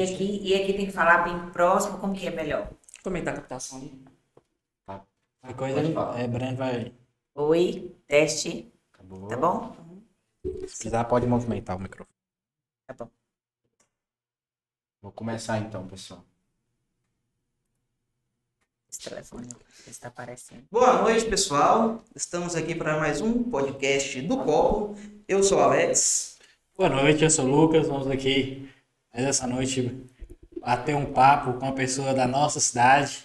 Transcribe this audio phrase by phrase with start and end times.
[0.00, 2.70] E aqui, e aqui tem que falar bem próximo, como que é melhor?
[3.02, 4.02] Tá a captação ali?
[4.86, 5.04] Tá.
[5.46, 6.18] Que coisa, Pode falar.
[6.18, 6.94] é, Breno vai.
[7.34, 9.28] Oi, teste, Acabou.
[9.28, 9.76] tá bom?
[10.42, 12.16] Se precisar, pode movimentar o microfone.
[12.86, 13.10] Tá bom.
[15.02, 16.24] Vou começar então, pessoal.
[18.90, 19.48] Esse telefone
[19.86, 20.64] está aparecendo.
[20.70, 22.02] Boa noite, pessoal.
[22.16, 24.96] Estamos aqui para mais um podcast do Copo.
[25.28, 26.38] Eu sou o Alex.
[26.74, 27.86] Boa noite, eu sou o Lucas.
[27.86, 28.69] Vamos aqui
[29.12, 30.04] mais essa noite
[30.60, 33.24] bater um papo com uma pessoa da nossa cidade.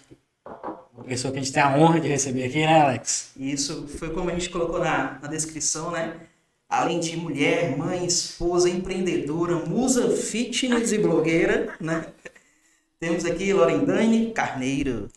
[0.93, 3.31] Uma pessoa que a gente tem a honra de receber aqui, né, Alex?
[3.37, 6.15] Isso foi como a gente colocou na, na descrição, né?
[6.67, 12.05] Além de mulher, mãe, esposa, empreendedora, musa fitness e blogueira, né?
[12.99, 15.09] Temos aqui Lorendane Carneiro.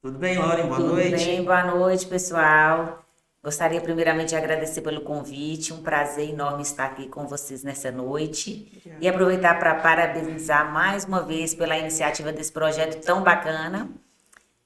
[0.00, 0.66] Tudo bem, Loren?
[0.66, 1.24] Boa Tudo noite.
[1.24, 1.44] bem?
[1.44, 3.03] Boa noite, pessoal.
[3.44, 5.70] Gostaria primeiramente de agradecer pelo convite.
[5.70, 8.82] Um prazer enorme estar aqui com vocês nessa noite.
[8.98, 13.90] E aproveitar para parabenizar mais uma vez pela iniciativa desse projeto tão bacana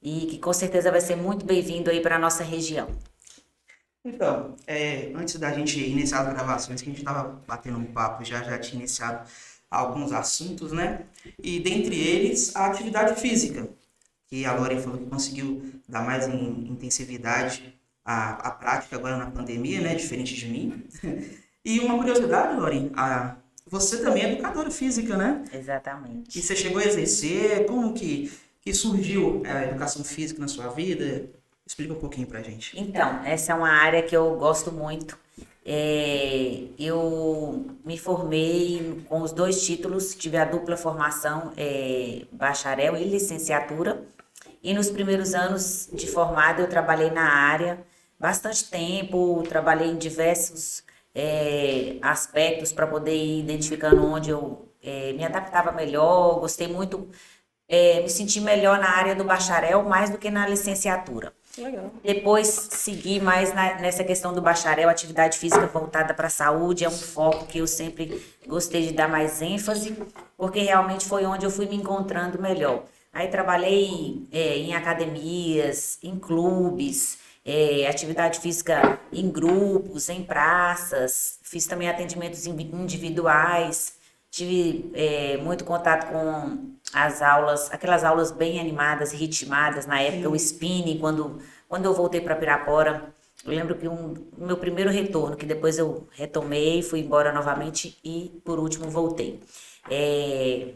[0.01, 2.89] e que com certeza vai ser muito bem-vindo aí para a nossa região.
[4.05, 8.25] Então, é, antes da gente iniciar as gravações, que a gente estava batendo um papo,
[8.25, 9.29] já já tinha iniciado
[9.69, 11.01] alguns assuntos, né?
[11.43, 13.69] E dentre eles, a atividade física,
[14.29, 17.77] que a Lore falou que conseguiu dar mais intensividade
[18.09, 19.95] à, à prática agora na pandemia, né?
[19.95, 20.83] Diferente de mim.
[21.63, 25.45] E uma curiosidade, Lore, a, você também é educadora física, né?
[25.53, 26.39] Exatamente.
[26.39, 31.29] E você chegou a exercer, como que, que surgiu a educação física na sua vida?
[31.67, 32.81] Explica um pouquinho pra gente.
[32.81, 35.19] Então, essa é uma área que eu gosto muito.
[35.67, 43.05] É, eu me formei com os dois títulos, tive a dupla formação, é, bacharel e
[43.05, 44.03] licenciatura.
[44.63, 47.87] E nos primeiros anos de formada eu trabalhei na área
[48.19, 50.83] bastante tempo, trabalhei em diversos
[51.15, 56.41] é, aspectos para poder ir identificando onde eu é, me adaptava melhor.
[56.41, 57.09] Gostei muito,
[57.69, 61.33] é, me senti melhor na área do bacharel mais do que na licenciatura.
[61.57, 61.91] Legal.
[62.05, 66.89] Depois segui mais na- nessa questão do bacharel, atividade física voltada para a saúde, é
[66.89, 69.97] um foco que eu sempre gostei de dar mais ênfase,
[70.37, 72.85] porque realmente foi onde eu fui me encontrando melhor.
[73.13, 77.19] Aí trabalhei é, em academias, em clubes,
[77.49, 83.95] é, atividade física em grupos, em praças, fiz também atendimentos in- individuais,
[84.31, 90.37] tive é, muito contato com as aulas, aquelas aulas bem animadas, ritmadas, na época o
[90.37, 91.39] spinning, quando,
[91.69, 93.13] quando eu voltei para Pirapora,
[93.45, 97.99] eu lembro que um, o meu primeiro retorno, que depois eu retomei, fui embora novamente
[98.05, 99.41] e por último voltei.
[99.91, 100.75] É,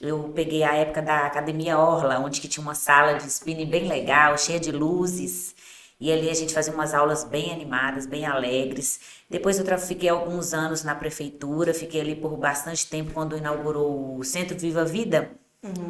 [0.00, 3.86] eu peguei a época da Academia Orla, onde que tinha uma sala de spinning bem
[3.88, 5.54] legal, cheia de luzes.
[6.00, 9.00] E ali a gente fazia umas aulas bem animadas, bem alegres.
[9.28, 14.24] Depois eu fiquei alguns anos na prefeitura, fiquei ali por bastante tempo quando inaugurou o
[14.24, 15.30] Centro Viva Vida,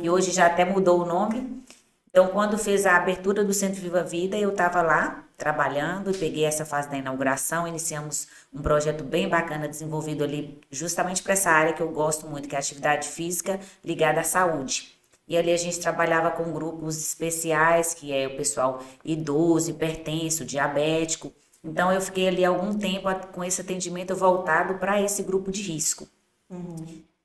[0.01, 1.63] que hoje já até mudou o nome.
[2.11, 6.45] Então, quando fez a abertura do Centro Viva Vida, eu estava lá trabalhando e peguei
[6.45, 7.69] essa fase da inauguração.
[7.69, 12.49] Iniciamos um projeto bem bacana desenvolvido ali, justamente para essa área que eu gosto muito,
[12.49, 15.00] que é a atividade física ligada à saúde.
[15.29, 21.33] E ali a gente trabalhava com grupos especiais, que é o pessoal idoso, hipertenso, diabético.
[21.63, 26.09] Então, eu fiquei ali algum tempo com esse atendimento voltado para esse grupo de risco.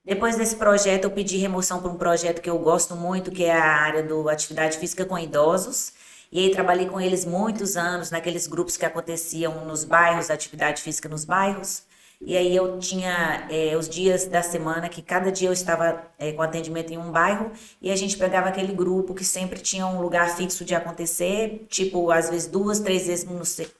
[0.03, 3.53] Depois desse projeto, eu pedi remoção para um projeto que eu gosto muito, que é
[3.53, 5.93] a área do atividade física com idosos.
[6.31, 11.09] E aí trabalhei com eles muitos anos naqueles grupos que aconteciam nos bairros, atividade física
[11.09, 11.83] nos bairros.
[12.21, 16.31] E aí eu tinha eh, os dias da semana que cada dia eu estava eh,
[16.31, 20.01] com atendimento em um bairro e a gente pegava aquele grupo que sempre tinha um
[20.01, 23.27] lugar fixo de acontecer, tipo às vezes duas, três vezes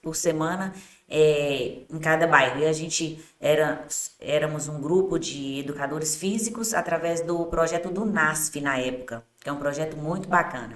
[0.01, 0.74] por semana
[1.09, 2.59] é, em cada bairro.
[2.59, 3.88] E a gente era,
[4.19, 9.51] éramos um grupo de educadores físicos através do projeto do NASF na época, que é
[9.51, 10.75] um projeto muito bacana.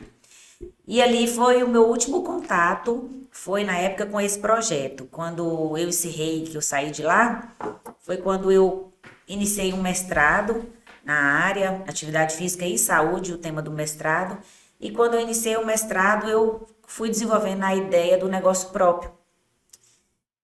[0.88, 5.06] E ali foi o meu último contato, foi na época com esse projeto.
[5.06, 7.53] Quando eu encerrei, que eu saí de lá,
[8.00, 8.92] foi quando eu
[9.28, 10.66] iniciei um mestrado
[11.06, 14.38] na área, atividade física e saúde, o tema do mestrado.
[14.80, 19.19] E quando eu iniciei o mestrado, eu fui desenvolvendo a ideia do negócio próprio.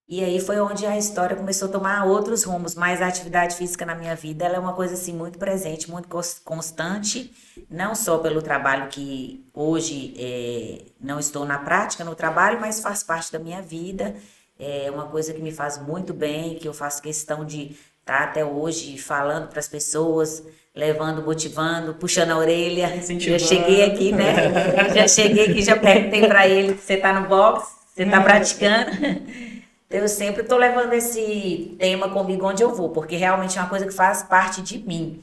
[0.07, 3.84] E aí foi onde a história começou a tomar outros rumos, mas a atividade física
[3.88, 7.34] na minha vida ela é uma coisa assim muito presente, muito cons- constante,
[7.69, 13.02] não só pelo trabalho que hoje eh, não estou na prática no trabalho, mas faz
[13.02, 14.16] parte da minha vida.
[14.60, 18.46] É uma coisa que me faz muito bem, que eu faço questão de estar até
[18.46, 20.44] hoje falando para as pessoas,
[20.75, 22.92] levando, motivando, puxando a orelha.
[23.18, 24.36] Já cheguei aqui, né?
[24.96, 27.74] Já cheguei aqui, já perguntei para ele: você está no box?
[27.94, 28.92] Você está praticando?
[29.90, 33.86] Eu sempre estou levando esse tema comigo onde eu vou, porque realmente é uma coisa
[33.86, 35.22] que faz parte de mim.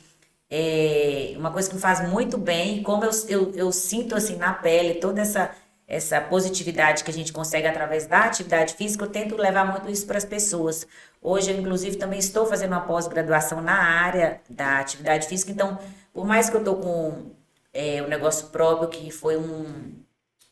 [0.51, 4.53] é uma coisa que me faz muito bem, como eu, eu, eu sinto assim na
[4.55, 5.51] pele toda essa
[5.93, 10.07] essa positividade que a gente consegue através da atividade física, eu tento levar muito isso
[10.07, 10.87] para as pessoas.
[11.21, 15.79] Hoje, eu, inclusive, também estou fazendo uma pós-graduação na área da atividade física, então,
[16.13, 17.33] por mais que eu estou com
[17.75, 19.93] é, um negócio próprio, que foi um,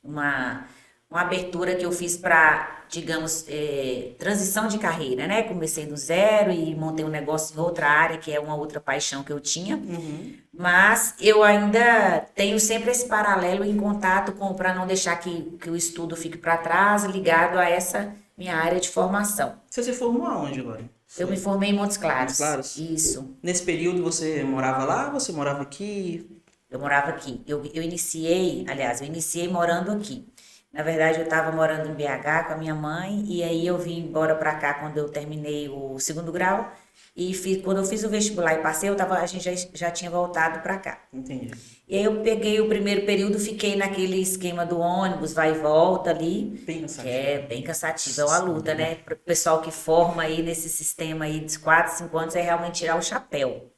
[0.05, 0.67] uma,
[1.11, 5.43] uma abertura que eu fiz para, digamos, é, transição de carreira, né?
[5.43, 9.25] Comecei do zero e montei um negócio em outra área, que é uma outra paixão
[9.25, 9.77] que eu tinha.
[9.77, 10.35] Uhum.
[10.57, 15.69] Mas eu ainda tenho sempre esse paralelo em contato com para não deixar que, que
[15.69, 19.55] o estudo fique para trás, ligado a essa minha área de formação.
[19.69, 20.85] Você se formou aonde agora?
[21.19, 22.21] Eu me formei em Montes Claros.
[22.21, 22.77] Montes Claros?
[22.77, 23.37] Isso.
[23.43, 26.41] Nesse período você morava lá, você morava aqui?
[26.71, 27.43] Eu morava aqui.
[27.49, 30.25] Eu, eu iniciei, aliás, eu iniciei morando aqui.
[30.72, 33.99] Na verdade, eu estava morando em BH com a minha mãe e aí eu vim
[34.00, 36.72] embora para cá quando eu terminei o segundo grau
[37.17, 39.90] e fiz, quando eu fiz o vestibular e passei, eu tava, a gente já, já
[39.90, 41.02] tinha voltado para cá.
[41.12, 41.50] Entendi.
[41.88, 46.11] E aí eu peguei o primeiro período, fiquei naquele esquema do ônibus, vai e volta
[46.11, 46.62] ali.
[46.64, 47.08] Bem Que cansativo.
[47.08, 48.94] é bem cansativo, é uma luta, né?
[48.94, 52.76] Para o pessoal que forma aí nesse sistema aí de 4, 5 anos, é realmente
[52.78, 53.72] tirar o chapéu.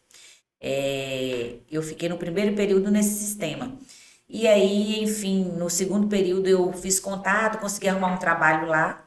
[0.60, 3.76] É, eu fiquei no primeiro período nesse sistema.
[4.28, 9.04] E aí, enfim, no segundo período eu fiz contato, consegui arrumar um trabalho lá.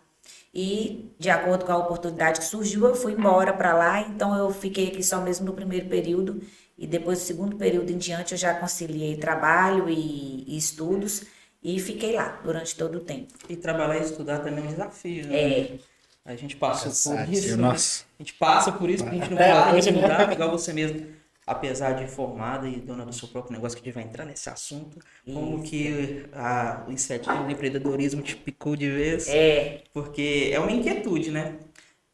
[0.53, 4.01] E, de acordo com a oportunidade que surgiu, eu fui embora para lá.
[4.01, 6.41] Então, eu fiquei aqui só mesmo no primeiro período.
[6.77, 11.23] E depois do segundo período em diante, eu já conciliei trabalho e, e estudos.
[11.63, 13.33] E fiquei lá durante todo o tempo.
[13.49, 15.35] E trabalhar e estudar também é um desafio, né?
[15.35, 15.79] É,
[16.23, 17.49] A gente passa por isso.
[17.49, 17.55] né?
[17.55, 18.03] nossa.
[18.19, 19.97] A gente passa por isso, porque a gente não Até para hoje, de né?
[20.01, 21.07] estudar, igual você mesmo.
[21.47, 24.49] Apesar de formada e dona do seu próprio negócio, que a gente vai entrar nesse
[24.49, 24.99] assunto.
[25.31, 29.27] Como que a, o insetismo do empreendedorismo te picou de vez.
[29.27, 31.59] é, Porque é uma inquietude, né?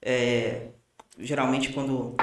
[0.01, 0.69] É,
[1.19, 2.15] geralmente quando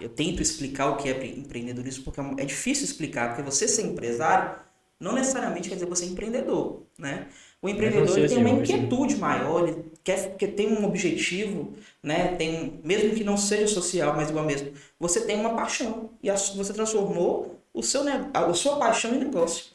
[0.00, 3.66] eu tento explicar o que é empre- empreendedorismo, porque é é difícil explicar, porque você
[3.68, 4.58] ser empresário
[5.00, 7.28] não necessariamente quer dizer você é empreendedor, né?
[7.62, 8.50] O empreendedor tem uma assim, né?
[8.50, 11.72] inquietude maior, ele quer, quer ter um objetivo,
[12.02, 12.34] né?
[12.36, 16.72] Tem, mesmo que não seja social, mas igual mesmo, você tem uma paixão e você
[16.72, 18.02] transformou o seu,
[18.34, 19.66] a, sua paixão em negócio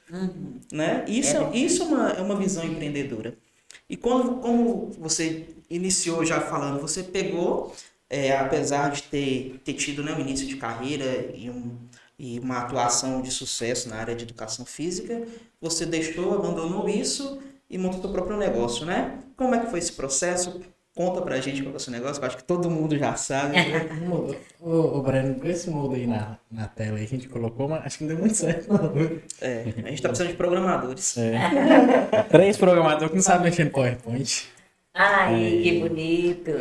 [0.71, 1.05] né?
[1.07, 3.37] Isso, É é, isso é, uma, é uma visão empreendedora.
[3.89, 7.73] E quando, como você iniciou já falando, você pegou,
[8.09, 11.75] é, apesar de ter, ter tido né, um início de carreira e, um,
[12.19, 15.25] e uma atuação de sucesso na área de educação física,
[15.61, 17.39] você deixou, abandonou isso
[17.69, 19.19] e montou seu próprio negócio, né?
[19.35, 20.61] Como é que foi esse processo?
[20.95, 23.15] Conta pra gente qual é o seu negócio, que eu acho que todo mundo já
[23.15, 23.53] sabe.
[23.53, 23.87] né?
[24.59, 27.67] Ô, ô Breno, põe esse mudo aí na, na tela aí que a gente colocou,
[27.67, 28.67] mas acho que não deu muito certo.
[28.73, 29.19] Não.
[29.39, 31.15] É, a gente tá precisando de programadores.
[31.17, 31.37] É.
[32.31, 34.47] Três programadores que não sabem mexer no PowerPoint.
[34.95, 36.51] ai, que bonito.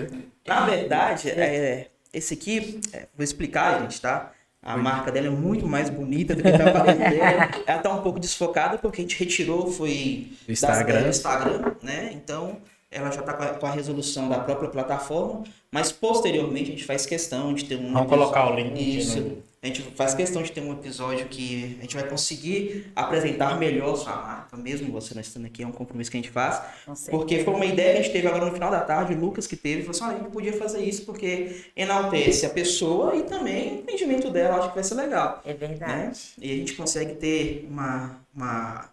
[0.46, 4.32] Na verdade, é, esse aqui, é, vou explicar, gente, tá?
[4.66, 7.62] A marca dela é muito mais bonita do que tá aparecendo.
[7.64, 10.94] Ela tá um pouco desfocada porque a gente retirou, foi Do Instagram.
[10.94, 12.10] das- do Instagram, né?
[12.12, 12.56] Então,
[12.90, 17.54] ela já tá com a, resolução da própria plataforma, mas posteriormente a gente faz questão
[17.54, 19.38] de ter um Vamos colocar o link Isso.
[19.66, 23.96] A gente faz questão de ter um episódio que a gente vai conseguir apresentar melhor
[23.96, 26.62] sua marca, mesmo você não estando aqui, é um compromisso que a gente faz.
[27.10, 29.44] Porque foi uma ideia que a gente teve agora no final da tarde, o Lucas
[29.46, 33.24] que teve, falou assim, olha, a gente podia fazer isso porque enaltece a pessoa e
[33.24, 35.42] também o entendimento dela, acho que vai ser legal.
[35.44, 35.56] É Né?
[35.58, 36.20] verdade.
[36.40, 38.88] E a gente consegue ter uma, uma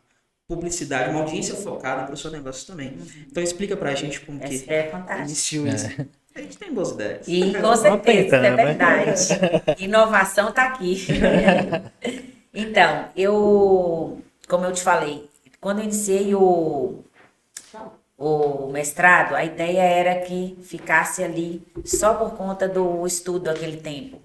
[0.48, 2.98] publicidade, uma audiência focada para o seu negócio também.
[3.30, 5.22] Então explica pra gente como que Essa é fantástica.
[5.24, 5.88] iniciou isso.
[6.36, 7.28] A gente tem boas ideias.
[7.28, 8.66] E com certeza, isso é né?
[8.66, 9.84] verdade.
[9.84, 11.06] Inovação está aqui.
[12.56, 15.28] Então, eu, como eu te falei,
[15.60, 17.04] quando eu iniciei o,
[18.18, 24.22] o mestrado, a ideia era que ficasse ali só por conta do estudo aquele tempo.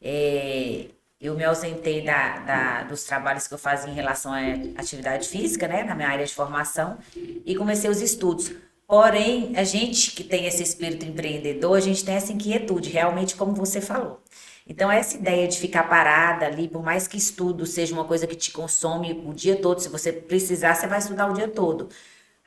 [0.00, 0.86] É,
[1.20, 4.40] eu me ausentei da, da- dos trabalhos que eu fazia em relação à
[4.80, 8.50] atividade física, né, na minha área de formação, e comecei os estudos.
[8.86, 13.54] Porém, a gente que tem esse espírito empreendedor, a gente tem essa inquietude, realmente, como
[13.54, 14.20] você falou.
[14.68, 18.36] Então, essa ideia de ficar parada ali, por mais que estudo seja uma coisa que
[18.36, 21.88] te consome o dia todo, se você precisar, você vai estudar o dia todo.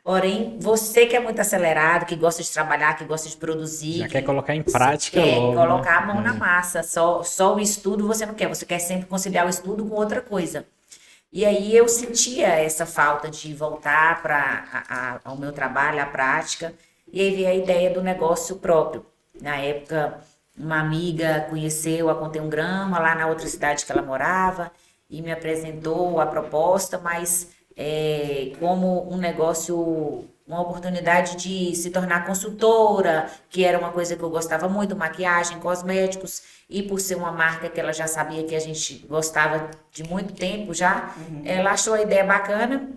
[0.04, 4.08] Porém, você que é muito acelerado, que gosta de trabalhar, que gosta de produzir, Já
[4.08, 5.56] que quer colocar em prática quer logo.
[5.56, 6.14] colocar a né?
[6.14, 6.84] mão na massa.
[6.84, 10.22] Só, só o estudo você não quer, você quer sempre conciliar o estudo com outra
[10.22, 10.68] coisa.
[11.36, 16.74] E aí eu sentia essa falta de voltar para ao meu trabalho, à prática,
[17.12, 19.06] e aí veio a ideia do negócio próprio.
[19.42, 20.22] Na época,
[20.58, 24.72] uma amiga conheceu a Contém um Grama lá na outra cidade que ela morava
[25.10, 32.26] e me apresentou a proposta, mas é, como um negócio uma oportunidade de se tornar
[32.26, 37.32] consultora, que era uma coisa que eu gostava muito, maquiagem, cosméticos, e por ser uma
[37.32, 41.96] marca que ela já sabia que a gente gostava de muito tempo já, ela achou
[41.96, 42.90] a ideia bacana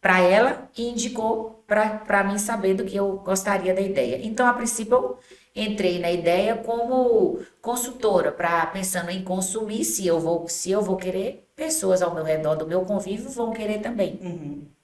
[0.00, 4.20] para ela e indicou para mim saber do que eu gostaria da ideia.
[4.22, 5.18] Então, a princípio, eu
[5.54, 10.96] entrei na ideia como consultora, para pensando em consumir, se eu vou, se eu vou
[10.96, 14.18] querer, pessoas ao meu redor do meu convívio vão querer também.
[14.22, 14.77] Uhum.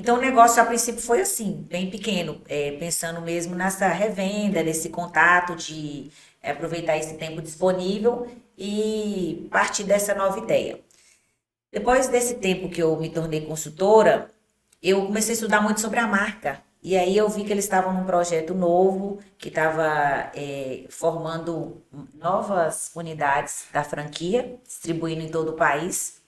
[0.00, 4.88] Então o negócio a princípio foi assim, bem pequeno, é, pensando mesmo nessa revenda, nesse
[4.88, 6.10] contato de
[6.42, 8.26] é, aproveitar esse tempo disponível
[8.56, 10.80] e partir dessa nova ideia.
[11.70, 14.30] Depois desse tempo que eu me tornei consultora,
[14.82, 16.62] eu comecei a estudar muito sobre a marca.
[16.82, 21.82] E aí eu vi que eles estavam num projeto novo, que estava é, formando
[22.14, 26.19] novas unidades da franquia, distribuindo em todo o país.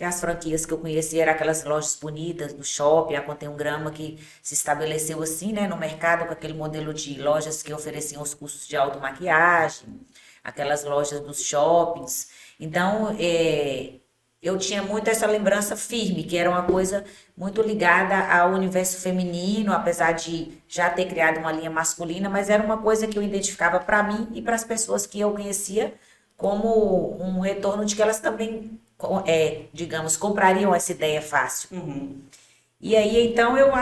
[0.00, 4.18] As franquias que eu conhecia eram aquelas lojas bonitas do shopping, a Contém Grama, que
[4.42, 8.68] se estabeleceu assim, né, no mercado, com aquele modelo de lojas que ofereciam os cursos
[8.68, 10.00] de automaquiagem,
[10.44, 12.28] aquelas lojas dos shoppings.
[12.60, 13.94] Então, é,
[14.42, 17.04] eu tinha muito essa lembrança firme, que era uma coisa
[17.36, 22.62] muito ligada ao universo feminino, apesar de já ter criado uma linha masculina, mas era
[22.62, 25.94] uma coisa que eu identificava para mim e para as pessoas que eu conhecia
[26.36, 28.78] como um retorno de que elas também,
[29.26, 31.68] é, digamos, comprariam essa ideia fácil.
[31.72, 32.20] Uhum.
[32.80, 33.72] E aí, então, eu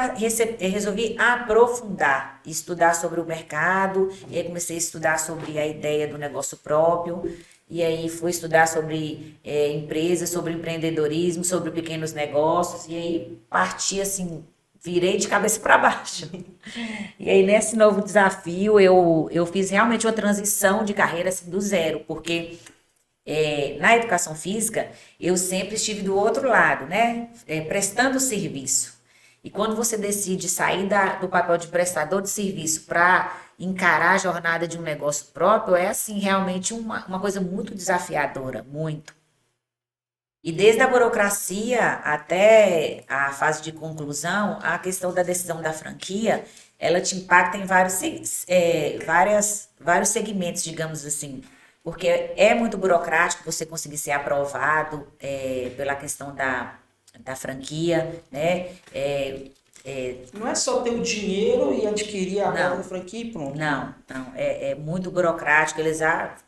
[0.71, 6.17] resolvi aprofundar, estudar sobre o mercado, e aí comecei a estudar sobre a ideia do
[6.17, 7.23] negócio próprio,
[7.69, 14.01] e aí fui estudar sobre é, empresas, sobre empreendedorismo, sobre pequenos negócios, e aí parti
[14.01, 14.45] assim,
[14.81, 16.31] virei de cabeça para baixo.
[17.19, 21.61] E aí, nesse novo desafio, eu, eu fiz realmente uma transição de carreira assim, do
[21.61, 22.59] zero, porque
[23.27, 27.31] é, na educação física, eu sempre estive do outro lado, né?
[27.47, 28.95] É, prestando serviço.
[29.43, 34.19] E quando você decide sair da, do papel de prestador de serviço para encarar a
[34.19, 39.15] jornada de um negócio próprio, é assim, realmente uma, uma coisa muito desafiadora, muito.
[40.43, 46.45] E desde a burocracia até a fase de conclusão, a questão da decisão da franquia,
[46.79, 48.03] ela te impacta em vários,
[48.47, 51.43] é, várias, vários segmentos, digamos assim.
[51.85, 56.79] Porque é muito burocrático você conseguir ser aprovado é, pela questão da,
[57.21, 58.71] da franquia, né?
[58.93, 59.51] É,
[59.87, 63.59] é, não é só ter o dinheiro e adquirir a nova franquia e pronto.
[63.59, 64.33] Não, não.
[64.35, 65.79] É, é muito burocrático.
[65.79, 66.01] Eles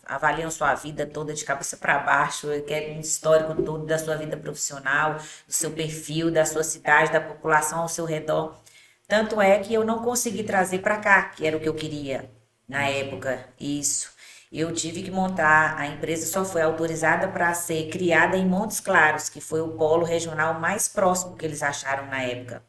[0.07, 4.38] avaliam sua vida toda de cabeça para baixo, querem um histórico todo da sua vida
[4.38, 5.16] profissional,
[5.47, 8.59] do seu perfil, da sua cidade, da população ao seu redor.
[9.07, 12.31] Tanto é que eu não consegui trazer para cá, que era o que eu queria
[12.66, 14.15] na época, isso.
[14.50, 19.29] Eu tive que montar, a empresa só foi autorizada para ser criada em Montes Claros,
[19.29, 22.62] que foi o polo regional mais próximo que eles acharam na época.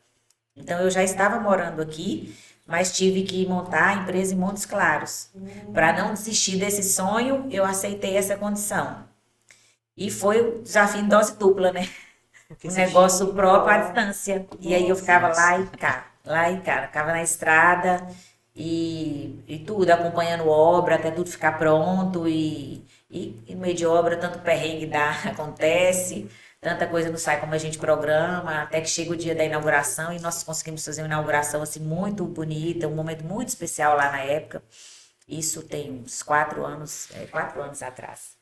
[0.55, 5.29] Então eu já estava morando aqui, mas tive que montar a empresa em Montes Claros.
[5.71, 9.05] Para não desistir desse sonho, eu aceitei essa condição.
[9.95, 11.87] E foi o desafio em dose dupla, né?
[12.63, 14.47] Um negócio próprio à distância.
[14.59, 16.87] E aí eu ficava lá e cá, lá e cá.
[16.87, 18.07] Ficava na estrada
[18.57, 22.27] e, e tudo, acompanhando obra até tudo ficar pronto.
[22.27, 26.27] E, e, e no meio de obra, tanto perrengue dá, acontece,
[26.59, 30.11] tanta coisa não sai como a gente programa, até que chega o dia da inauguração
[30.11, 34.21] e nós conseguimos fazer uma inauguração assim muito bonita, um momento muito especial lá na
[34.21, 34.63] época.
[35.27, 38.36] Isso tem uns quatro anos, é, quatro anos atrás.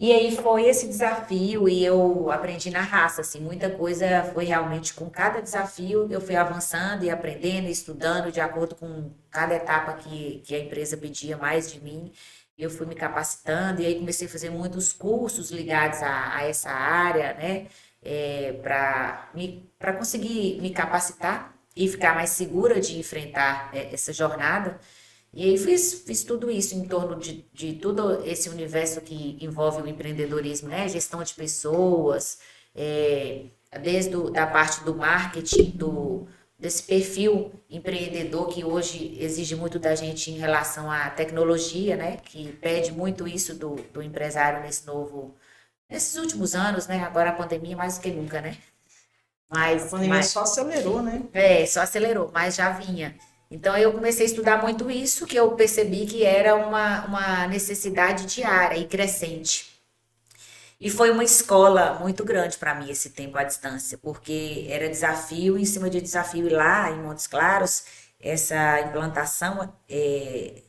[0.00, 4.94] E aí foi esse desafio e eu aprendi na raça, assim, muita coisa foi realmente
[4.94, 9.92] com cada desafio eu fui avançando e aprendendo e estudando de acordo com cada etapa
[9.98, 12.12] que, que a empresa pedia mais de mim.
[12.56, 16.70] Eu fui me capacitando e aí comecei a fazer muitos cursos ligados a, a essa
[16.70, 17.66] área, né,
[18.02, 24.80] é, para conseguir me capacitar e ficar mais segura de enfrentar é, essa jornada.
[25.32, 29.82] E aí fiz, fiz tudo isso em torno de, de todo esse universo que envolve
[29.82, 30.88] o empreendedorismo, né?
[30.88, 32.40] Gestão de pessoas,
[32.74, 33.44] é,
[33.80, 36.26] desde do, da parte do marketing, do,
[36.58, 42.16] desse perfil empreendedor que hoje exige muito da gente em relação à tecnologia, né?
[42.16, 45.36] Que pede muito isso do, do empresário nesse novo,
[45.88, 47.04] nesses últimos anos, né?
[47.04, 48.58] Agora a pandemia mais do que nunca, né?
[49.48, 51.22] Mas, a pandemia mas, só acelerou, né?
[51.32, 53.16] É, só acelerou, mas já vinha.
[53.50, 58.26] Então eu comecei a estudar muito isso, que eu percebi que era uma, uma necessidade
[58.26, 59.70] diária e crescente.
[60.80, 65.58] E foi uma escola muito grande para mim esse tempo à distância, porque era desafio
[65.58, 67.84] em cima de desafio e lá em Montes Claros,
[68.20, 70.62] essa implantação, é,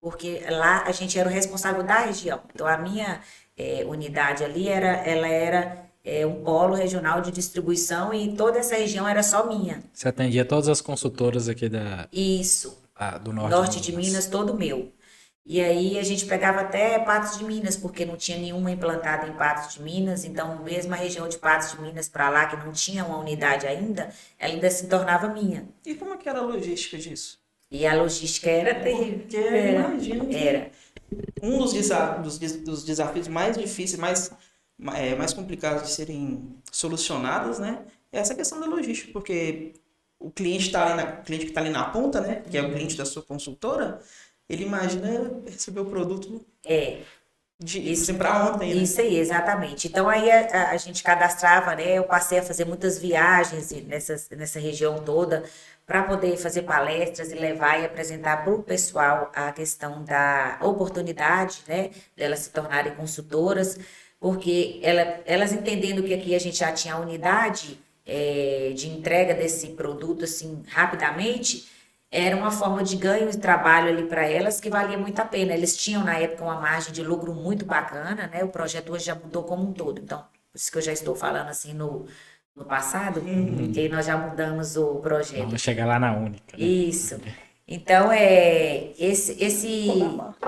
[0.00, 2.42] porque lá a gente era o responsável da região.
[2.54, 3.20] Então a minha
[3.56, 8.76] é, unidade ali era, ela era é, um polo regional de distribuição e toda essa
[8.76, 9.82] região era só minha.
[9.92, 14.54] Você atendia todas as consultoras aqui da, Isso, a- do norte, norte de Minas, todo
[14.54, 14.92] meu.
[15.50, 19.32] E aí a gente pegava até Patos de Minas, porque não tinha nenhuma implantada em
[19.32, 22.70] Patos de Minas, então mesmo a região de Patos de Minas para lá, que não
[22.70, 25.66] tinha uma unidade ainda, ela ainda se tornava minha.
[25.86, 27.38] E como é que era a logística disso?
[27.70, 29.20] E a logística era terrível.
[29.20, 29.88] Porque Era.
[29.88, 30.70] imagino Era.
[31.42, 34.36] um dos, desa- dos des- dos desafios mais difíceis, mais, ma-
[34.94, 37.84] é, mais complicados de serem solucionados, né?
[38.12, 39.74] É essa questão da logística, porque
[40.18, 42.42] o cliente ali na, o cliente que está ali na ponta, né?
[42.50, 44.00] Que é o cliente da sua consultora,
[44.48, 47.02] ele imagina receber o produto É.
[47.60, 48.14] de Isso.
[48.14, 48.82] para ontem, né?
[48.82, 49.88] Isso aí, exatamente.
[49.88, 51.98] Então aí a, a- gente cadastrava, né?
[51.98, 55.44] Eu passei a fazer muitas viagens nessas, nessa região toda
[55.86, 61.62] para poder fazer palestras e levar e apresentar para o pessoal a questão da oportunidade,
[61.66, 61.90] né?
[62.16, 63.78] Delas se tornarem consultoras,
[64.20, 69.34] porque ela, elas entendendo que aqui a gente já tinha a unidade eh, de entrega
[69.34, 71.68] desse produto assim rapidamente,
[72.10, 75.52] era uma forma de ganho de trabalho ali para elas que valia muito a pena.
[75.52, 78.42] Eles tinham na época uma margem de lucro muito bacana, né?
[78.42, 80.00] O projeto hoje já mudou como um todo.
[80.00, 82.06] Então, por isso que eu já estou falando assim no,
[82.56, 83.20] no passado,
[83.56, 85.44] porque nós já mudamos o projeto.
[85.44, 86.56] Vamos chegar lá na única.
[86.56, 86.64] né?
[86.64, 87.20] Isso.
[87.66, 89.88] Então, é, esse, esse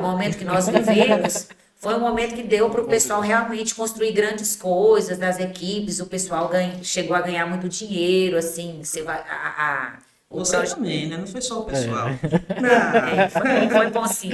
[0.00, 1.48] momento que nós vivemos
[1.80, 5.98] foi um momento que deu para o pessoal realmente construir grandes coisas nas equipes.
[6.00, 9.98] O pessoal ganha, chegou a ganhar muito dinheiro, assim, você vai, a, a-
[10.32, 11.16] o Você também, né?
[11.16, 12.20] Não foi só o pessoal.
[13.02, 14.30] é, foi, foi bom sim.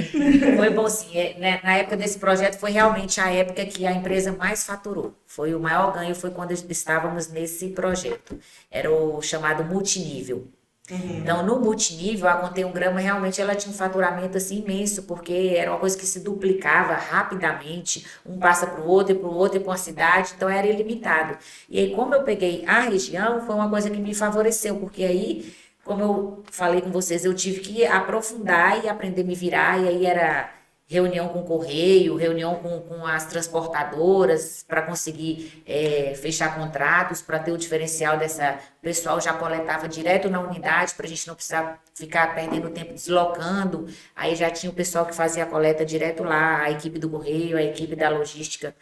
[0.55, 1.17] Foi bom sim.
[1.17, 5.15] É, né, na época desse projeto foi realmente a época que a empresa mais faturou.
[5.25, 8.39] Foi o maior ganho foi quando estávamos nesse projeto.
[8.69, 10.47] Era o chamado multinível.
[10.89, 15.53] Então, no multinível, a Contém um Grama realmente ela tinha um faturamento assim imenso, porque
[15.57, 19.59] era uma coisa que se duplicava rapidamente, um passa para o outro, para o outro,
[19.59, 21.37] para uma cidade, então era ilimitado.
[21.69, 25.53] E aí, como eu peguei a região, foi uma coisa que me favoreceu, porque aí
[25.83, 29.87] como eu falei com vocês, eu tive que aprofundar e aprender a me virar, e
[29.87, 30.56] aí era
[30.89, 37.39] reunião com o correio, reunião com, com as transportadoras para conseguir eh, fechar contratos, para
[37.39, 38.57] ter o diferencial dessa.
[38.79, 42.93] O pessoal já coletava direto na unidade para a gente não precisar ficar perdendo tempo
[42.93, 43.87] deslocando.
[44.15, 47.57] Aí já tinha o pessoal que fazia a coleta direto lá, a equipe do correio,
[47.57, 48.73] a equipe da logística,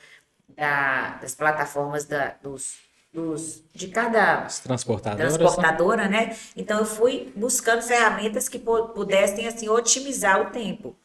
[0.50, 2.76] da- das plataformas da, dos,
[3.12, 4.48] dos, de cada
[5.16, 5.26] né?
[5.40, 6.36] transportadora, né?
[6.56, 10.96] Então eu fui buscando ferramentas que pu- pudessem assim otimizar o tempo.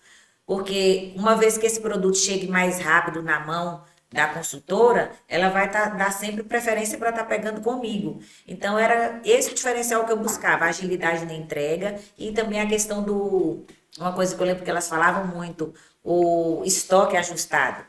[0.50, 5.70] Porque uma vez que esse produto chegue mais rápido na mão da consultora, ela vai
[5.70, 8.20] tá- dar sempre preferência para estar pegando comigo.
[8.48, 12.66] Então era esse o diferencial que eu buscava, a agilidade na entrega e também a
[12.66, 13.64] questão do
[13.96, 17.84] uma coisa que eu lembro que elas falavam muito, o estoque ajustado.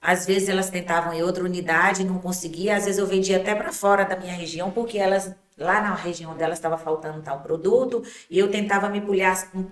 [0.00, 2.76] Às vezes elas tentavam em outra unidade, não conseguia.
[2.76, 6.36] Às vezes eu vendia até para fora da minha região, porque elas lá na região
[6.36, 9.00] delas estava faltando tal produto, e eu tentava me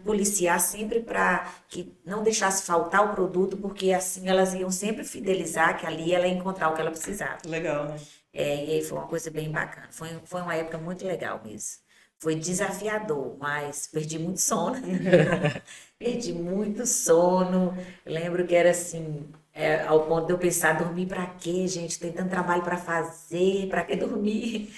[0.05, 5.79] policiar, sempre para que não deixasse faltar o produto, porque assim elas iam sempre fidelizar
[5.79, 7.39] que ali ela ia encontrar o que ela precisava.
[7.47, 7.97] Legal, né?
[8.33, 9.87] É, e aí foi uma coisa bem bacana.
[9.91, 11.85] Foi, foi uma época muito legal mesmo.
[12.19, 14.77] Foi desafiador, mas perdi muito sono.
[15.99, 17.77] perdi muito sono.
[18.05, 21.99] Lembro que era assim, é, ao ponto de eu pensar, dormir pra quê, gente?
[21.99, 24.75] Tem tanto trabalho pra fazer, pra que dormir?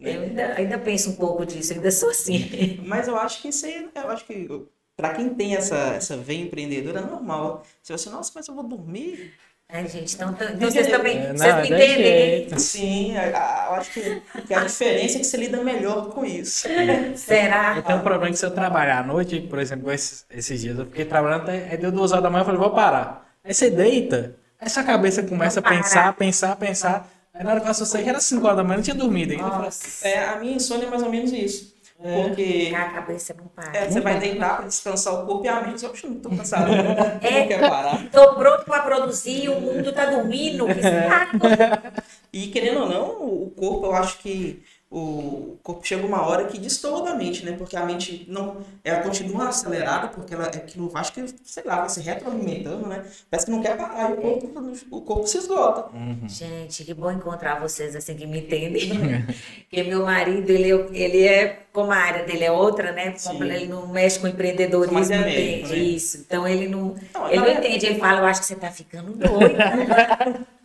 [0.00, 2.80] Eu ainda, ainda penso um pouco disso, ainda sou assim.
[2.86, 4.48] Mas eu acho que isso aí, eu acho que
[4.96, 7.64] para quem tem essa, essa veia empreendedora é normal.
[7.82, 9.32] Se você, nossa, mas eu vou dormir?
[9.68, 12.58] Ai, gente, então, então vocês também, É, vocês não, me dá entendem.
[12.58, 16.68] Sim, eu acho que, que a diferença é que você lida melhor com isso.
[17.16, 17.76] Será?
[17.78, 20.78] Eu tenho um problema que se eu trabalhar à noite, por exemplo, esses, esses dias,
[20.78, 23.34] eu fiquei trabalhando até aí deu duas horas da manhã, eu falei, vou parar.
[23.42, 27.10] Aí você deita, aí sua cabeça começa a pensar, pensar, pensar.
[27.34, 29.32] Aí na hora que eu associei, era 5 horas da manhã, eu não tinha dormido
[29.32, 29.50] ainda.
[29.50, 29.70] Falei,
[30.02, 31.72] É, a minha insônia é mais ou menos isso.
[32.04, 32.20] É.
[32.24, 33.78] Porque a cabeça não para.
[33.78, 35.84] é, você vai deitar para descansar o corpo e a mente.
[35.84, 37.46] Eu acho que não tô cansado, não, não É.
[37.46, 38.10] quer parar.
[38.10, 42.02] Tô pronto para produzir, o mundo tá dormindo, que saco.
[42.34, 44.62] E querendo ou não, o corpo, eu acho que
[44.94, 47.52] o corpo chega uma hora que destoa da mente, né?
[47.52, 51.88] Porque a mente não, ela continua acelerada, porque ela, aquilo, acho que, sei lá, vai
[51.88, 53.02] se retroalimentando, né?
[53.30, 55.86] Parece que não quer parar e o corpo, o corpo se esgota.
[56.28, 58.90] Gente, que bom encontrar vocês assim que me entendem.
[59.68, 63.14] Porque meu marido, ele, ele é, como a área dele é outra, né?
[63.24, 63.50] Como Sim.
[63.50, 65.78] ele não mexe com empreendedorismo, Mais não genérico, entende né?
[65.88, 66.18] isso.
[66.18, 67.86] Então ele não, Não, ele não verdade- entende.
[67.86, 70.44] Ele fala, eu acho que você tá ficando doida.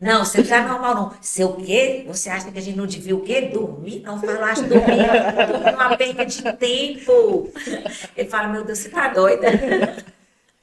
[0.00, 1.12] Não, você não tá normal, não.
[1.20, 2.04] Sei o quê?
[2.06, 3.42] Você acha que a gente não devia o quê?
[3.42, 4.00] Dormir?
[4.00, 5.06] Não, falaste dormir.
[5.46, 7.52] Dormir é uma perca de tempo.
[8.16, 9.48] Ele fala, meu Deus, você tá doida.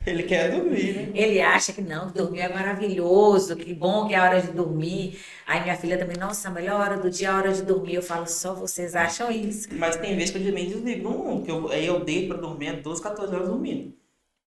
[0.07, 1.09] Ele quer dormir, né?
[1.13, 4.53] Ele acha que não, que dormir é maravilhoso, que bom que é a hora de
[4.53, 5.19] dormir.
[5.45, 7.95] Aí minha filha também, nossa, a melhor hora do dia é a hora de dormir.
[7.95, 9.67] Eu falo, só vocês acham isso.
[9.73, 12.67] Mas tem vezes que eu também desligo um, que eu, aí eu deito pra dormir,
[12.67, 13.93] é 12, 14 horas dormindo.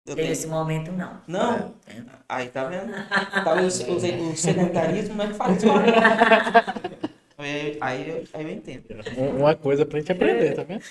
[0.06, 1.20] Eu tenho- Nesse momento, não.
[1.28, 1.74] Não?
[2.28, 2.92] Aí tá vendo?
[3.44, 5.66] Talvez o, o, o sedentarismo não é que faz isso.
[7.38, 8.84] Aí, aí, eu- aí eu entendo.
[9.16, 10.82] Um- Uma coisa pra gente aprender, tá vendo?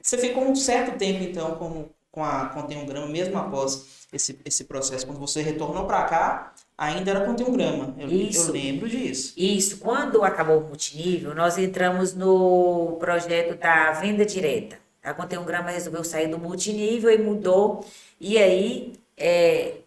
[0.00, 4.38] Você ficou um certo tempo, então, com, com a Contém um Grama, mesmo após esse,
[4.44, 5.06] esse processo.
[5.06, 7.94] Quando você retornou pra cá, ainda era Contém um Grama.
[7.98, 8.48] Eu, Isso.
[8.48, 9.34] eu lembro disso.
[9.36, 14.78] Isso, quando acabou o multinível, nós entramos no projeto da venda direta.
[15.02, 17.84] A Contém um Grama resolveu sair do multinível e mudou.
[18.20, 19.78] E aí, é,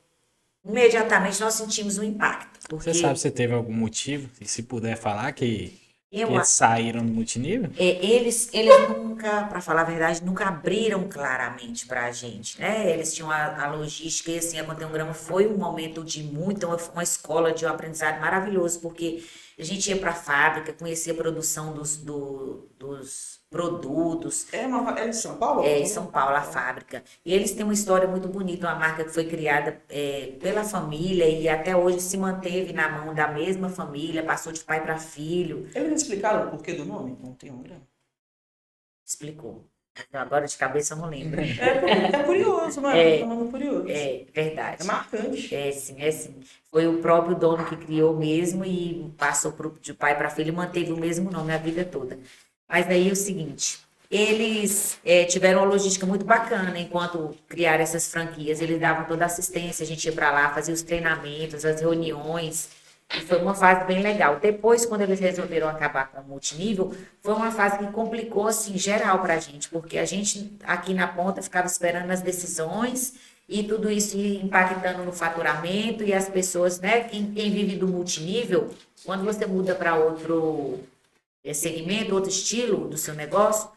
[0.66, 2.76] imediatamente nós sentimos um impacto.
[2.76, 7.06] Você sabe se teve algum motivo, e se puder falar, que, que eu eles saíram
[7.06, 7.70] do multinível?
[7.78, 12.90] É, eles, eles nunca, para falar a verdade, nunca abriram claramente para a gente, né?
[12.92, 16.78] Eles tinham a, a logística e assim, a Grama foi um momento de muita, uma,
[16.94, 19.24] uma escola de um aprendizado maravilhoso, porque
[19.60, 25.00] a gente ia para a fábrica, conhecia a produção dos, do- dos produtos, É, uma,
[25.00, 25.64] é de São Paulo?
[25.64, 27.04] é, em São Paulo, a fábrica.
[27.26, 31.28] E eles têm uma história muito bonita, uma marca que foi criada é, pela família
[31.30, 35.68] e até hoje se manteve na mão da mesma família, passou de pai para filho.
[35.76, 37.16] Eles explicaram o porquê do nome?
[37.16, 37.82] Contém um Grama.
[39.06, 39.66] Explicou.
[40.10, 41.40] Então, Agora de cabeça eu não lembro.
[41.40, 43.20] É, é curioso, não é?
[43.22, 43.88] É um nome curioso.
[43.90, 44.82] É verdade.
[44.82, 45.56] É marcante.
[45.56, 46.40] É sim, é sim.
[46.72, 50.52] Foi o próprio dono que criou mesmo e passou pro, de pai para filho e
[50.52, 52.18] manteve o mesmo nome a vida toda.
[52.68, 53.80] Mas aí é o seguinte,
[54.14, 58.62] eles é, tiveram uma logística muito bacana enquanto criaram essas franquias.
[58.62, 62.70] Eles davam toda a assistência, a gente ia para lá, fazia os treinamentos, as reuniões.
[63.16, 64.40] E foi uma fase bem legal.
[64.40, 69.20] Depois, quando eles resolveram acabar com o multinível, foi uma fase que complicou, assim, geral
[69.20, 73.16] para a gente, porque a gente aqui na ponta ficava esperando as decisões
[73.50, 78.70] e tudo isso impactando no faturamento e as pessoas, né, quem, quem vive do multinível,
[79.06, 80.80] quando você muda para outro
[81.52, 83.70] segmento, outro estilo do seu negócio,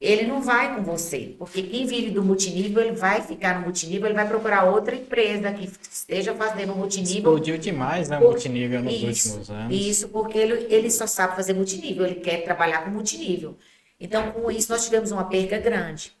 [0.00, 4.06] ele não vai com você, porque quem vive do multinível, ele vai ficar no multinível,
[4.06, 8.94] ele vai procurar outra empresa que esteja fazendo multinível Explodiu demais, né, o multinível nos
[8.94, 9.76] Isso, últimos anos.
[9.76, 13.58] Isso, porque ele, ele só sabe fazer multinível, ele quer trabalhar com multinível.
[14.00, 16.12] Então, com isso, nós tivemos uma perca grande.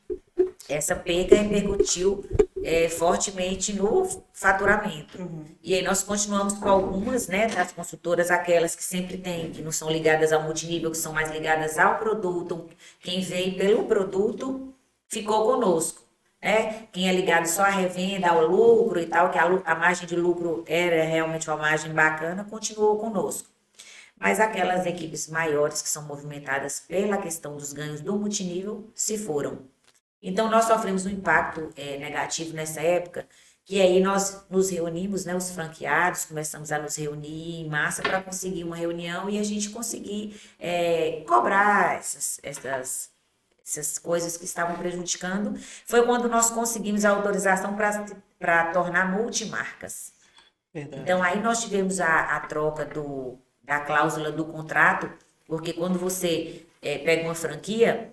[0.68, 2.22] Essa perca repercutiu
[2.62, 5.18] eh, fortemente no faturamento.
[5.62, 9.72] E aí nós continuamos com algumas, né, das consultoras, aquelas que sempre tem, que não
[9.72, 12.68] são ligadas ao multinível, que são mais ligadas ao produto.
[13.00, 14.74] Quem veio pelo produto
[15.08, 16.02] ficou conosco.
[16.42, 16.88] Né?
[16.92, 20.16] Quem é ligado só à revenda, ao lucro e tal, que a, a margem de
[20.16, 23.48] lucro era realmente uma margem bacana, continuou conosco.
[24.18, 29.69] Mas aquelas equipes maiores que são movimentadas pela questão dos ganhos do multinível se foram.
[30.22, 33.26] Então, nós sofremos um impacto eh, negativo nessa época,
[33.64, 38.20] que aí nós nos reunimos, né, os franqueados, começamos a nos reunir em massa para
[38.20, 43.10] conseguir uma reunião e a gente conseguir eh, cobrar essas, essas,
[43.66, 45.58] essas coisas que estavam prejudicando.
[45.86, 47.76] Foi quando nós conseguimos a autorização
[48.38, 50.12] para tornar multimarcas.
[50.74, 51.02] Verdade.
[51.02, 55.10] Então, aí nós tivemos a, a troca do, da cláusula do contrato,
[55.46, 58.12] porque quando você eh, pega uma franquia,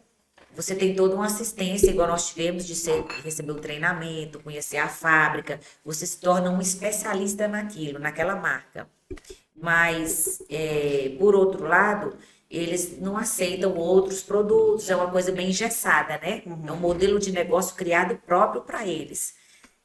[0.58, 4.90] você tem toda uma assistência, igual nós tivemos, de ser, receber o treinamento, conhecer a
[4.90, 8.90] fábrica, você se torna um especialista naquilo, naquela marca.
[9.56, 12.18] Mas, eh, por outro lado,
[12.50, 16.42] eles não aceitam outros produtos, é uma coisa bem engessada, né?
[16.46, 19.36] É um modelo de negócio criado próprio para eles.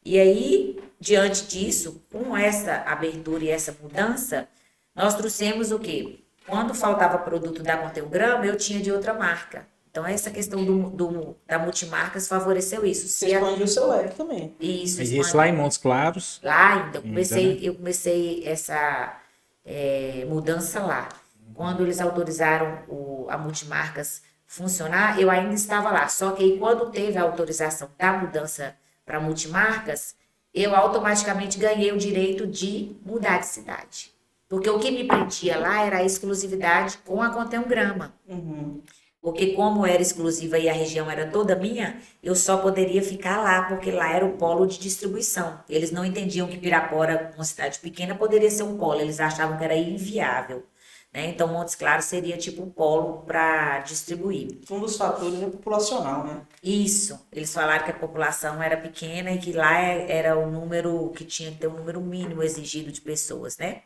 [0.02, 4.48] E aí, diante disso, com essa abertura e essa mudança,
[4.94, 6.20] nós trouxemos o quê?
[6.46, 9.70] Quando faltava produto da Conteograma, eu tinha de outra marca.
[9.92, 13.06] Então, essa questão do, do- da multimarcas favoreceu isso.
[13.06, 14.56] Você Se expandiu o seu leque também.
[14.58, 16.40] isso, expande- isso lá em Montes Claros.
[16.42, 19.20] Lá ainda, eu comecei, Ainda, eu comecei essa
[19.66, 21.10] eh, mudança lá.
[21.52, 26.08] Quando eles autorizaram o, a multimarcas funcionar, eu ainda estava lá.
[26.08, 28.74] Só que aí, quando teve a autorização da mudança
[29.04, 30.14] para multimarcas,
[30.54, 34.10] eu automaticamente ganhei o direito de mudar de cidade.
[34.48, 38.14] Porque o que me prendia lá era a exclusividade com a Contém Grama.
[38.26, 38.80] Uhum.
[39.22, 43.62] Porque como era exclusiva e a região era toda minha, eu só poderia ficar lá,
[43.68, 45.60] porque lá era o polo de distribuição.
[45.68, 49.00] Eles não entendiam que Pirapora, uma cidade pequena, poderia ser um polo.
[49.00, 50.66] Eles achavam que era inviável.
[51.12, 51.26] Né?
[51.28, 54.58] Então, Montes Claros seria tipo um polo para distribuir.
[54.70, 56.42] Um dos fatores é populacional, né?
[56.62, 57.20] Isso.
[57.30, 61.24] Eles falaram que a população era pequena e que lá é- era o número que
[61.24, 63.82] tinha que ter um número mínimo exigido de pessoas, né?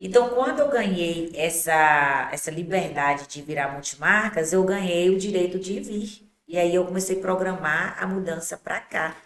[0.00, 5.80] Então, quando eu ganhei essa, essa liberdade de virar multimarcas, eu ganhei o direito de
[5.80, 6.30] vir.
[6.46, 9.16] E aí eu comecei a programar a mudança para cá.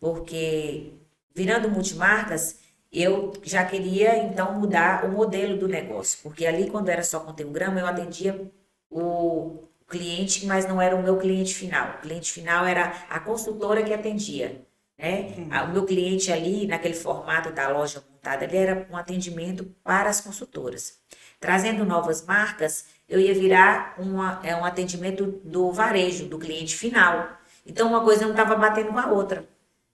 [0.00, 0.92] porque
[1.34, 2.58] virando multimarcas,
[2.92, 7.32] eu já queria então mudar o modelo do negócio, porque ali quando era só com
[7.52, 8.50] grama, eu atendia
[8.90, 11.96] o cliente, mas não era o meu cliente final.
[11.96, 14.62] O cliente final era a consultora que atendia.
[14.98, 15.34] Né?
[15.68, 20.20] O meu cliente ali, naquele formato da loja montada, ele era um atendimento para as
[20.20, 20.98] consultoras.
[21.38, 27.28] Trazendo novas marcas, eu ia virar uma, é, um atendimento do varejo, do cliente final.
[27.66, 29.46] Então, uma coisa não estava batendo com a outra.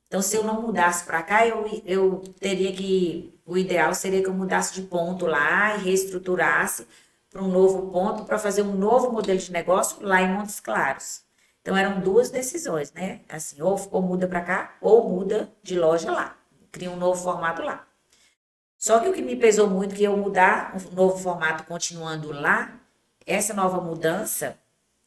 [0.07, 3.35] Então, se eu não mudasse para cá, eu, eu teria que.
[3.45, 6.87] O ideal seria que eu mudasse de ponto lá e reestruturasse
[7.29, 11.23] para um novo ponto para fazer um novo modelo de negócio lá em Montes Claros.
[11.61, 13.23] Então eram duas decisões, né?
[13.29, 16.37] Assim, ou, ou muda para cá, ou muda de loja lá.
[16.71, 17.90] Cria um novo formato lá.
[18.81, 22.81] Só que o que me pesou muito que eu mudar um novo formato continuando lá,
[23.27, 24.57] essa nova mudança,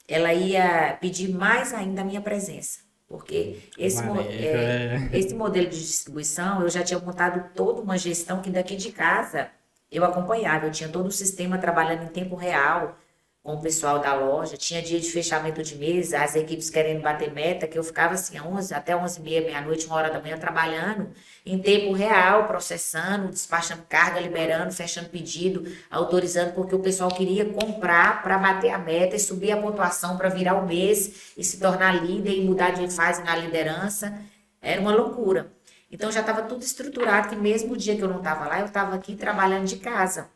[0.07, 2.81] ela ia pedir mais ainda a minha presença.
[3.07, 8.43] Porque esse, mo é, esse modelo de distribuição, eu já tinha montado toda uma gestão
[8.43, 9.49] que daqui de casa
[9.91, 12.95] eu acompanhava, eu tinha todo o sistema trabalhando em tempo real
[13.43, 17.29] com o pessoal da loja, tinha dia de fechamento de mesa, as equipes querendo bater
[17.33, 20.37] meta, que eu ficava assim, 11, até 11 e meia, meia-noite, uma hora da manhã,
[20.37, 21.09] trabalhando
[21.45, 28.23] em tempo real, processando, despachando carga, liberando, fechando pedido, autorizando, porque o pessoal queria comprar
[28.23, 32.01] para bater a meta e subir a pontuação para virar o mês e se tornar
[32.01, 34.17] líder e mudar de fase na liderança.
[34.61, 35.51] Era uma loucura.
[35.91, 38.67] Então já estava tudo estruturado, que mesmo o dia que eu não estava lá, eu
[38.67, 40.29] estava aqui trabalhando de casa.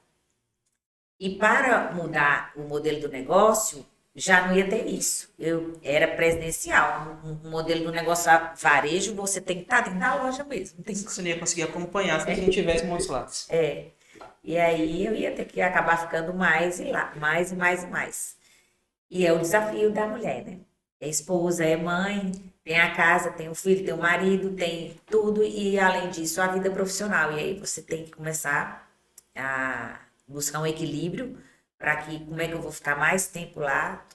[1.19, 5.31] E para mudar o modelo do negócio, já não ia ter isso.
[5.37, 7.19] Eu era presidencial.
[7.23, 10.83] Um, um modelo do negócio varejo, você tem que estar dentro da loja mesmo.
[10.83, 10.95] Tem...
[10.95, 13.47] Você não ia conseguir acompanhar se a gente tivesse muitos lados.
[13.49, 13.91] É.
[14.43, 17.87] E aí eu ia ter que acabar ficando mais e lá, mais e mais e
[17.87, 18.37] mais.
[19.09, 20.59] E é o desafio da mulher, né?
[20.99, 22.31] É esposa, é mãe,
[22.63, 26.47] tem a casa, tem o filho, tem o marido, tem tudo e além disso a
[26.47, 27.31] vida profissional.
[27.33, 28.89] E aí você tem que começar
[29.35, 31.37] a buscar um equilíbrio
[31.77, 34.05] para que como é que eu vou ficar mais tempo lá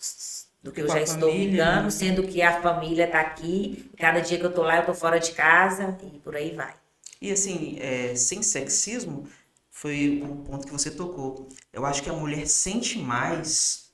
[0.63, 1.91] do que eu já estou família, ficando, né?
[1.91, 5.19] sendo que a família está aqui, cada dia que eu estou lá eu estou fora
[5.19, 6.75] de casa e por aí vai.
[7.21, 9.29] E assim, é, sem sexismo,
[9.71, 11.49] foi o ponto que você tocou.
[11.73, 13.91] Eu acho que a mulher sente mais,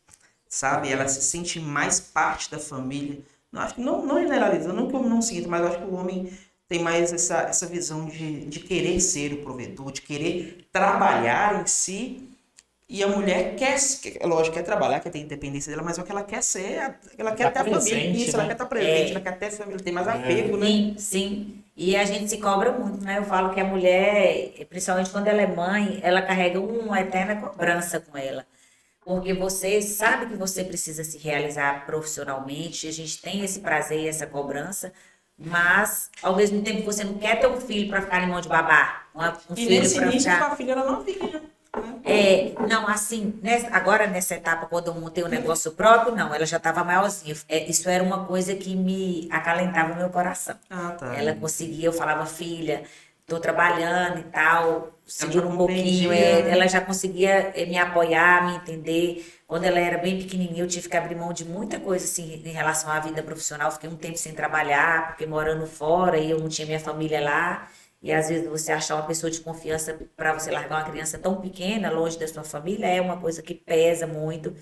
[0.48, 0.90] sabe?
[0.90, 4.94] Ela se sente mais parte da família não, acho que não, não generalizando, não que
[4.94, 6.30] eu não sinto, mas acho que o homem
[6.68, 11.66] tem mais essa, essa visão de, de querer ser o provedor, de querer trabalhar em
[11.66, 12.28] si.
[12.90, 13.76] E a mulher quer,
[14.18, 17.32] é lógico, quer trabalhar, quer ter independência dela, mas o que ela quer ser, ela
[17.32, 18.44] quer tá ter a família, isso, né?
[18.44, 19.10] ela quer estar presente, é.
[19.10, 20.10] ela quer ter família, tem mais é.
[20.12, 20.66] apego, né?
[20.66, 21.64] Sim, sim.
[21.76, 23.18] E a gente se cobra muito, né?
[23.18, 28.00] Eu falo que a mulher, principalmente quando ela é mãe, ela carrega uma eterna cobrança
[28.00, 28.46] com ela
[29.08, 34.06] porque você sabe que você precisa se realizar profissionalmente, a gente tem esse prazer e
[34.06, 34.92] essa cobrança,
[35.38, 38.48] mas ao mesmo tempo você não quer ter um filho para ficar em mão de
[38.48, 39.02] babá.
[39.14, 40.52] Um e nesse início ficar...
[40.52, 41.42] a filha era novinha.
[41.76, 42.00] Né?
[42.04, 46.46] É, não, assim, nessa, agora nessa etapa, quando eu montei o negócio próprio, não, ela
[46.46, 47.36] já estava maiorzinha.
[47.48, 50.56] É, isso era uma coisa que me acalentava o meu coração.
[50.68, 51.14] Ah, tá.
[51.14, 52.82] Ela conseguia, eu falava, filha,
[53.20, 56.10] estou trabalhando e tal, segura um pouquinho.
[56.10, 59.37] É, ela já conseguia eh, me apoiar, me entender.
[59.48, 62.52] Quando ela era bem pequenininha, eu tive que abrir mão de muita coisa assim em
[62.52, 63.70] relação à vida profissional.
[63.72, 67.66] Fiquei um tempo sem trabalhar, porque morando fora e eu não tinha minha família lá.
[68.02, 71.40] E às vezes você achar uma pessoa de confiança para você largar uma criança tão
[71.40, 74.54] pequena, longe da sua família, é uma coisa que pesa muito.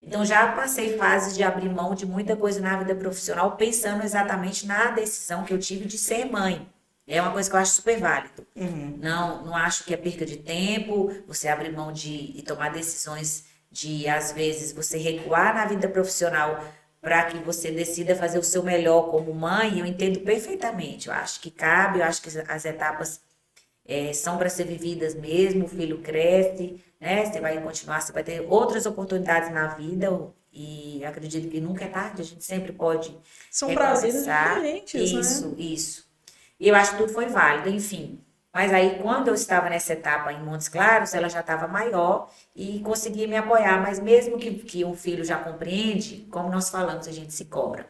[0.00, 4.66] Então já passei fases de abrir mão de muita coisa na vida profissional, pensando exatamente
[4.68, 6.64] na decisão que eu tive de ser mãe.
[7.08, 8.46] É uma coisa que eu acho super válido.
[8.54, 8.98] Uhum.
[9.00, 13.48] Não, não acho que é perca de tempo, você abrir mão de e tomar decisões
[13.70, 16.64] de, às vezes, você recuar na vida profissional
[17.00, 19.78] para que você decida fazer o seu melhor como mãe.
[19.78, 21.08] Eu entendo perfeitamente.
[21.08, 23.20] Eu acho que cabe, eu acho que as etapas
[23.86, 25.64] é, são para ser vividas mesmo.
[25.64, 27.24] O filho cresce, né?
[27.24, 30.10] Você vai continuar, você vai ter outras oportunidades na vida.
[30.52, 33.16] E acredito que nunca é tarde, a gente sempre pode.
[33.50, 35.20] São prazeres diferentes, isso, né?
[35.20, 36.08] Isso, isso.
[36.58, 38.20] E eu acho que tudo foi válido, enfim.
[38.54, 42.80] Mas aí, quando eu estava nessa etapa em Montes Claros, ela já estava maior e
[42.80, 43.80] conseguia me apoiar.
[43.82, 47.88] Mas mesmo que, que um filho já compreende, como nós falamos, a gente se cobra.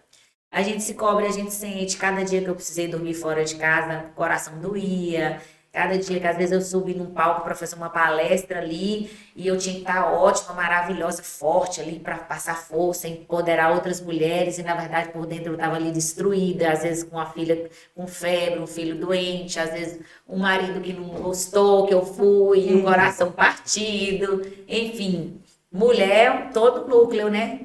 [0.51, 1.97] A gente se cobra, a gente sente.
[1.97, 5.41] Cada dia que eu precisei dormir fora de casa, o coração doía.
[5.71, 9.47] Cada dia que às vezes eu subi num palco para fazer uma palestra ali e
[9.47, 14.63] eu tinha que estar ótima, maravilhosa, forte ali para passar força, empoderar outras mulheres e
[14.63, 18.59] na verdade por dentro eu estava ali destruída, às vezes com a filha com febre,
[18.61, 23.31] um filho doente, às vezes um marido que não gostou que eu fui, o coração
[23.31, 25.39] partido, enfim,
[25.71, 27.61] mulher todo núcleo, né?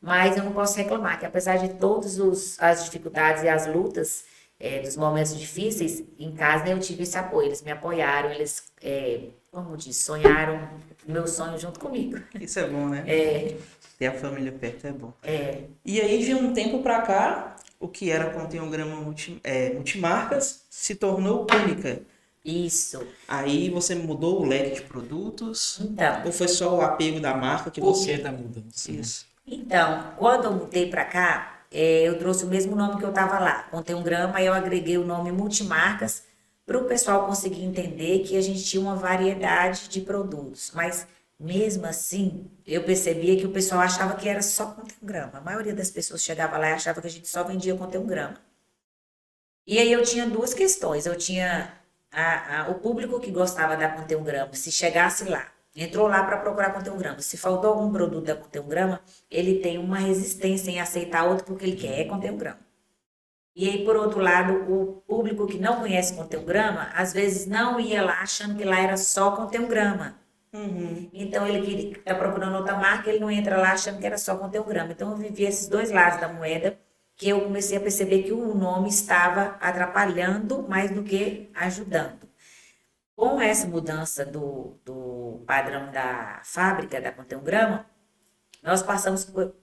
[0.00, 2.18] Mas eu não posso reclamar que apesar de todas
[2.60, 4.24] as dificuldades e as lutas,
[4.58, 7.48] é, dos momentos difíceis, em casa eu tive esse apoio.
[7.48, 10.68] Eles me apoiaram, eles, é, como diz, sonharam
[11.06, 12.18] meu sonho junto comigo.
[12.40, 13.04] Isso é bom, né?
[13.06, 13.56] É,
[13.98, 15.12] Ter a família perto é bom.
[15.22, 20.64] é, E aí, de um tempo pra cá, o que era conteograma multi, é, multimarcas
[20.70, 22.02] se tornou única.
[22.44, 23.06] isso.
[23.26, 25.80] Aí você mudou o leque de produtos?
[25.80, 28.16] Então, Ou foi só o apego da marca que você.
[28.16, 28.90] que da mudança?
[28.92, 28.98] né?
[29.00, 29.26] Isso.
[29.46, 33.38] Então, quando eu mudei para cá, é, eu trouxe o mesmo nome que eu estava
[33.38, 33.64] lá.
[33.70, 36.24] Contei um grama eu agreguei o nome multimarcas
[36.66, 40.70] para o pessoal conseguir entender que a gente tinha uma variedade de produtos.
[40.74, 41.06] Mas
[41.38, 45.38] mesmo assim, eu percebia que o pessoal achava que era só contém um grama.
[45.38, 48.06] A maioria das pessoas chegava lá e achava que a gente só vendia contém um
[48.06, 48.36] grama.
[49.66, 51.06] E aí eu tinha duas questões.
[51.06, 51.72] Eu tinha
[52.12, 56.22] a- a- o público que gostava da Contém um Grama, se chegasse lá, entrou lá
[56.24, 59.78] para procurar Contém um Grama, se faltou algum produto da Contém um Grama, ele tem
[59.78, 62.66] uma resistência em aceitar outro porque ele quer Contém um Grama.
[63.54, 67.46] E aí, por outro lado, o público que não conhece Contém um Grama, às vezes
[67.46, 70.14] não ia lá achando que lá era só Contém um Grama.
[70.52, 71.08] Uhum.
[71.12, 74.60] Então, ele está procurando outra marca, ele não entra lá achando que era só Contém
[74.60, 74.92] um Grama.
[74.92, 76.78] Então, eu vivi esses dois lados da moeda,
[77.16, 82.25] que eu comecei a perceber que o nome estava atrapalhando mais do que ajudando.
[83.16, 87.86] Com essa mudança do, do padrão da fábrica da Contém um Grama,
[88.62, 89.54] nós passamos por,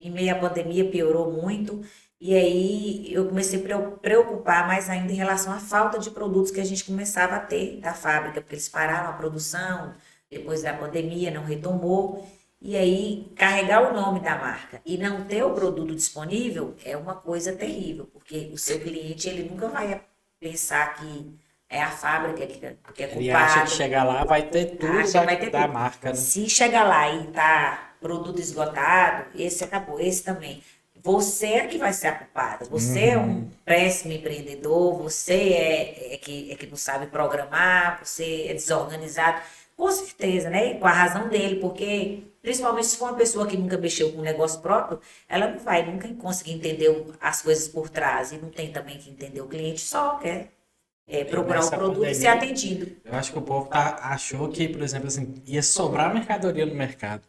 [0.00, 1.82] em meio à pandemia, piorou muito,
[2.20, 6.50] e aí eu comecei a preo- preocupar mais ainda em relação à falta de produtos
[6.52, 9.94] que a gente começava a ter da fábrica, porque eles pararam a produção,
[10.30, 12.28] depois da pandemia não retomou,
[12.60, 17.14] e aí carregar o nome da marca e não ter o produto disponível é uma
[17.14, 20.02] coisa terrível, porque o seu cliente ele nunca vai
[20.40, 22.58] pensar que é a fábrica que,
[22.94, 23.70] que é Ele acha culpada.
[23.70, 25.72] que chegar lá vai ter tudo Acha da, vai ter da tudo.
[25.74, 26.14] marca, né?
[26.14, 30.62] Se chegar lá e tá produto esgotado, esse acabou, esse também.
[31.02, 32.64] Você é que vai ser a culpada.
[32.66, 38.46] Você é um péssimo empreendedor, você é, é, que, é que não sabe programar, você
[38.48, 39.40] é desorganizado.
[39.76, 40.74] Com certeza, né?
[40.74, 44.22] Com a razão dele, porque principalmente se for uma pessoa que nunca mexeu com um
[44.22, 48.32] negócio próprio, ela não vai nunca conseguir entender as coisas por trás.
[48.32, 50.50] E não tem também que entender o cliente, só quer
[51.08, 52.96] é, procurar o produto e ser pandemia- atendido.
[53.04, 56.74] Eu acho que o povo tá, achou que, por exemplo, assim, ia sobrar mercadoria no
[56.74, 57.22] mercado.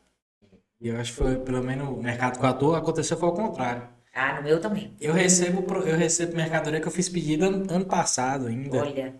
[0.82, 3.36] E eu acho que foi, pelo menos, o mercado que eu atuo, aconteceu foi ao
[3.36, 3.84] contrário.
[4.13, 4.94] Ah, no meu também.
[5.00, 8.78] Eu recebo, eu recebo mercadoria que eu fiz pedido ano, ano passado ainda.
[8.80, 9.15] Olha,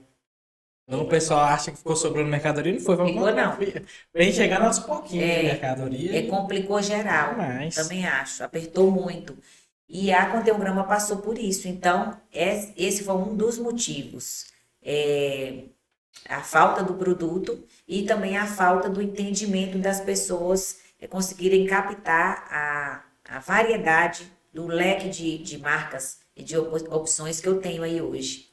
[0.88, 3.00] Então o pessoal acha que ficou sobrando mercadoria, não foi.
[3.00, 3.56] Ao Ficou, não.
[4.13, 6.17] Vem chegando aos pouquinhos É, de mercadoria.
[6.17, 7.36] É, complicou geral.
[7.38, 8.43] Mas- Também acho.
[8.43, 9.38] Apertou muito.
[9.88, 11.67] E a Conteograma passou por isso.
[11.67, 14.45] Então, es- esse foi um dos motivos.
[14.83, 15.63] É,
[16.27, 22.47] a falta do produto e também a falta do entendimento das pessoas é, conseguirem captar
[22.49, 27.83] a, a variedade do leque de, de marcas e de op- opções que eu tenho
[27.83, 28.49] aí hoje.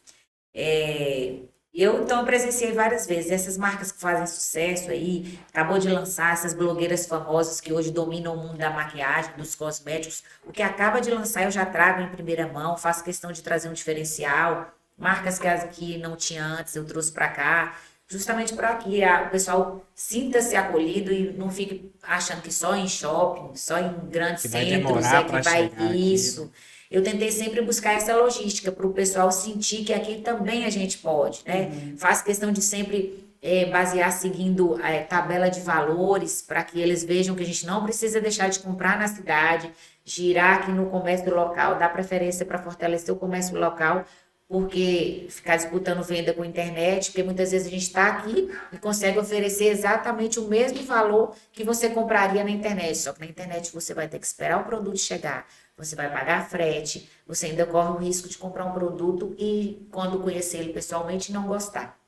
[0.55, 1.41] É,
[1.75, 6.55] eu, então, presenciei várias vezes essas marcas que fazem sucesso aí, acabou de lançar essas
[6.55, 10.23] blogueiras famosas que hoje dominam o mundo da maquiagem, dos cosméticos.
[10.47, 13.69] O que acaba de lançar eu já trago em primeira mão, faço questão de trazer
[13.69, 14.73] um diferencial.
[14.99, 17.77] Marcas que, que não tinha antes, eu trouxe para cá,
[18.09, 22.89] justamente para que a- o pessoal sinta-se acolhido e não fique achando que só em
[22.89, 26.15] shopping, só em grandes Que centros é que vai aqui.
[26.15, 26.51] isso.
[26.91, 30.99] Eu tentei sempre buscar essa logística para o pessoal sentir que aqui também a gente
[30.99, 31.69] pode, né?
[31.99, 37.35] Faço questão de sempre eh, basear seguindo a tabela de valores para que eles vejam
[37.35, 39.71] que a gente não precisa deixar de comprar na cidade,
[40.05, 44.05] girar aqui no comércio local, dar preferência para fortalecer o comércio local,
[44.49, 49.19] porque ficar disputando venda com internet, porque muitas vezes a gente está aqui e consegue
[49.19, 53.93] oferecer exatamente o mesmo valor que você compraria na internet, só que na internet você
[53.93, 57.97] vai ter que esperar o produto chegar, você vai pagar frete, você ainda corre o
[57.97, 61.99] risco de comprar um produto e quando conhecer ele pessoalmente não gostar.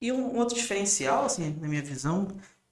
[0.00, 2.28] E um outro diferencial, assim, na minha visão,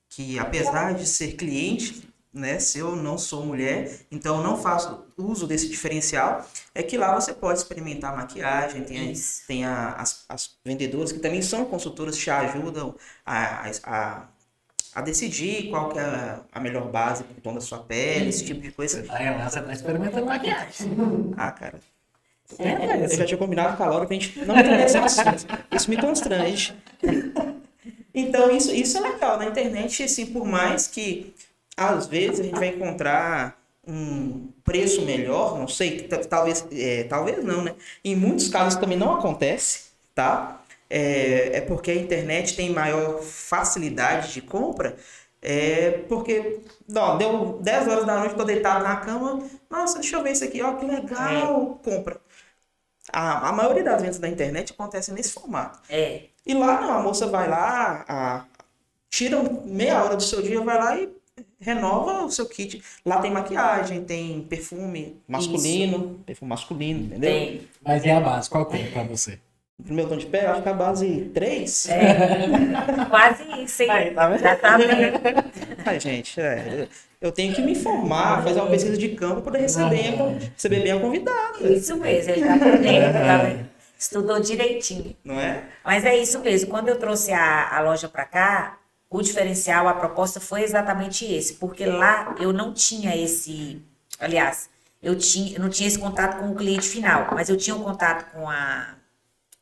[0.08, 5.04] que apesar de ser cliente, né, se eu não sou mulher, então eu não faço
[5.18, 9.42] uso desse diferencial, é que lá você pode experimentar maquiagem, tem, Isso.
[9.46, 12.94] tem a- as, as vendedoras que também são consultoras, te ajudam
[13.26, 14.22] a, a,
[14.94, 18.30] a, decidir qual que é a, a melhor base para o tom da sua pele,
[18.30, 19.04] esse tipo de coisa.
[19.10, 20.90] Aí lá você tá experimentando maquiagem.
[21.36, 21.80] Ah, cara,
[22.58, 25.46] É, eu já tinha combinado com a Laura que a gente não entrar nesse assunto.
[25.70, 26.74] Isso me constrange.
[28.14, 29.38] Então, isso, isso é legal.
[29.38, 31.32] Na internet, assim, por mais que
[31.90, 37.62] às vezes a gente vai encontrar um preço melhor, não sei, talvez, é, talvez não,
[37.64, 37.74] né?
[38.04, 40.60] Em muitos casos também não acontece, tá?
[40.88, 44.96] É, é porque a internet tem maior facilidade de compra,
[45.40, 46.60] é porque,
[46.96, 50.44] ó, deu 10 horas da noite, tô deitado na cama, nossa, deixa eu ver isso
[50.44, 52.20] aqui, ó, que legal, compra.
[53.12, 55.80] A, a maioria das vendas da internet acontece nesse formato.
[55.88, 58.46] É, E lá não, a moça vai lá, a-
[59.10, 61.10] tira meia hora do seu dia, vai lá e
[61.62, 62.82] renova o seu kit.
[63.06, 67.30] Lá tem maquiagem, tem perfume masculino, perfume masculino, entendeu?
[67.30, 67.68] tem.
[67.82, 69.38] Mas é a base, qual que é pra você?
[69.84, 71.88] No meu tom de pele, eu acho que a base 3.
[71.88, 73.90] É, quase isso, hein?
[73.90, 74.40] Aí, tá vendo?
[74.40, 75.20] Já tá vendo?
[75.84, 76.86] Ai, gente, é,
[77.20, 80.14] eu tenho que me informar, fazer uma pesquisa de campo para poder receber,
[80.54, 83.72] receber bem a convidada, Isso mesmo, ele tá por dentro, tá vendo?
[83.98, 85.16] Estudou direitinho.
[85.24, 85.62] não é?
[85.84, 86.68] Mas é isso mesmo.
[86.68, 88.78] Quando eu trouxe a, a loja para cá,
[89.12, 93.82] o diferencial, a proposta foi exatamente esse, porque lá eu não tinha esse,
[94.18, 94.70] aliás,
[95.02, 97.82] eu tinha, eu não tinha esse contato com o cliente final, mas eu tinha um
[97.82, 98.94] contato com a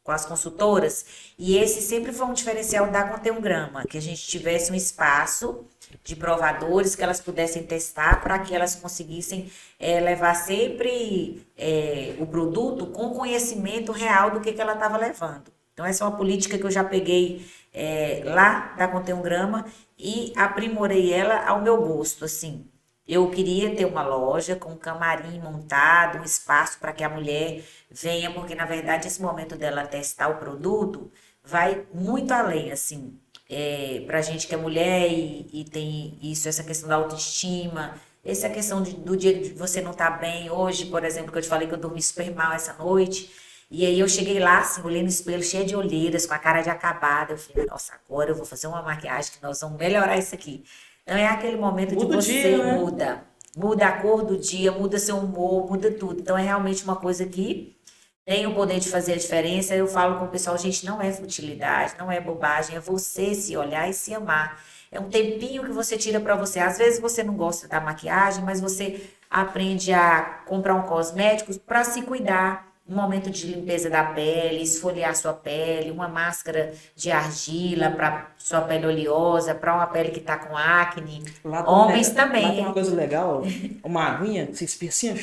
[0.02, 1.04] com as consultoras,
[1.38, 4.74] e esse sempre foi um diferencial da Contém um Grama, que a gente tivesse um
[4.74, 5.66] espaço
[6.02, 12.26] de provadores que elas pudessem testar para que elas conseguissem eh, levar sempre eh, o
[12.26, 15.52] produto com conhecimento real do que, que ela estava levando.
[15.72, 19.64] Então, essa é uma política que eu já peguei eh, lá da Grama
[19.98, 22.66] e aprimorei ela ao meu gosto, assim.
[23.06, 27.62] Eu queria ter uma loja com um camarim montado, um espaço para que a mulher
[27.90, 31.10] venha, porque na verdade esse momento dela testar o produto
[31.44, 33.18] vai muito além, assim,
[33.48, 37.94] é, para gente que é mulher e, e tem isso, essa questão da autoestima,
[38.24, 40.50] essa questão de- do dia de você não estar bem.
[40.50, 43.30] Hoje, por exemplo, que eu te falei que eu dormi super mal essa noite,
[43.70, 46.60] e aí eu cheguei lá, assim, olhei no espelho, cheia de olheiras, com a cara
[46.60, 47.34] de acabada.
[47.34, 50.64] Eu falei, nossa, agora eu vou fazer uma maquiagem que nós vamos melhorar isso aqui.
[51.04, 52.72] Então é aquele momento Muda de você dia, né?
[52.74, 53.24] muda.
[53.56, 56.20] Muda a cor do dia, muda seu humor, muda tudo.
[56.20, 57.76] Então é realmente uma coisa que
[58.24, 59.74] tem o poder de fazer a diferença.
[59.74, 63.56] Eu falo com o pessoal, gente, não é futilidade, não é bobagem, é você se
[63.56, 64.60] olhar e se amar.
[64.90, 66.58] É um tempinho que você tira para você.
[66.58, 69.00] Às vezes você não gosta da maquiagem, mas você
[69.30, 72.69] aprende a comprar um cosmético para se cuidar.
[72.90, 78.62] Um momento de limpeza da pele, esfoliar sua pele, uma máscara de argila para sua
[78.62, 81.22] pele oleosa, para uma pele que está com acne.
[81.44, 82.50] Lá Homens Lá também.
[82.56, 83.42] tem uma coisa legal,
[83.84, 85.14] uma aguinha você espirra assim,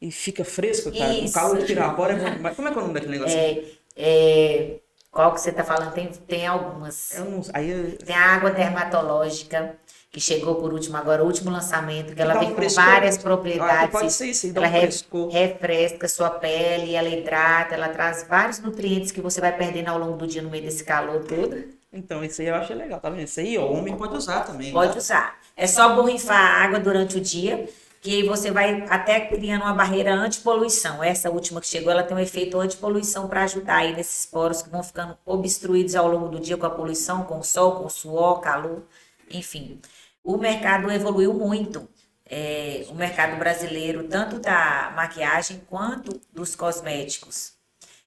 [0.00, 1.12] e fica fresco, cara.
[1.12, 1.34] O Isso.
[1.34, 3.36] calor de pirapora é como é que é o nome daquele negócio?
[3.36, 3.64] É,
[3.96, 4.76] é,
[5.10, 5.92] qual que você está falando?
[5.92, 7.14] Tem, tem algumas.
[7.18, 9.74] Não- aí Tem a água dermatológica,
[10.10, 13.16] que chegou por último agora, o último lançamento, que ela Dá um vem com várias
[13.16, 13.90] Ah, propriedades.
[13.90, 14.68] pode ser aí, dá ela
[15.12, 19.98] um refresca sua pele, ela hidrata, ela traz vários nutrientes que você vai perdendo ao
[19.98, 21.62] longo do dia no meio desse calor todo.
[21.92, 23.22] Então, isso aí eu achei legal, tá vendo?
[23.22, 24.72] Isso aí, ó, homem pode usar também.
[24.72, 24.98] Pode né?
[24.98, 25.38] usar.
[25.56, 27.68] É só borrifar a água durante o dia,
[28.00, 31.02] que aí você vai até criando uma barreira antipoluição.
[31.02, 34.70] Essa última que chegou, ela tem um efeito antipoluição para ajudar aí nesses poros que
[34.70, 37.90] vão ficando obstruídos ao longo do dia com a poluição, com o sol, com o
[37.90, 38.82] suor, calor,
[39.30, 39.80] enfim.
[40.22, 41.88] O mercado evoluiu muito.
[42.30, 47.54] É, o mercado brasileiro, tanto da maquiagem quanto dos cosméticos.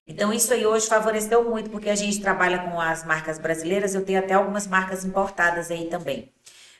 [0.06, 4.04] Então, isso aí hoje favoreceu muito, porque a gente trabalha com as marcas brasileiras, eu
[4.04, 6.32] tenho até algumas marcas importadas aí também.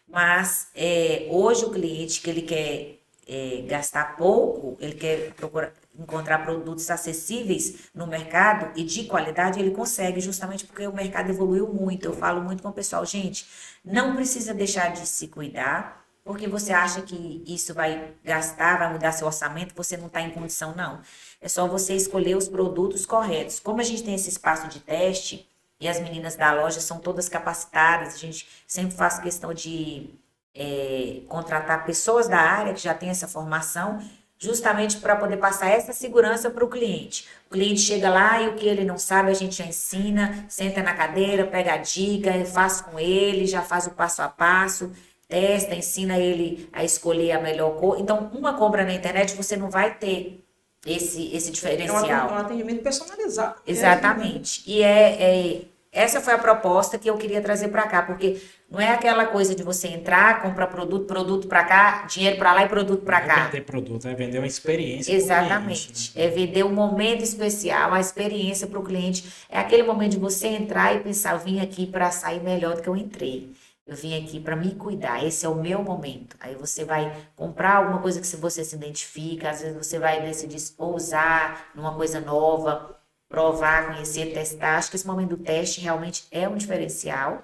[0.08, 6.44] Mas é, hoje o cliente que ele quer é, gastar pouco, ele quer procurar encontrar
[6.44, 12.06] produtos acessíveis no mercado e de qualidade, ele consegue, justamente porque o mercado evoluiu muito.
[12.06, 13.46] Eu falo muito com o pessoal, gente,
[13.84, 19.12] não precisa deixar de se cuidar, porque você acha que isso vai gastar, vai mudar
[19.12, 21.00] seu orçamento, você não está em condição, não.
[21.40, 23.58] É só você escolher os produtos corretos.
[23.58, 25.48] Como a gente tem esse espaço de teste,
[25.82, 30.10] e as meninas da loja são todas capacitadas, a gente sempre faz questão de
[30.54, 34.00] é, contratar pessoas da área que já têm essa formação,
[34.46, 37.26] justamente para poder passar essa segurança para o cliente.
[37.48, 40.82] O cliente chega lá e o que ele não sabe a gente já ensina, senta
[40.82, 44.90] na cadeira, pega a dica, faz com ele, já faz o passo a passo,
[45.28, 48.00] testa, ensina ele a escolher a melhor cor.
[48.00, 50.44] Então, uma compra na internet você não vai ter
[50.84, 51.96] esse, esse É diferencial.
[51.98, 53.54] atendimento- um atendimento personalizado.
[53.64, 54.64] Exatamente.
[54.66, 55.60] E é, é-
[55.92, 58.40] essa foi a proposta que eu queria trazer para cá, porque
[58.70, 62.64] não é aquela coisa de você entrar, comprar produto, produto para cá, dinheiro para lá
[62.64, 63.44] e produto para é cá.
[63.44, 65.12] vender produto, é vender uma experiência.
[65.12, 65.88] pro Exatamente.
[65.88, 66.24] cliente, né?
[66.24, 69.30] É vender um momento especial, a experiência para o cliente.
[69.50, 72.80] É aquele momento de você entrar e pensar, eu vim aqui para sair melhor do
[72.80, 73.52] que eu entrei.
[73.86, 76.36] Eu vim aqui para me cuidar, esse é o meu momento.
[76.40, 80.22] Aí você vai comprar alguma coisa que se você se identifica, às vezes você vai
[80.22, 82.96] decidir ousar numa coisa nova,
[83.32, 84.76] provar, conhecer, testar.
[84.76, 87.42] Acho que esse momento do teste realmente é um diferencial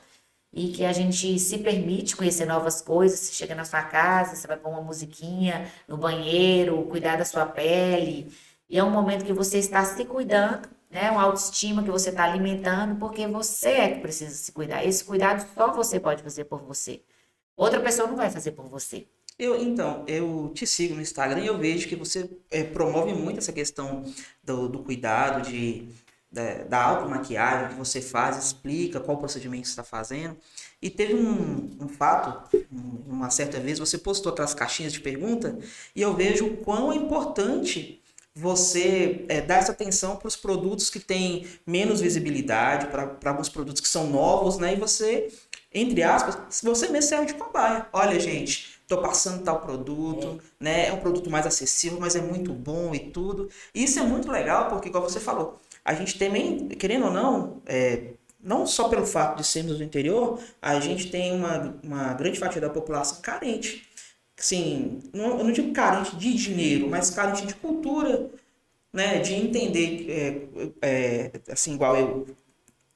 [0.53, 3.19] e que a gente se permite conhecer novas coisas.
[3.19, 7.47] Você chega na sua casa, você vai pôr uma musiquinha no banheiro, cuidar da sua
[7.47, 8.31] pele.
[8.69, 11.11] E é um momento que você está se cuidando, né?
[11.11, 14.85] Uma autoestima que você está alimentando, porque você é que precisa se cuidar.
[14.85, 17.01] Esse cuidado só você pode fazer por você.
[17.57, 19.07] Outra pessoa não vai fazer por você.
[19.39, 23.39] Eu, então, eu te sigo no Instagram e eu vejo que você é, promove muito
[23.39, 24.03] essa questão
[24.43, 25.87] do, do cuidado, de,
[26.31, 30.37] da, da automaquiagem que você faz, explica qual procedimento você está fazendo.
[30.83, 35.57] E teve um, um fato, um- uma certa vez, você postou aquelas caixinhas de pergunta
[35.95, 38.01] e eu vejo o quão importante
[38.35, 43.81] você é, dar essa atenção para os produtos que têm menos visibilidade, para alguns produtos
[43.81, 44.75] que são novos, né?
[44.75, 45.29] E você,
[45.75, 47.87] entre aspas, você mesmo serve de cobaia.
[47.93, 50.89] Olha, gente, tô passando tal produto, né?
[50.89, 53.49] É um produto mais acessível, mas é muito bom e tudo.
[53.75, 57.63] E isso é muito legal, porque, igual você falou, a gente também, querendo ou não,
[57.67, 58.13] é,
[58.43, 62.61] não só pelo fato de sermos do interior, a gente tem uma, uma grande fatia
[62.61, 63.87] da população carente.
[64.39, 68.31] Assim, não, eu não digo carente de dinheiro, mas carente de cultura,
[68.93, 69.19] né?
[69.21, 70.07] De entender,
[70.83, 72.27] é, é, assim, igual eu.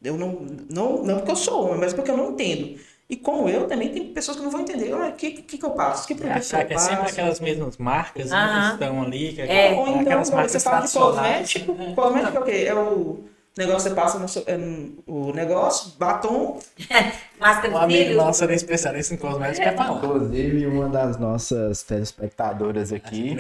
[0.03, 0.33] Eu não,
[0.69, 2.79] não, não porque eu sou homem, mas porque eu não entendo.
[3.13, 4.95] E como eu, também tem pessoas que não vão entender.
[4.95, 6.07] O que, que, que eu passo?
[6.09, 7.13] Que produto Achar eu que é sempre passo?
[7.13, 8.69] aquelas mesmas marcas né, Aham.
[8.69, 9.73] que estão ali, que É.
[9.75, 11.93] Ou então, aquelas quando você marcas fala de cosmético, né?
[11.95, 12.65] cosmético é o quê?
[12.69, 13.25] É o
[13.59, 16.59] negócio que você passa no seu, é no- o negócio, batom,
[17.39, 19.99] Máscara Um de amigo nosso era especialista em cosméticos quer falar.
[19.99, 23.35] Inclusive, uma das nossas telespectadoras Acho que aqui.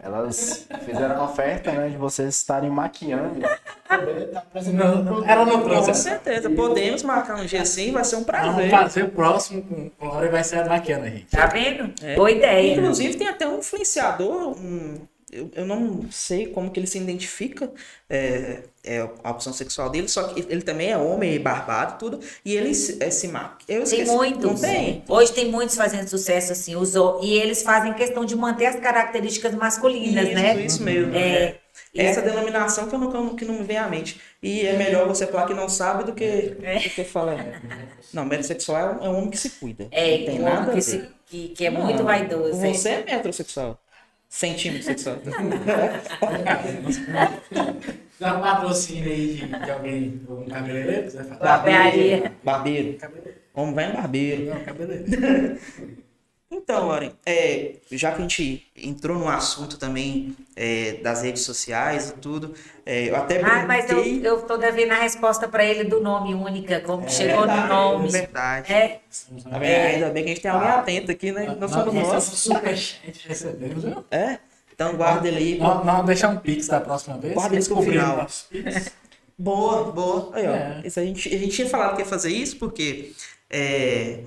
[0.00, 3.40] Elas fizeram a oferta, né, de vocês estarem maquiando.
[4.72, 5.88] Não, não, ela não trouxe.
[5.88, 6.48] com certeza.
[6.50, 8.70] Podemos marcar um dia assim, vai ser um Vamos prazer.
[8.70, 11.26] fazer o próximo com com Laura e vai ser a maquiana, gente.
[11.26, 11.92] Tá vendo?
[12.02, 12.14] É.
[12.14, 12.74] Boa ideia.
[12.74, 14.98] Inclusive, tem até um influenciador, um-
[15.30, 17.70] eu, eu não sei como que ele se identifica,
[18.08, 22.56] é, é a opção sexual dele, só que ele também é homem barbado tudo, e
[22.56, 23.76] ele se, é, se maquia.
[23.76, 24.60] Eu Tem muitos.
[24.60, 25.04] Tem?
[25.08, 27.20] Hoje tem muitos fazendo sucesso assim, usou.
[27.22, 30.60] E eles fazem questão de manter as características masculinas, isso, né?
[30.62, 31.14] isso mesmo.
[31.14, 31.56] É,
[31.94, 34.20] Essa denominação que, eu não, que não- me vem à mente.
[34.42, 36.78] E é melhor você falar que não sabe do que, É.
[36.78, 37.60] do que falar.
[38.12, 39.86] Não, metrosexual é um, é homem que se cuida.
[39.90, 42.64] É, não tem um nada homem que, se- que, que é muito Não, vaidoso.
[42.64, 42.72] é.
[42.74, 43.80] Você é metrosexual.
[44.28, 45.16] Centímetro sexual.
[48.20, 51.40] Dá um patrocínio aí de, de alguém, um cabeleireiro, quiser falar.
[51.58, 52.32] Barbearia.
[52.42, 52.98] Barbeiro.
[53.54, 54.44] Homem vai em barbeiro.
[54.54, 55.58] Não, cabeleireiro.
[56.50, 62.08] Então, Lauren, é, já que a gente entrou no assunto também é, das redes sociais
[62.08, 62.54] e tudo,
[62.86, 66.34] é, eu até Ah, mas eu, eu tô devendo a resposta pra ele do nome
[66.34, 68.08] única, como que chegou no verdade, nome.
[68.08, 68.72] É verdade.
[68.72, 69.00] É,
[69.44, 69.58] Tá?
[69.58, 71.54] Ainda bem que a gente tem alguém atento aqui, né?
[71.60, 72.24] Nós somos Nós nós.
[72.24, 74.04] superchat recebemos, viu?
[74.10, 74.38] É?
[74.78, 75.58] Então guarda ele aí.
[75.58, 77.34] Não, não deixar um pix da próxima vez.
[77.34, 78.28] Guarda isso pro descobrir final.
[79.36, 80.30] Boa, boa.
[80.32, 80.54] Aí, ó.
[80.54, 80.82] É.
[80.84, 83.12] Isso a, gente, a gente tinha falado que ia fazer isso porque
[83.50, 84.20] é,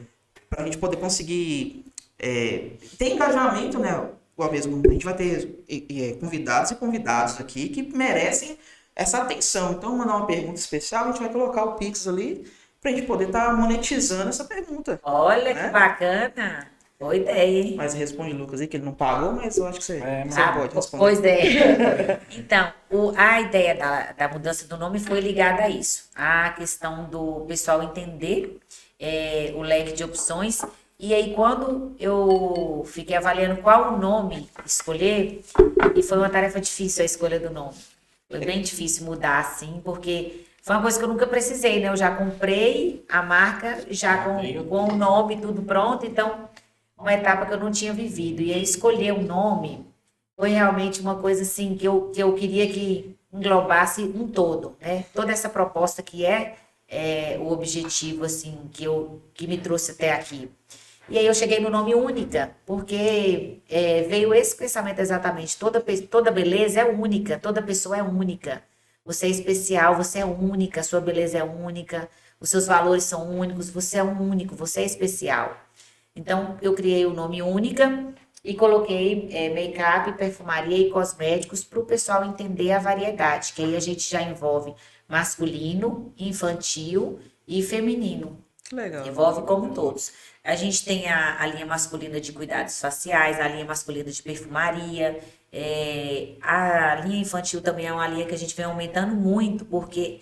[0.49, 1.85] pra gente poder conseguir
[2.19, 4.09] é, ter engajamento, né?
[4.33, 8.57] Igual mesmo, a gente vai ter é, convidados e convidados aqui que merecem
[8.93, 9.71] essa atenção.
[9.71, 12.45] Então, mandar uma pergunta especial, a gente vai colocar o Pix ali
[12.81, 14.99] pra gente poder estar monetizando essa pergunta.
[15.01, 15.63] olha Né?
[15.63, 16.67] que bacana.
[17.01, 17.73] Boa ideia, hein?
[17.75, 20.35] Mas responde, Lucas, aí, que ele não pagou, mas eu acho que você, É, mas-
[20.35, 20.99] você Ah, pode responder.
[21.03, 22.19] Pois é.
[22.37, 26.03] Então, o- a ideia da, da mudança do nome foi ligada a isso.
[26.15, 28.59] A questão do pessoal entender
[28.99, 30.61] é, o leque de opções.
[30.99, 35.41] E aí, quando eu fiquei avaliando qual o nome escolher,
[35.95, 37.73] e foi uma tarefa difícil a escolha do nome.
[38.29, 41.89] Foi bem difícil mudar assim, porque foi uma coisa que eu nunca precisei, né?
[41.89, 46.47] Eu já comprei a marca, já com, com o nome tudo pronto, então
[47.01, 48.41] uma etapa que eu não tinha vivido.
[48.41, 49.85] E aí escolher um nome
[50.37, 55.05] foi realmente uma coisa assim que eu, que eu queria que englobasse um todo, né?
[55.13, 56.55] Toda essa proposta que é,
[56.87, 60.49] é, o objetivo assim que eu que me trouxe até aqui.
[61.09, 65.57] E aí eu cheguei no nome única, porque é, veio esse pensamento exatamente.
[65.57, 68.63] Toda, toda beleza é única, toda pessoa é única.
[69.03, 72.07] Você é especial, você é única, sua beleza é única,
[72.39, 75.57] os seus valores são únicos, você é um único, você é especial.
[76.15, 81.85] Então, eu criei o nome Única e coloquei é, make-up, perfumaria e cosméticos para o
[81.85, 84.73] pessoal entender a variedade, que aí a gente já envolve
[85.07, 88.43] masculino, infantil e feminino.
[88.63, 89.05] Que legal.
[89.05, 90.13] Envolve como todos.
[90.43, 95.19] A gente tem a, a linha masculina de cuidados faciais, a linha masculina de perfumaria.
[95.51, 100.21] é, a linha infantil também é uma linha que a gente vem aumentando muito, porque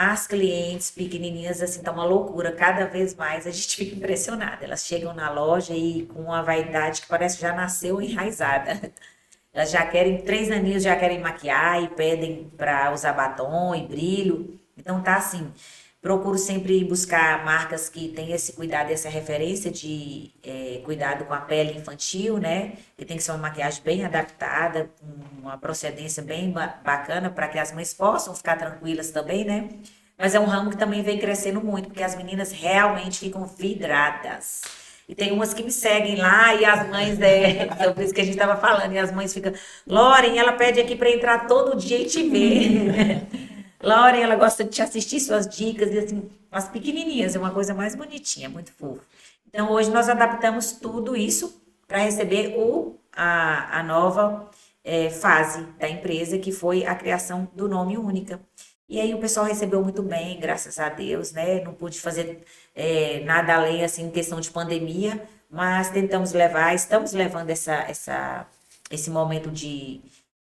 [0.00, 2.52] as clientes pequenininhas, assim, tá uma loucura.
[2.52, 4.64] Cada vez mais a gente fica impressionada.
[4.64, 8.80] Elas chegam na loja e com uma vaidade que parece que já nasceu enraizada.
[9.52, 14.58] Elas já querem, três aninhos já querem maquiar e pedem para usar batom e brilho.
[14.74, 15.52] Então tá assim,
[16.00, 21.40] procuro sempre buscar marcas que têm esse cuidado, essa referência de eh, cuidado com a
[21.40, 22.72] pele infantil, né?
[22.96, 27.48] Que tem que ser uma maquiagem bem adaptada, com uma procedência bem ba- bacana para
[27.48, 29.68] que as mães possam ficar tranquilas também, né?
[30.18, 34.62] Mas é um ramo que também vem crescendo muito, porque as meninas realmente ficam vidradas.
[35.08, 38.24] E tem umas que me seguem lá e as mães, é, sobre isso que a
[38.24, 39.52] gente estava falando, e as mães ficam,
[39.86, 43.26] Loren, ela pede aqui para entrar todo dia e te ver.
[43.82, 47.72] Loren, ela gosta de te assistir suas dicas, e assim, as pequenininhas, é uma coisa
[47.72, 49.02] mais bonitinha, muito fofo.
[49.48, 54.48] Então, hoje nós adaptamos tudo isso para receber o, a, a nova
[54.84, 58.40] é, fase da empresa, que foi a criação do nome Única.
[58.88, 61.60] E aí o pessoal recebeu muito bem, graças a Deus, né?
[61.62, 62.42] Não pude fazer
[62.74, 68.46] é, nada além, assim, em questão de pandemia, mas tentamos levar, estamos levando essa, essa,
[68.90, 70.00] esse momento de,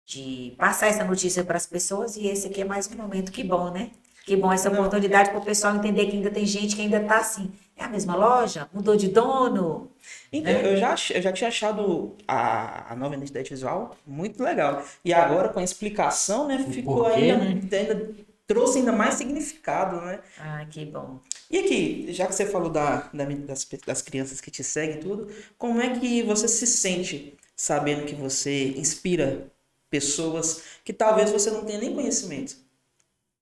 [0.07, 3.43] de passar essa notícia para as pessoas, e esse aqui é mais um momento, que
[3.43, 3.91] bom, né?
[4.25, 7.19] Que bom essa oportunidade para o pessoal entender que ainda tem gente que ainda está
[7.19, 7.53] assim.
[7.77, 8.69] É a mesma loja?
[8.73, 9.91] Mudou de dono?
[10.33, 10.73] Então, né?
[10.73, 14.83] eu, já, eu já tinha achado a, a nova identidade visual muito legal.
[15.05, 17.61] E agora, com a explicação, né, ficou porquê, ainda, né?
[17.71, 18.15] ainda.
[18.47, 20.21] trouxe ainda mais significado, né?
[20.39, 21.21] Ah, que bom.
[21.51, 25.01] E aqui, já que você falou da, da- das, das crianças que te seguem e
[25.01, 25.29] tudo,
[25.59, 29.47] como é que você se sente sabendo que você inspira
[29.95, 32.57] pessoas que talvez você não tenha nem conhecimento?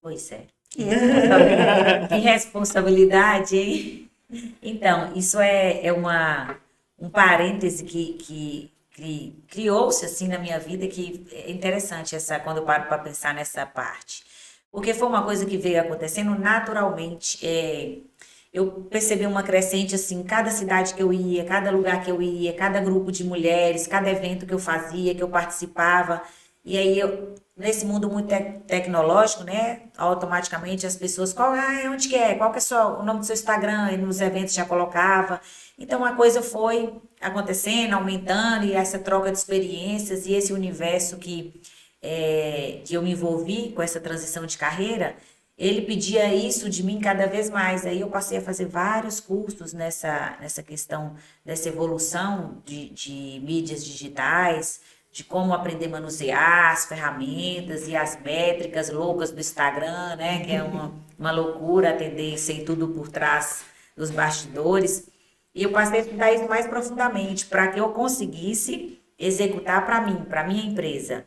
[0.03, 0.43] Pois é.
[2.09, 4.11] Que responsabilidade, hein?
[4.63, 6.59] Então, isso é, é uma,
[6.99, 12.59] um parêntese que, que, que criou-se assim na minha vida que é interessante essa, quando
[12.59, 14.23] eu paro para pensar nessa parte.
[14.71, 17.39] Porque foi uma coisa que veio acontecendo naturalmente.
[17.47, 17.97] é,
[18.53, 22.53] eu percebi uma crescente assim, cada cidade que eu ia, cada lugar que eu ia,
[22.53, 26.23] cada grupo de mulheres, cada evento que eu fazia, que eu participava.
[26.65, 32.09] E aí eu, nesse mundo muito tec- tecnológico, né, automaticamente as pessoas, qual ah, onde
[32.09, 32.35] que é?
[32.35, 33.91] Qual que é só o nome do seu Instagram?
[33.93, 35.41] E nos eventos já colocava.
[35.79, 41.61] Então a coisa foi acontecendo, aumentando e essa troca de experiências e esse universo que
[42.01, 45.17] é, que eu me envolvi com essa transição de carreira,
[45.57, 47.87] ele pedia isso de mim cada vez mais.
[47.87, 53.85] Aí eu passei a fazer vários cursos nessa, nessa questão dessa evolução de, de mídias
[53.85, 54.81] digitais,
[55.13, 60.45] de como aprender a manusear as ferramentas e as métricas loucas do Instagram, né?
[60.45, 63.65] Que é uma, uma loucura atender isso aí tudo por trás
[63.97, 65.09] dos bastidores.
[65.55, 70.25] E eu passei a estudar isso mais profundamente para que eu conseguisse executar para mim,
[70.25, 71.25] para minha empresa.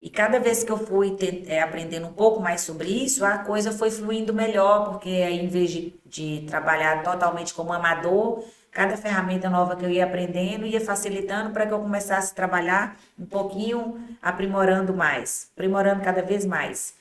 [0.00, 3.38] E cada vez que eu fui te- eh, aprendendo um pouco mais sobre isso, a
[3.38, 8.44] coisa foi fluindo melhor, porque em vez de, de trabalhar totalmente como amador,
[8.78, 12.96] cada ferramenta nova que eu ia aprendendo ia facilitando para que eu começasse a trabalhar
[13.18, 16.94] um pouquinho, aprimorando mais, aprimorando cada vez mais.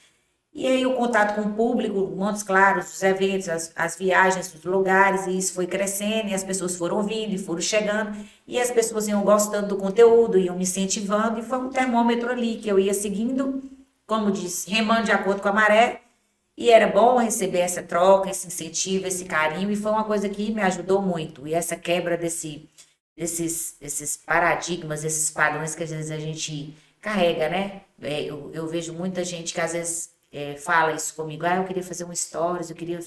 [0.51, 4.65] E aí o contato com o público, Montes Claros, os eventos, as, as viagens, os
[4.65, 8.17] lugares, e isso foi crescendo, e as pessoas foram ouvindo e foram chegando,
[8.47, 12.55] e as pessoas iam gostando do conteúdo, iam me incentivando, e foi um termômetro ali
[12.55, 13.61] que eu ia seguindo,
[14.07, 16.01] como disse, remando de acordo com a maré,
[16.57, 20.51] e era bom receber essa troca, esse incentivo, esse carinho, e foi uma coisa que
[20.51, 21.47] me ajudou muito.
[21.47, 22.67] E essa quebra desse,
[23.15, 27.81] desses, desses paradigmas, esses padrões que às vezes a gente carrega, né?
[28.01, 31.63] É, eu, eu vejo muita gente que às vezes é, fala isso comigo, ah, eu
[31.65, 32.99] queria fazer um stories, eu queria.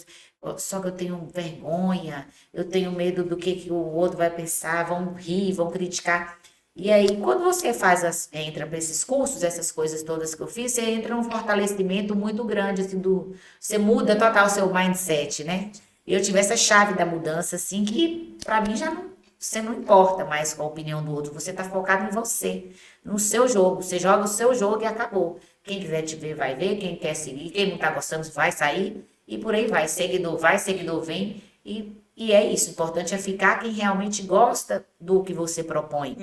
[0.59, 4.84] Só que eu tenho vergonha, eu tenho medo do que, que o outro vai pensar,
[4.84, 6.38] vão rir, vão criticar.
[6.76, 10.46] E aí, quando você faz as, entra para esses cursos, essas coisas todas que eu
[10.46, 15.44] fiz, você entra num fortalecimento muito grande, assim, do, você muda total o seu mindset,
[15.44, 15.70] né?
[16.06, 20.24] Eu tive essa chave da mudança, assim, que para mim já não, você não importa
[20.24, 22.70] mais com a opinião do outro, você tá focado em você,
[23.04, 25.38] no seu jogo, você joga o seu jogo e acabou.
[25.62, 29.04] Quem quiser te ver, vai ver, quem quer seguir, quem não tá gostando, vai sair,
[29.26, 33.18] e por aí vai, seguidor vai, seguidor vem, e, e é isso, o importante é
[33.18, 36.16] ficar quem realmente gosta do que você propõe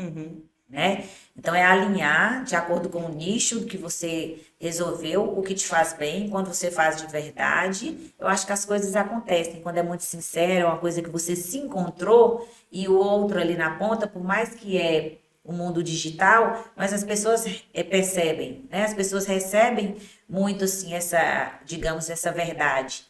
[0.69, 1.05] né?
[1.35, 5.93] Então é alinhar de acordo com o nicho que você resolveu, o que te faz
[5.93, 8.13] bem, quando você faz de verdade.
[8.19, 11.35] Eu acho que as coisas acontecem quando é muito sincero, é uma coisa que você
[11.35, 16.65] se encontrou e o outro ali na ponta, por mais que é o mundo digital,
[16.75, 18.83] mas as pessoas eh, percebem, né?
[18.83, 19.95] As pessoas recebem
[20.27, 23.05] muito assim essa, digamos, essa verdade.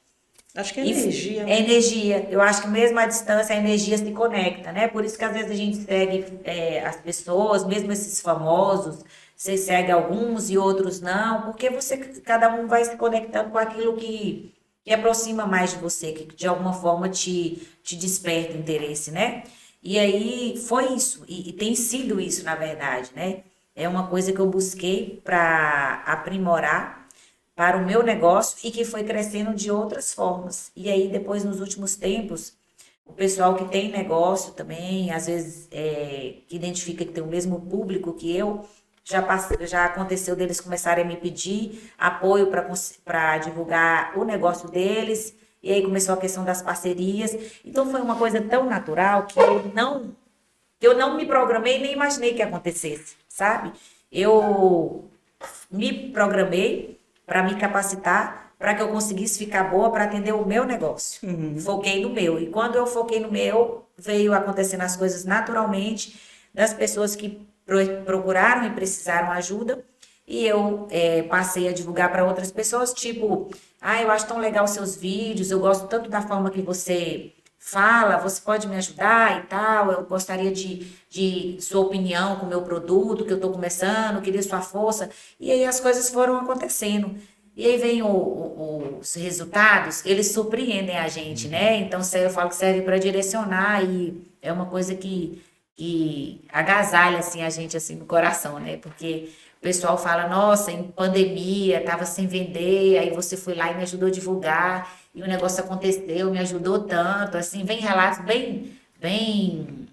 [0.58, 1.44] Acho que é energia.
[1.44, 2.28] É energia.
[2.32, 4.88] Eu acho que mesmo à distância a energia se conecta, né?
[4.88, 9.06] Por isso que às vezes a gente segue é, as pessoas, mesmo esses famosos,
[9.36, 13.96] você segue alguns e outros não, porque você, cada um vai se conectando com aquilo
[13.98, 14.52] que,
[14.84, 19.44] que aproxima mais de você, que de alguma forma te, te desperta interesse, né?
[19.84, 23.44] E aí foi isso, e, e tem sido isso, na verdade, né?
[23.76, 26.97] É uma coisa que eu busquei para aprimorar
[27.58, 30.72] para o meu negócio e que foi crescendo de outras formas.
[30.76, 32.54] E aí, depois, nos últimos tempos,
[33.04, 37.60] o pessoal que tem negócio também, às vezes, é, que identifica que tem o mesmo
[37.62, 38.64] público que eu,
[39.04, 39.26] já,
[39.62, 42.52] já aconteceu deles começarem a me pedir apoio
[43.04, 45.36] para divulgar o negócio deles.
[45.64, 47.36] e aí começou a questão das parcerias.
[47.66, 50.16] Então foi uma coisa tão natural que eu não
[50.80, 53.74] eu não me programei nem imaginei que acontecesse, sabe?
[54.12, 55.10] Eu
[55.72, 56.97] me programei
[57.28, 61.28] para me capacitar para que eu conseguisse ficar boa para atender o meu negócio.
[61.30, 61.60] Uhum.
[61.60, 62.40] Foquei no meu.
[62.40, 66.20] E quando eu foquei no meu, veio acontecendo as coisas naturalmente
[66.52, 69.84] das pessoas que pro- procuraram e precisaram ajuda.
[70.28, 73.50] E eu é, passei a divulgar para outras pessoas, tipo,
[73.80, 77.32] ah, eu acho tão legal seus vídeos, eu gosto tanto da forma que você
[77.70, 82.50] fala, você pode me ajudar e tal, eu gostaria de, de sua opinião com o
[82.50, 85.10] meu produto, que eu estou começando, queria sua força.
[85.40, 87.16] E aí as coisas foram acontecendo.
[87.56, 91.78] E aí vem o- o- os resultados, eles surpreendem a gente, né?
[91.78, 95.42] Então se- eu falo que serve para direcionar e é uma coisa que,
[95.76, 98.78] que agasalha assim, a gente assim, no coração, né?
[98.78, 103.76] Porque o pessoal fala, nossa, em pandemia, estava sem vender, aí você foi lá e
[103.76, 108.78] me ajudou a divulgar, e o negócio aconteceu, me ajudou tanto, assim, vem relatos bem,
[109.02, 109.88] bem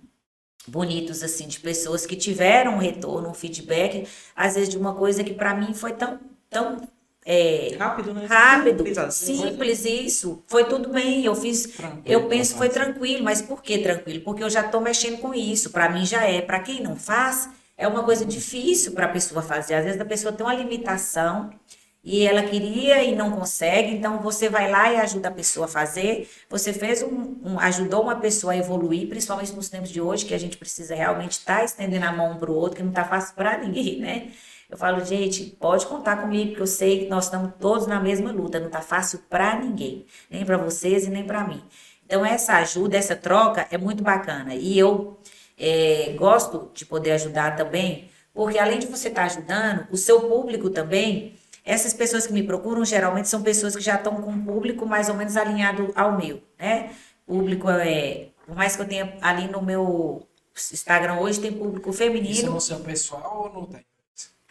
[0.68, 4.06] bonitos, assim, de pessoas que tiveram um retorno, um feedback,
[4.36, 6.20] às vezes de uma coisa que para mim foi tão,
[6.50, 6.76] tão
[7.24, 8.26] é, Rápido, né?
[8.26, 9.36] rápido, Simples assim.
[9.38, 13.62] simples isso, foi tudo bem, eu fiz, Tranquilo, eu penso que foi tranquilo, mas por
[13.62, 14.20] que tranquilo?
[14.20, 17.48] Porque eu já estou mexendo com isso, para mim já é, para quem não faz,
[17.78, 21.48] é uma coisa difícil para a pessoa fazer, às vezes a pessoa tem uma limitação
[22.04, 25.68] e ela queria e não consegue, então você vai lá e ajuda a pessoa a
[25.68, 30.26] fazer, você fez um, um- ajudou uma pessoa a evoluir, principalmente nos tempos de hoje,
[30.26, 32.90] que a gente precisa realmente estar estendendo a mão um para o outro, que não
[32.90, 34.28] está fácil para ninguém, né?
[34.68, 38.32] Eu falo, gente, pode contar comigo, porque eu sei que nós estamos todos na mesma
[38.32, 41.62] luta, não está fácil para ninguém, nem para vocês e nem para mim.
[42.06, 44.54] Então, essa ajuda, essa troca é muito bacana.
[44.54, 45.18] E eu
[45.58, 50.68] é, gosto de poder ajudar também, porque além de você estar ajudando, o seu público
[50.70, 51.34] também,
[51.64, 55.08] essas pessoas que me procuram geralmente são pessoas que já estão com um público mais
[55.08, 56.90] ou menos alinhado ao meu, né?
[57.26, 60.26] Público é, por mais que eu tenha ali no meu
[60.72, 63.84] Instagram hoje tem público Isso feminino, no seu pessoal ou não tem?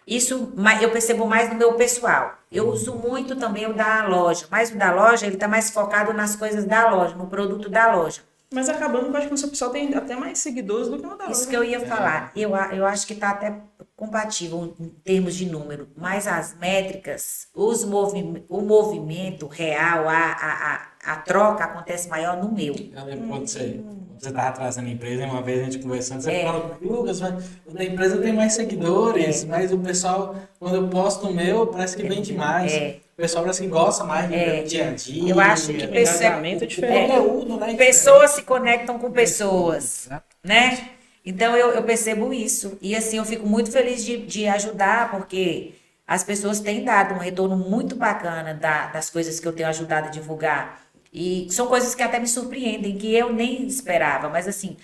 [0.05, 0.51] isso
[0.81, 2.37] eu percebo mais no meu pessoal.
[2.51, 6.11] Eu uso muito também o da loja, mas o da loja ele está mais focado
[6.13, 8.21] nas coisas da loja, no produto da loja.
[8.53, 11.15] Mas acabando, eu acho que o seu pessoal tem até mais seguidores do que o
[11.15, 11.49] da Isso loja.
[11.49, 12.31] que eu ia falar.
[12.35, 13.55] Eu, eu acho que está até
[13.95, 20.73] compatível em termos de número, mas as métricas, os movi o movimento real, a, a,
[21.05, 22.73] a, a troca acontece maior no meu.
[22.75, 26.21] Eu lembro quando você, quando você tava trazendo a empresa, uma vez a gente conversando,
[26.21, 26.43] você É.
[26.43, 31.33] falou, Lucas, mas da empresa tem mais seguidores, mas o pessoal, quando eu posto o
[31.33, 32.73] meu, parece que vende mais.
[32.73, 32.99] É.
[33.13, 34.63] O pessoal parece que gosta mais de É.
[34.63, 35.29] dia a dia.
[35.33, 37.11] Eu acho que O pessoa- é diferente.
[37.11, 37.75] conteúdo, né?
[37.75, 40.09] Pessoas se conectam com pessoas.
[40.43, 40.89] Né?
[41.25, 42.77] Então eu, eu percebo isso.
[42.81, 45.73] E assim, eu fico muito feliz de, de ajudar, porque
[46.05, 50.07] as pessoas têm dado um retorno muito bacana da- das coisas que eu tenho ajudado
[50.07, 50.81] a divulgar.
[51.13, 54.75] E são coisas que até me surpreendem, que eu nem esperava, mas assim,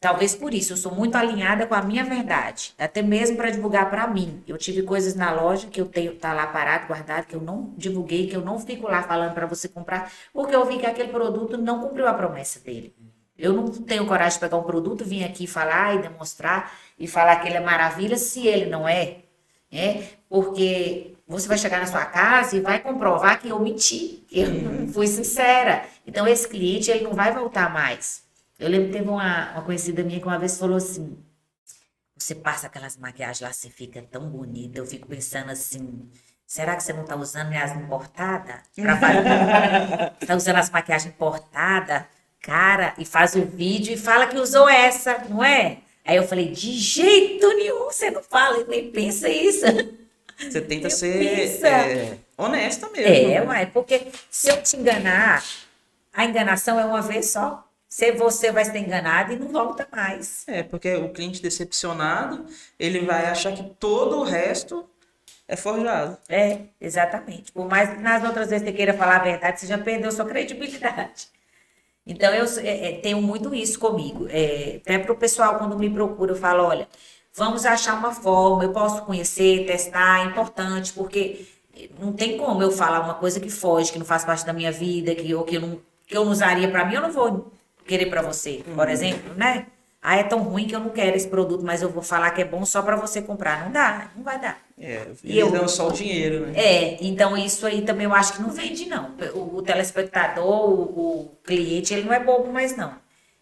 [0.00, 3.88] talvez por isso, eu sou muito alinhada com a minha verdade, até mesmo para divulgar
[3.90, 4.42] para mim.
[4.46, 7.72] Eu tive coisas na loja que eu tenho, tá lá parado, guardado, que eu não
[7.76, 11.10] divulguei, que eu não fico lá falando para você comprar, porque eu vi que aquele
[11.10, 12.94] produto não cumpriu a promessa dele.
[13.40, 17.36] Eu não tenho coragem de pegar um produto, vir aqui falar e demonstrar e falar
[17.36, 19.18] que ele é maravilha se ele não é.
[19.72, 20.08] né?
[20.28, 24.50] Porque você vai chegar na sua casa e vai comprovar que eu menti, que eu
[24.50, 25.84] não fui sincera.
[26.06, 28.22] Então, esse cliente ele não vai voltar mais.
[28.58, 31.16] Eu lembro que teve uma, uma conhecida minha que uma vez falou assim:
[32.16, 34.78] você passa aquelas maquiagens lá, você fica tão bonita.
[34.78, 36.10] Eu fico pensando assim.
[36.46, 38.56] Será que você não está usando minhas importadas?
[40.20, 42.04] Está usando as maquiagens importadas?
[42.42, 45.78] Cara, e faz o vídeo e fala que usou essa, não é?
[46.04, 49.66] Aí eu falei, de jeito nenhum, você não fala e nem pensa isso.
[50.38, 53.32] Você tenta Eu ser é, honesta mesmo.
[53.32, 55.44] É, uai, porque se eu te enganar,
[56.12, 57.66] a enganação é uma vez só.
[57.88, 60.44] Se você vai ser enganado e não volta mais.
[60.46, 62.46] É, porque o cliente decepcionado,
[62.78, 64.88] ele vai achar que todo o resto
[65.46, 66.16] é forjado.
[66.28, 67.50] É, exatamente.
[67.50, 70.24] Por mais que nas outras vezes você queira falar a verdade, você já perdeu sua
[70.24, 71.28] credibilidade.
[72.06, 74.26] Então, eu é, é, tenho muito isso comigo.
[74.28, 76.88] É, até para o pessoal, quando me procura, eu falo, olha,
[77.34, 81.46] vamos achar uma forma, eu posso conhecer, testar, é importante, porque
[81.98, 84.72] não tem como eu falar uma coisa que foge, que não faz parte da minha
[84.72, 87.52] vida, que, ou que, eu não, que eu não usaria para mim, eu não vou
[87.86, 89.66] querer para você, por exemplo, né?
[90.02, 92.40] Ah, é tão ruim que eu não quero esse produto, mas eu vou falar que
[92.40, 93.64] é bom só para você comprar.
[93.64, 94.58] Não dá, não vai dar.
[94.80, 96.52] É, E eles eu- dão só o dinheiro, né?
[96.58, 99.14] É, então isso aí também eu acho que não vende, não.
[99.34, 102.94] O, o telespectador, o, o cliente, ele não é bobo mais, não.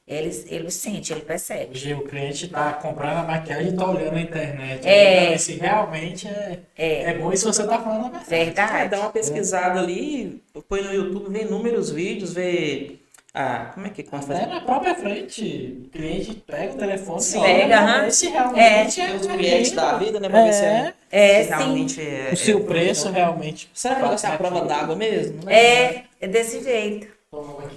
[0.07, 1.73] ele, ele sente, ele percebe.
[1.73, 4.87] Hoje o cliente está comprando a maquiagem e está olhando na internet.
[4.89, 5.31] É.
[5.31, 7.15] ver se realmente é, é.
[7.19, 8.35] bom e se você está falando a verdade.
[8.35, 8.91] É, Verdade.
[8.91, 12.97] dá uma pesquisada ali, põe no YouTube, vê inúmeros vídeos, vê.
[13.35, 14.41] Ah, como é que quando faz?
[14.41, 15.83] É na própria frente.
[15.87, 17.39] O cliente pega o telefone Sim.
[17.39, 18.01] e olha Pega, aham.
[18.03, 19.15] ver se realmente é.
[19.15, 20.29] Os clientes da vida, né?
[20.29, 21.55] Pra ver se, é, É, se sim.
[21.57, 22.31] realmente é.
[22.55, 23.71] O é- preço realmente.
[23.75, 25.45] Será que vai ser a prova d'água mesmo?
[25.45, 25.55] né?
[25.55, 27.07] É, é desse jeito.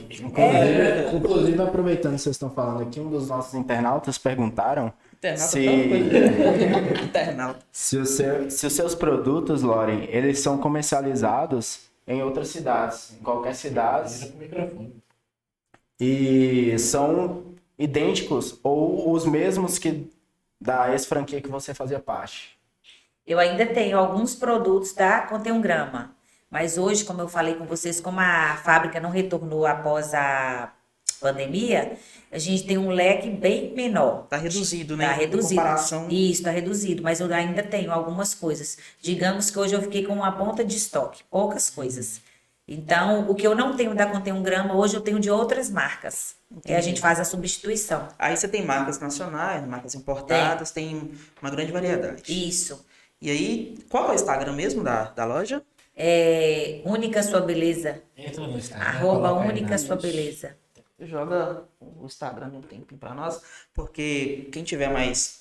[0.09, 5.65] Inclusive, inclusive, aproveitando que vocês estão falando aqui, um dos nossos internautas perguntaram Internauta se.
[7.03, 7.59] Internauta.
[7.71, 13.23] se, o seu- se os seus produtos, Loren, eles são comercializados em outras cidades, em
[13.23, 14.33] qualquer cidade.
[16.03, 17.43] E são
[17.77, 20.09] idênticos ou os mesmos que
[20.59, 22.57] da ex-franquia que você fazia parte.
[23.25, 26.15] Eu ainda tenho alguns produtos da Contém um Grama,
[26.49, 30.73] mas hoje, como eu falei com vocês, como a fábrica não retornou após a
[31.19, 31.97] pandemia,
[32.31, 34.25] a gente tem um leque bem menor.
[34.27, 35.07] Tá reduzido, né?
[35.07, 35.61] Tá Em reduzido.
[35.61, 36.07] comparação.
[36.09, 38.77] Isso, tá reduzido, mas eu ainda tenho algumas coisas.
[38.99, 42.21] Digamos que hoje eu fiquei com uma ponta de estoque, poucas coisas.
[42.73, 45.69] Então, o que eu não tenho da Contém um Grama, hoje eu tenho de outras
[45.69, 46.37] marcas.
[46.65, 48.07] E a gente faz a substituição.
[48.17, 51.11] Aí você tem marcas nacionais, marcas importadas, tem
[51.41, 52.23] uma grande variedade.
[52.47, 52.85] Isso.
[53.21, 55.61] E aí, qual é o Instagram mesmo da, da loja?
[55.93, 58.01] É, única sua beleza.
[58.15, 58.87] Entra no Instagram.
[58.87, 60.55] Arroba única sua beleza.
[60.97, 63.41] Joga o Instagram um tempinho pra nós,
[63.73, 65.40] porque quem tiver mais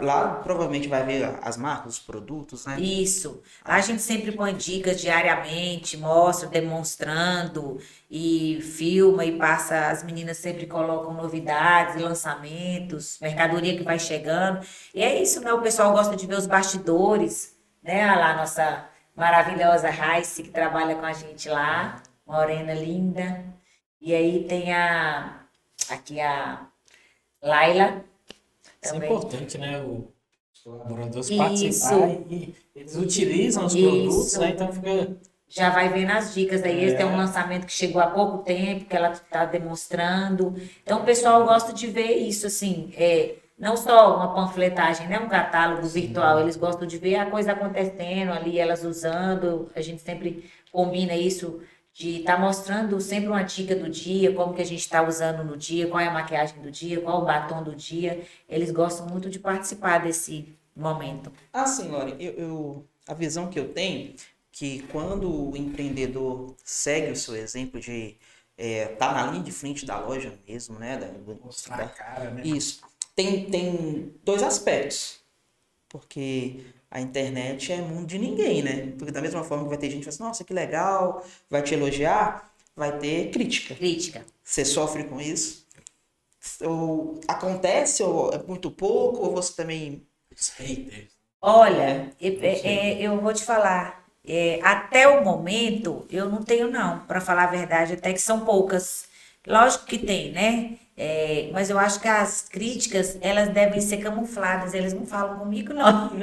[0.00, 2.80] lá provavelmente vai ver as marcas, os produtos, né?
[2.80, 3.42] Isso.
[3.64, 7.78] A gente sempre põe dicas diariamente, mostra, demonstrando
[8.10, 9.88] e filma e passa.
[9.88, 14.66] As meninas sempre colocam novidades, lançamentos, mercadoria que vai chegando.
[14.94, 15.52] E é isso, né?
[15.52, 18.10] O pessoal gosta de ver os bastidores, né?
[18.10, 18.84] Olha lá, nossa
[19.14, 23.44] maravilhosa Raice que trabalha com a gente lá, morena linda.
[24.00, 25.40] E aí tem a
[25.90, 26.66] aqui a
[27.42, 28.04] Laila
[28.86, 29.10] Isso é também.
[29.16, 29.80] importante, né?
[29.82, 30.08] O-
[30.54, 31.36] Os colaboradores Isso.
[31.38, 33.86] participarem e eles utilizam os Isso.
[33.88, 34.50] produtos, né?
[34.50, 35.16] Então fica.
[35.48, 36.62] já vai vendo as dicas.
[36.64, 37.02] Aí esse É.
[37.02, 40.54] é um lançamento que chegou há pouco tempo, que ela está demonstrando.
[40.82, 45.18] Então o pessoal gosta de ver isso, assim, é, não só uma panfletagem, né?
[45.20, 46.40] Um catálogo virtual.
[46.40, 49.70] Eles gostam de ver a coisa acontecendo ali, elas usando.
[49.76, 51.60] A gente sempre combina isso
[51.96, 55.56] de estar mostrando sempre uma dica do dia, como que a gente está usando no
[55.56, 58.22] dia, qual é a maquiagem do dia, qual o batom do dia.
[58.46, 61.32] Eles gostam muito de participar desse momento.
[61.50, 64.14] Ah, sim, Lore, eu, eu- a visão que eu tenho
[64.52, 68.16] que quando o empreendedor segue o seu exemplo de
[68.58, 70.98] estar na linha de frente da loja mesmo, né?
[70.98, 71.08] Da,
[71.42, 72.42] Mostrar da- a cara, né?
[72.44, 72.82] Isso.
[73.14, 75.20] Tem, tem dois aspectos.
[75.88, 76.60] Porque
[76.96, 78.92] a internet é mundo de ninguém, né?
[78.98, 81.62] Porque da mesma forma que vai ter gente que vai assim, nossa, que legal, vai
[81.62, 83.74] te elogiar, vai ter crítica.
[83.74, 84.24] Crítica.
[84.42, 85.66] Você sofre com isso?
[86.62, 90.06] Ou acontece, ou é muito pouco, ou você também.
[90.38, 91.10] Os haters.
[91.40, 94.04] Olha, é- é, eu vou te falar.
[94.28, 98.44] é, até o momento, eu não tenho, não, para falar a verdade, até que são
[98.44, 99.06] poucas.
[99.46, 100.78] Lógico que tem, né?
[100.96, 105.72] É, mas eu acho que as críticas, elas devem ser camufladas, eles não falam comigo,
[105.74, 106.10] não.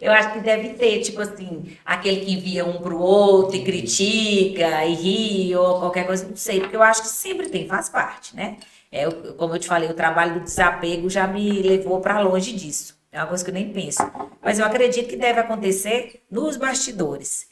[0.00, 4.84] Eu acho que deve ter, tipo assim, aquele que envia um pro outro e critica
[4.84, 8.36] e ri ou qualquer coisa, não sei, porque eu acho que sempre tem, faz parte,
[8.36, 8.58] né?
[8.92, 12.52] É, eu- como eu te falei, o trabalho do desapego já me levou para longe
[12.52, 12.96] disso.
[13.10, 13.98] É uma coisa que eu nem penso.
[14.40, 17.48] Mas eu acredito que deve acontecer nos bastidores.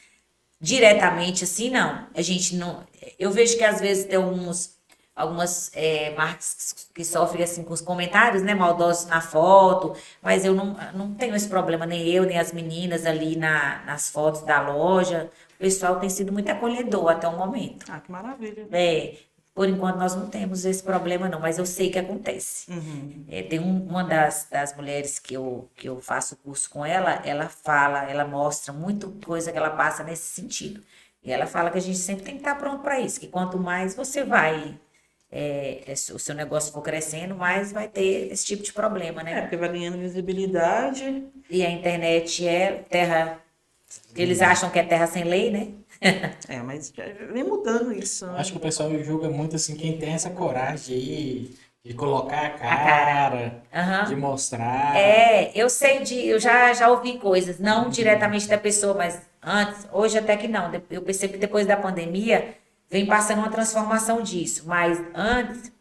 [0.60, 2.06] Diretamente assim, não.
[2.14, 2.84] A gente não.
[3.18, 4.75] Eu vejo que às vezes tem alguns,
[5.16, 10.54] algumas é, marcas que sofrem assim com os comentários, né, maldosos na foto, mas eu
[10.54, 14.60] não, não tenho esse problema, nem eu, nem as meninas ali na, nas fotos da
[14.60, 15.30] loja.
[15.56, 17.86] O pessoal tem sido muito acolhedor até o momento.
[17.90, 18.68] Ah, que maravilha.
[18.70, 19.16] É,
[19.54, 22.70] por enquanto nós não temos esse problema, não, mas eu sei que acontece.
[22.70, 23.24] Uhum.
[23.26, 27.22] É, tem um- uma das, das mulheres que eu, que eu faço curso com ela,
[27.24, 30.82] ela fala, ela mostra muita coisa que ela passa nesse sentido.
[31.24, 33.58] E ela fala que a gente sempre tem que estar pronto para isso, que quanto
[33.58, 34.78] mais você vai,
[35.30, 39.24] é, esse- o seu negócio for crescendo, mais vai ter esse tipo de problema, É,
[39.24, 39.40] né?
[39.42, 41.24] porque vai ganhando visibilidade.
[41.50, 43.40] E a internet é terra.
[44.16, 45.68] Eles acham que é terra sem lei, né?
[46.48, 46.92] É, mas
[47.32, 48.26] vem mudando isso.
[48.26, 48.38] né?
[48.38, 51.50] Acho que o pessoal julga muito assim quem tem essa coragem de,
[51.84, 52.84] de colocar a cara.
[52.84, 54.04] cara, Aham.
[54.04, 54.96] de mostrar.
[54.96, 59.86] É, eu sei de, eu já, já ouvi coisas, não diretamente da pessoa, mas antes,
[59.92, 60.70] hoje até que não.
[60.90, 62.54] Eu percebo que depois da pandemia
[62.90, 65.72] vem passando uma transformação disso, mas antes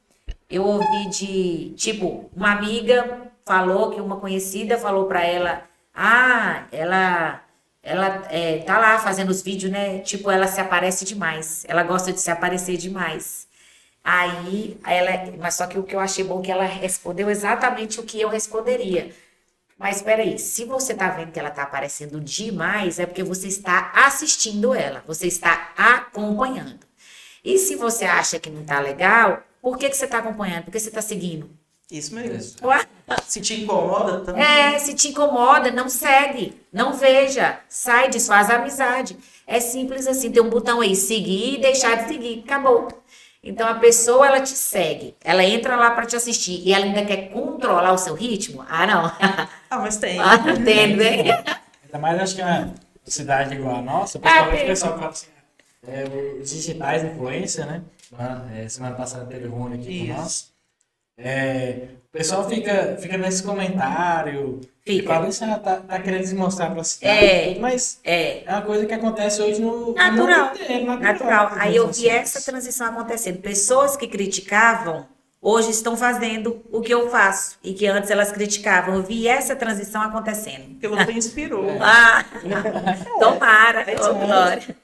[0.50, 7.42] eu ouvi de, tipo, uma amiga falou que uma conhecida falou pra ela, ah, ela
[7.86, 10.00] ela é, tá lá fazendo os vídeos, né?
[10.00, 11.64] Tipo, ela se aparece demais.
[11.68, 13.48] Ela gosta de se aparecer demais.
[14.04, 18.00] Aí, ela, mas só que o que eu achei bom é que ela respondeu exatamente
[18.00, 19.12] o que eu responderia.
[19.78, 23.48] Mas espera aí, se você tá vendo que ela tá aparecendo demais, é porque você
[23.48, 26.85] está assistindo ela, você está acompanhando.
[27.46, 30.64] E se você acha que não tá legal, por que, que você tá acompanhando?
[30.64, 31.48] Porque você tá seguindo.
[31.92, 32.60] Isso mesmo.
[33.28, 34.44] Se te incomoda também.
[34.44, 39.16] É, se te incomoda, não segue, não veja, sai, desfaz a amizade.
[39.46, 42.88] É simples assim, tem um botão aí, seguir e deixar de seguir, acabou.
[43.44, 47.06] Então a pessoa ela te segue, ela entra lá para te assistir e ela ainda
[47.06, 48.66] quer controlar o seu ritmo?
[48.68, 49.12] Ah, não.
[49.70, 50.20] Ah, mas tem.
[50.20, 51.44] Ah, entende, né?
[51.84, 52.74] Ainda mais acho que é uma
[53.04, 55.28] cidade igual a nossa, principalmente É, o pessoal que fala assim,
[55.88, 57.82] é, os digitais influência, né?
[58.10, 60.14] Semana, é, semana passada teve o Rony aqui Isso.
[60.14, 60.52] com nós.
[61.18, 65.14] É, o pessoal fica, fica nesse comentário, e Fica.
[65.14, 67.48] fala assim, ah, tá, tá querendo se mostrar pra cidade, É.
[67.50, 70.46] tudo, mas É, é uma coisa que acontece hoje no, no Natural.
[70.50, 71.50] mundo inteiro, natural.
[71.52, 73.38] nas Aí eu vi essa transição acontecendo.
[73.42, 75.08] Pessoas que criticavam
[75.42, 78.96] hoje estão fazendo o que eu faço e que antes elas criticavam.
[78.96, 80.72] Eu vi essa transição acontecendo.
[80.72, 81.66] Porque você inspirou.
[81.82, 82.24] Ah,
[83.20, 84.28] tomara, É isso ô, mesmo.
[84.28, 84.76] Glória.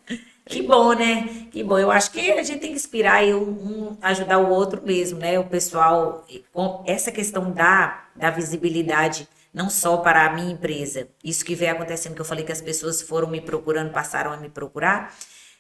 [0.45, 1.47] Que bom, né?
[1.51, 1.77] Que bom.
[1.77, 5.39] Eu acho que a gente tem que inspirar e um, ajudar o outro mesmo, né?
[5.39, 11.07] O pessoal, com essa questão da, da visibilidade, não só para a minha empresa.
[11.23, 14.37] Isso que vem acontecendo, que eu falei que as pessoas foram me procurando, passaram a
[14.37, 15.15] me procurar.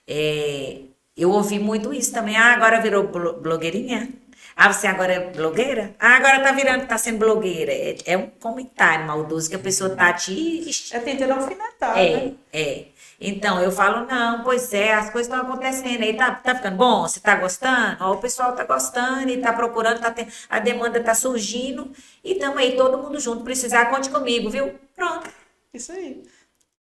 [0.07, 0.81] É,
[1.15, 2.35] eu ouvi muito isso também.
[2.35, 4.09] Ah, agora virou blo- blogueirinha?
[4.55, 5.95] Ah, você agora é blogueira?
[5.99, 7.71] Ah, agora tá virando, tá sendo blogueira.
[7.71, 12.33] É, é um comentário maldoso que a pessoa tá te É tentando alfinetar, é, né?
[12.51, 12.85] é.
[13.23, 17.03] Então, eu falo, não, pois é, as coisas estão acontecendo aí, tá, tá ficando bom?
[17.03, 17.97] Você tá gostando?
[18.03, 20.13] Ó, o pessoal tá gostando e tá procurando, tá
[20.49, 21.91] a demanda tá surgindo
[22.23, 23.43] e estamos aí todo mundo junto.
[23.43, 24.73] Precisar, conte comigo, viu?
[24.95, 25.29] Pronto.
[25.71, 26.23] Isso aí.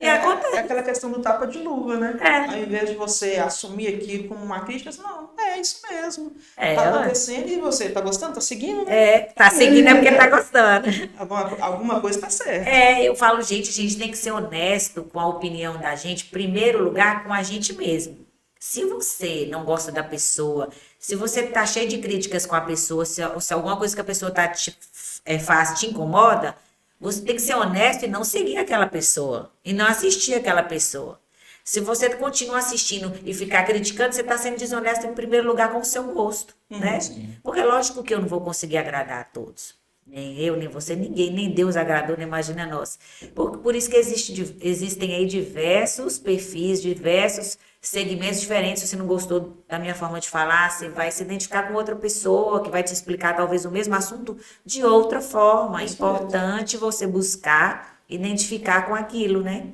[0.01, 0.57] É, acontece.
[0.57, 2.17] é aquela questão do tapa de luva, né?
[2.21, 2.55] É.
[2.55, 6.33] Ao invés de você assumir aqui como uma crítica, você, não, é isso mesmo.
[6.57, 8.35] É, tá acontecendo e você tá gostando?
[8.35, 8.85] Tá seguindo?
[8.85, 8.97] né?
[8.97, 10.87] É, tá seguindo é porque tá gostando.
[11.19, 12.71] Alguma, alguma coisa tá certa.
[12.71, 16.27] É, eu falo, gente, a gente tem que ser honesto com a opinião da gente,
[16.27, 18.25] em primeiro lugar, com a gente mesmo.
[18.61, 20.69] Se você não gosta da pessoa,
[20.99, 24.05] se você tá cheio de críticas com a pessoa, se, se alguma coisa que a
[24.05, 24.77] pessoa tá te,
[25.25, 26.57] é, faz te incomoda,
[27.01, 29.53] você tem que ser honesto e não seguir aquela pessoa.
[29.65, 31.21] E não assistir aquela pessoa.
[31.65, 35.81] Se você continua assistindo e ficar criticando, você está sendo desonesto em primeiro lugar com
[35.81, 36.99] o seu gosto, né?
[37.43, 39.75] Porque é lógico que eu não vou conseguir agradar a todos.
[40.07, 42.99] Nem eu, nem você, ninguém, nem Deus agradou, nem imagina nós.
[43.35, 48.83] Por, por isso que existe, existem aí diversos perfis, diversos segmentos diferentes.
[48.83, 51.95] Se você não gostou da minha forma de falar, você vai se identificar com outra
[51.97, 55.81] pessoa que vai te explicar talvez o mesmo assunto de outra forma.
[55.83, 59.69] É importante você buscar identificar com aquilo, né?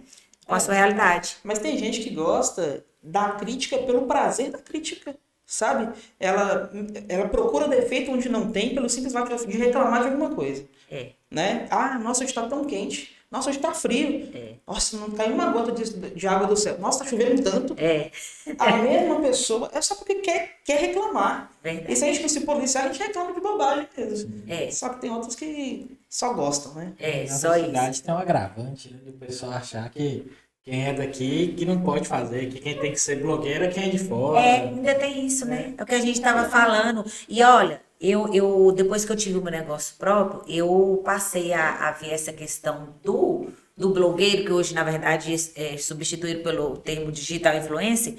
[0.47, 1.37] Com a sua realidade.
[1.45, 5.15] Mas tem gente que gosta da crítica pelo prazer da crítica,
[5.47, 5.93] sabe?
[6.19, 6.71] Ela,
[7.09, 11.11] ela procura defeito onde não tem pelo simples fato de reclamar de alguma coisa, É.
[11.31, 11.67] né?
[11.71, 13.14] Ah, nossa, hoje tá tão quente.
[13.31, 14.31] Nossa, hoje tá frio.
[14.35, 14.55] É.
[14.67, 16.79] Nossa, não caiu uma gota de, de água do céu.
[16.79, 17.75] Nossa, tá chovendo tanto.
[17.77, 18.11] É,
[18.59, 21.51] A mesma pessoa é só porque quer, quer reclamar.
[21.63, 21.93] Verdade.
[21.93, 24.43] E se a gente não se policiar, a gente reclama de bobagem mesmo.
[24.49, 24.71] É.
[24.71, 26.93] Só que tem outros que só gostam, né?
[26.99, 28.03] é, Na só isso.
[28.05, 29.01] tem um agravante, né?
[29.05, 30.31] Do pessoal achar que
[30.63, 33.85] quem é daqui que não pode fazer, que quem tem que ser blogueira é quem
[33.85, 34.41] é de fora.
[34.41, 35.75] É, ainda tem isso, né?
[35.77, 37.05] É o que a gente estava falando.
[37.29, 41.89] E olha, eu, eu depois que eu tive o meu negócio próprio, eu passei a,
[41.89, 47.11] a ver essa questão do, do blogueiro, que hoje, na verdade, é substituído pelo termo
[47.13, 48.17] digital influencer,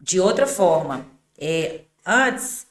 [0.00, 1.06] de outra forma.
[1.38, 2.66] É, antes,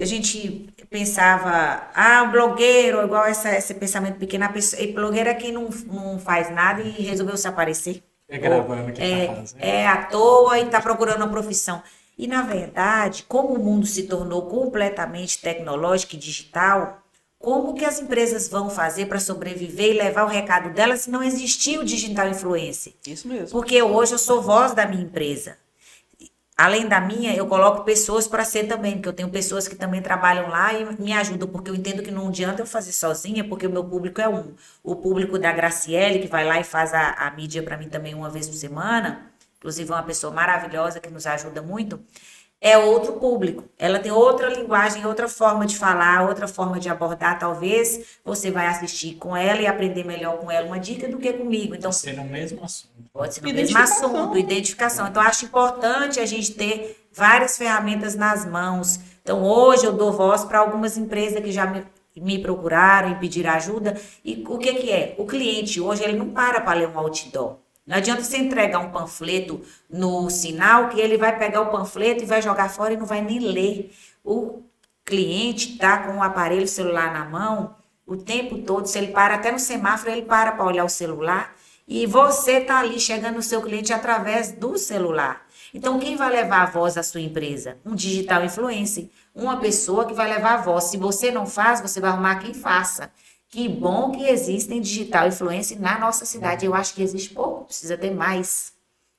[0.00, 5.28] a gente pensava, ah, o blogueiro, igual essa, esse pensamento pequeno, a pessoa, e blogueiro
[5.28, 8.02] é quem não, não faz nada e resolveu se aparecer.
[8.28, 9.56] É gravando aqui É, pra casa.
[9.58, 11.82] é à toa e está procurando uma profissão.
[12.20, 17.02] E, na verdade, como o mundo se tornou completamente tecnológico e digital,
[17.38, 21.22] como que as empresas vão fazer para sobreviver e levar o recado delas se não
[21.22, 22.92] existir o digital influencer?
[23.06, 23.48] Isso mesmo.
[23.48, 25.56] Porque hoje eu sou voz da minha empresa.
[26.54, 30.02] Além da minha, eu coloco pessoas para ser também, porque eu tenho pessoas que também
[30.02, 33.66] trabalham lá e me ajudam, porque eu entendo que não adianta eu fazer sozinha, porque
[33.66, 34.52] o meu público é um.
[34.84, 38.14] O público da Graciele, que vai lá e faz a, a mídia para mim também
[38.14, 39.29] uma vez por semana,
[39.60, 42.00] inclusive uma pessoa maravilhosa que nos ajuda muito,
[42.60, 43.64] é outro público.
[43.78, 47.38] Ela tem outra linguagem, outra forma de falar, outra forma de abordar.
[47.38, 51.32] Talvez você vai assistir com ela e aprender melhor com ela uma dica do que
[51.32, 51.74] comigo.
[51.74, 52.90] Então, Ser no mesmo assunto.
[53.12, 55.06] Pode ser no mesmo assunto, identificação.
[55.08, 59.00] Então, acho importante a gente ter várias ferramentas nas mãos.
[59.22, 61.82] Então, hoje eu dou voz para algumas empresas que já me,
[62.14, 63.98] me procuraram e pediram ajuda.
[64.22, 65.14] E o que, que é?
[65.16, 67.56] O cliente hoje ele não para para ler um outdoor.
[67.90, 69.60] Não adianta você entregar um panfleto
[69.90, 73.20] no sinal que ele vai pegar o panfleto e vai jogar fora e não vai
[73.20, 73.92] nem ler.
[74.24, 74.62] O,
[75.04, 77.74] cliente está com o aparelho celular na mão
[78.06, 81.52] o tempo todo, se ele para até no semáforo, ele para para olhar o celular
[81.86, 85.44] e você está ali chegando no seu cliente através do celular.
[85.74, 87.76] Então, quem vai levar a voz à sua empresa?
[87.84, 89.08] Um digital influencer.
[89.34, 90.84] Uma pessoa que vai levar a voz.
[90.84, 93.10] Se você não faz, você vai arrumar quem faça.
[93.50, 96.64] Que bom que existem digital influencer na nossa cidade.
[96.64, 98.72] Eu acho que existe pouco, precisa ter mais.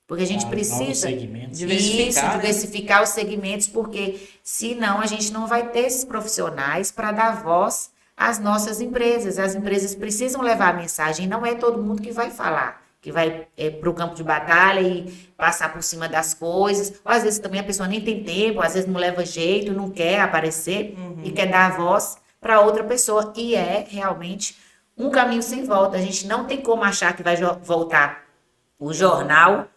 [0.08, 1.08] Porque a gente Ah, precisa.
[1.10, 2.36] Diversificar, isso, né?
[2.38, 7.92] diversificar os segmentos, porque senão a gente não vai ter esses profissionais para dar voz
[8.16, 9.38] às nossas empresas.
[9.38, 13.48] As empresas precisam levar a mensagem, não é todo mundo que vai falar, que vai
[13.80, 16.94] para o campo de batalha e passar por cima das coisas.
[17.06, 19.90] Ou às vezes também a pessoa nem tem tempo, às vezes não leva jeito, não
[19.90, 23.32] quer aparecer e quer dar voz para outra pessoa.
[23.38, 24.58] E é realmente
[24.98, 25.96] um caminho sem volta.
[25.96, 28.26] A gente não tem como achar que vai voltar
[28.80, 29.70] o jornal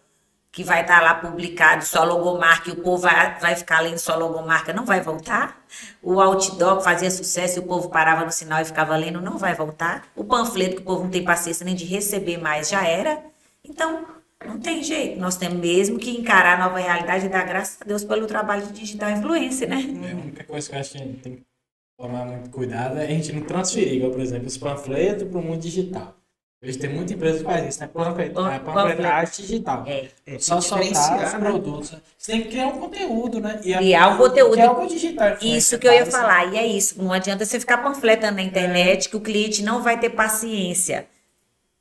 [0.55, 4.17] que vai estar lá publicado só logomarca e o povo vai, vai ficar lendo só
[4.17, 5.61] logomarca, não vai voltar.
[6.01, 9.37] O outdoor que fazia sucesso e o povo parava no sinal e ficava lendo, não
[9.37, 10.07] vai voltar.
[10.15, 13.21] O panfleto que o povo não tem paciência nem de receber mais, já era.
[13.65, 14.05] Então,
[14.45, 15.19] não tem jeito.
[15.19, 18.65] Nós temos mesmo que encarar a nova realidade e dar graças a Deus pelo trabalho
[18.67, 19.83] de digital influencer, né?
[20.05, 21.45] É, a única coisa que eu acho que tem
[21.97, 25.41] tomar muito cuidado é a gente não transferir, igual, por exemplo, os panfletos para o
[25.41, 26.15] mundo digital.
[26.63, 27.87] Hoje tem muita empresa que faz isso, né?
[27.93, 28.51] Panflet- Pan-
[28.89, 29.83] é, digital.
[29.85, 30.07] É.
[30.25, 31.39] É, Só soltar os né?
[31.39, 31.93] produtos.
[32.17, 33.59] Você tem que criar um conteúdo, né?
[33.63, 34.55] E Criar um conteúdo.
[34.55, 36.11] Que é o que o digital Isso que eu ia né?
[36.11, 37.01] falar, e é isso.
[37.01, 41.05] Não adianta você ficar panfletando na internet que o cliente não vai ter paciência.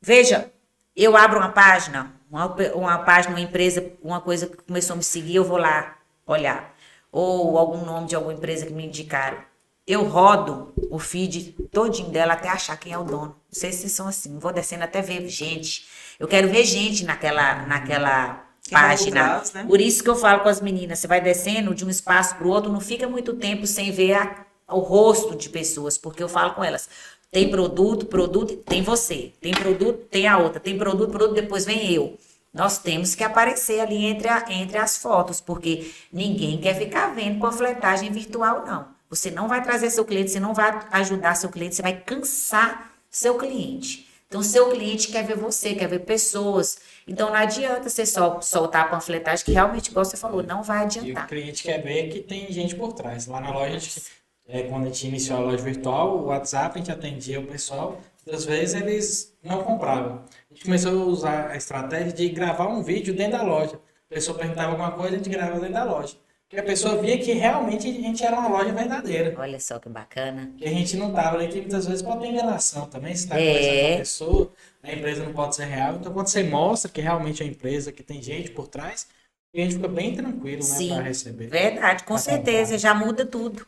[0.02, 0.50] Veja,
[0.94, 5.04] eu abro uma página, uma, uma página, uma empresa, uma coisa que começou a me
[5.04, 5.96] seguir, eu vou lá
[6.26, 6.74] olhar.
[7.10, 9.38] Ou algum nome de alguma empresa que me indicaram.
[9.86, 13.26] Eu rodo o feed todinho dela até achar quem é o dono.
[13.28, 14.38] Não sei se vocês são assim.
[14.38, 15.86] Vou descendo até ver gente.
[16.18, 19.24] Eu quero ver gente naquela, naquela página.
[19.28, 19.64] trás, né?
[19.68, 22.46] Por isso que eu falo com as meninas, você vai descendo de um espaço para
[22.46, 26.28] o outro, não fica muito tempo sem ver a- o rosto de pessoas, porque eu
[26.30, 26.88] falo com elas.
[27.30, 29.32] Tem produto, produto, tem você.
[29.40, 30.60] Tem produto, tem a outra.
[30.60, 32.16] Tem produto, produto, depois vem eu.
[32.54, 37.40] Nós temos que aparecer ali entre, a- entre as fotos, porque ninguém quer ficar vendo
[37.40, 38.93] panfletagem virtual, não.
[39.10, 42.92] Você não vai trazer seu cliente, você não vai ajudar seu cliente, você vai cansar
[43.10, 44.08] seu cliente.
[44.26, 46.78] Então, seu cliente quer ver você, quer ver pessoas.
[47.06, 50.78] Então, não adianta você só soltar a panfletagem, que realmente, igual você falou, não vai
[50.78, 51.28] E o adiantar.
[51.28, 53.26] cliente quer ver que tem gente por trás.
[53.26, 54.02] Lá na loja, a gente,
[54.48, 58.00] é, quando a gente iniciou a loja virtual, o WhatsApp, a gente atendia o pessoal.
[58.28, 60.24] Às vezes eles não compravam.
[60.50, 63.78] A gente começou a usar a estratégia de gravar um vídeo dentro da loja.
[64.10, 66.16] A pessoa perguntava alguma coisa, a gente gravava dentro da loja.
[66.54, 69.34] Porque a pessoa via que realmente a gente era uma loja verdadeira.
[69.36, 70.52] Olha só que bacana.
[70.56, 73.12] Que a gente não tava ali, que muitas vezes pode ter enganação também.
[73.12, 73.44] Você está É.
[73.48, 74.52] conversando com a pessoa,
[74.84, 75.96] a empresa não pode ser real.
[75.96, 79.08] Então, quando você mostra que realmente é uma empresa, que tem gente por trás,
[79.52, 81.48] a gente fica bem tranquilo, né, para receber.
[81.48, 82.78] Verdade, com certeza, comprar.
[82.78, 83.66] já muda tudo.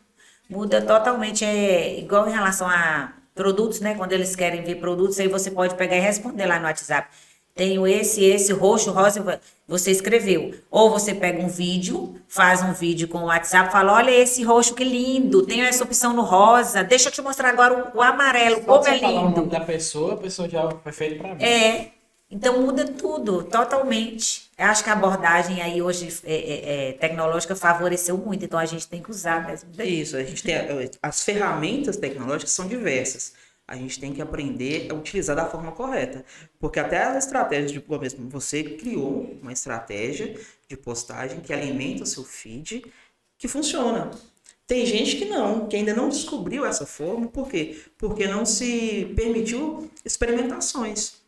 [0.49, 1.43] Muda totalmente.
[1.43, 3.95] É igual em relação a produtos, né?
[3.95, 7.09] Quando eles querem ver produtos, aí você pode pegar e responder lá no WhatsApp.
[7.57, 10.53] Tenho esse, esse, roxo, rosa, você escreveu.
[10.69, 14.75] Ou você pega um vídeo, faz um vídeo com o WhatsApp, fala: olha esse roxo,
[14.75, 18.61] que lindo, tenho essa opção no rosa, deixa eu te mostrar agora o, o amarelo,
[18.61, 19.49] como é você falar o nome lindo.
[19.49, 21.43] da pessoa, a pessoa já foi feita para mim.
[21.43, 21.87] É,
[22.29, 24.51] então muda tudo, totalmente.
[24.55, 28.65] Eu acho que a abordagem aí hoje é, é, é, tecnológica favoreceu muito, então a
[28.65, 29.69] gente tem que usar mesmo.
[29.81, 30.55] Isso, a gente tem
[31.01, 33.33] as ferramentas tecnológicas são diversas.
[33.67, 36.23] A gente tem que aprender a utilizar da forma correta.
[36.57, 40.39] Porque até as estratégias de igual mesmo, você criou uma estratégia
[40.69, 42.85] de postagem que alimenta o seu feed
[43.37, 44.09] que funciona.
[44.65, 47.77] Tem gente que não, que ainda não descobriu essa forma, por quê?
[47.97, 51.21] Porque não se permitiu experimentações,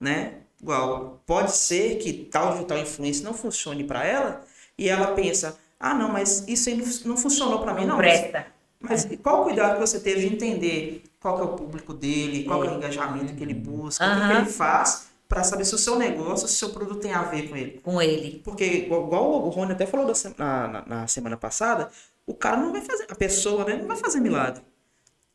[0.00, 0.34] né?
[0.60, 4.44] Igual, pode ser que tal digital influência não funcione para ela
[4.78, 7.96] e ela pensa: "Ah, não, mas isso aí não, funcionou para mim Não não".
[7.98, 8.46] Mas- presta.
[8.80, 12.62] mas qual o cuidado que você teve de entender qual é o público dele, qual
[12.64, 15.78] é o engajamento que ele busca, o que que, ele faz para saber se o
[15.78, 17.80] seu negócio, se o seu produto tem a ver com ele.
[17.82, 18.40] Com ele.
[18.44, 21.90] Porque, igual, o Rony até falou se- na, na, na semana passada,
[22.24, 24.62] o cara não vai fazer, a pessoa né, não vai fazer milagre.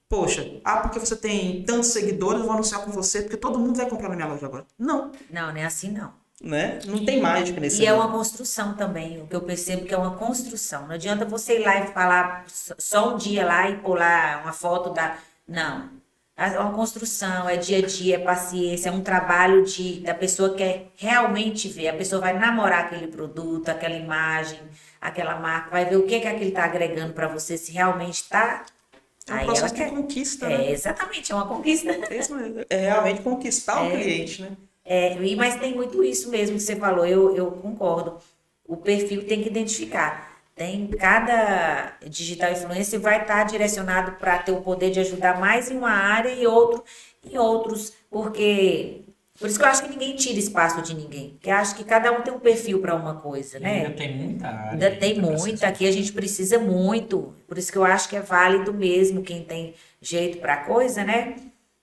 [0.08, 3.76] Poxa, ah, porque você tem tantos seguidores, eu vou anunciar com você, porque todo mundo
[3.76, 4.66] vai comprar na minha loja agora.
[4.80, 6.14] Não, Não, não é assim não.
[6.42, 6.80] né?
[6.86, 8.04] Não tem mágica nesse E é mundo.
[8.06, 10.84] uma construção também, o que eu percebo que é uma construção.
[10.88, 14.90] Não adianta você ir lá e falar só um dia lá e pular uma foto
[14.94, 15.18] da.
[15.52, 15.90] Não.
[16.36, 20.52] É uma construção, é dia a dia, é paciência, é um trabalho de, da pessoa
[20.52, 21.90] que quer realmente ver.
[21.90, 24.60] A pessoa vai namorar aquele produto, aquela imagem,
[25.00, 28.66] aquela marca, vai ver o que, que aquele está agregando para você, se realmente está.
[29.28, 29.90] É um Aí processo de quer.
[29.92, 30.66] conquista, né?
[30.66, 31.92] É, exatamente, é uma conquista.
[31.92, 32.66] É.
[32.70, 34.58] É realmente conquistar o cliente, né?
[34.84, 38.18] É, mas tem muito isso mesmo que você falou, eu, eu concordo.
[38.66, 40.31] O perfil tem que identificar.
[40.62, 45.78] Tem cada digital influencer vai estar direcionado para ter o poder de ajudar mais em
[45.78, 46.84] uma área e outro
[47.28, 49.02] em outros, porque
[49.40, 51.84] por isso que eu acho que ninguém tira espaço de ninguém, porque eu acho que
[51.84, 53.86] cada um tem um perfil para uma coisa, E né?
[53.86, 54.72] Ainda tem muita área.
[54.72, 55.20] Ainda tem
[55.58, 57.34] ser aqui a gente precisa muito.
[57.48, 61.38] Por isso que eu acho que é válido mesmo quem tem jeito para coisa, né?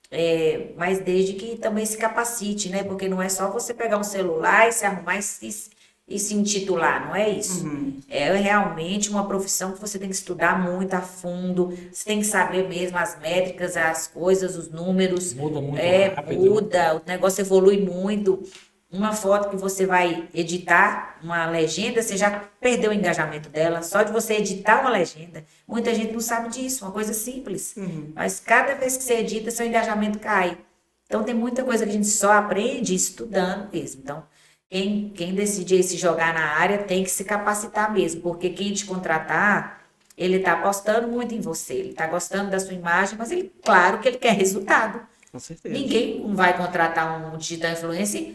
[0.09, 2.85] É, mas desde que também se capacite, né?
[2.85, 5.71] Porque não é só você pegar um celular e se arrumar e se,
[6.09, 7.66] e se intitular, não é isso.
[8.09, 12.26] É realmente uma profissão que você tem que estudar muito a fundo, você tem que
[12.26, 15.35] saber mesmo as métricas, as coisas, os números.
[15.35, 16.40] Muda muito É, rápido.
[16.40, 18.43] muda, o negócio evolui muito.
[18.90, 23.82] Uma foto que você vai editar, uma legenda, você já perdeu o engajamento dela.
[23.82, 25.44] Só de você editar uma legenda.
[25.68, 27.74] Muita gente não sabe disso, uma coisa simples.
[28.14, 30.56] Mas cada vez que você edita, seu engajamento cai.
[31.05, 34.01] Então tem muita coisa que a gente só aprende estudando mesmo.
[34.02, 34.22] Então,
[34.70, 38.85] quem, quem decidir se jogar na área tem que se capacitar mesmo, porque quem te
[38.85, 39.82] contratar,
[40.16, 43.99] ele está apostando muito em você, ele está gostando da sua imagem, mas ele, claro
[43.99, 45.01] que ele quer resultado.
[45.32, 45.74] Com certeza.
[45.74, 48.35] Ninguém vai contratar um digital influencer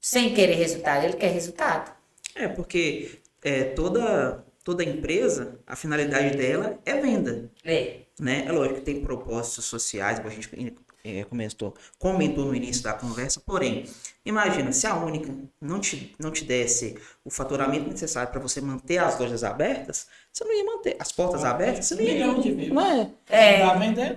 [0.00, 1.92] sem querer resultado, ele quer resultado.
[2.34, 7.50] É, porque é, toda, toda empresa, a finalidade dela é venda.
[7.64, 8.44] É, né?
[8.46, 10.74] É lógico que tem propósitos sociais, a gente
[11.04, 13.84] eh, comentou, comentou no início da conversa, porém,
[14.26, 18.98] imagina se a Única não te, não te desse o faturamento necessário para você manter
[18.98, 22.12] as lojas abertas, você não ia manter as portas abertas, você não ia.
[22.12, 22.70] milhão de.
[22.70, 23.10] Não é?
[23.30, 23.60] É.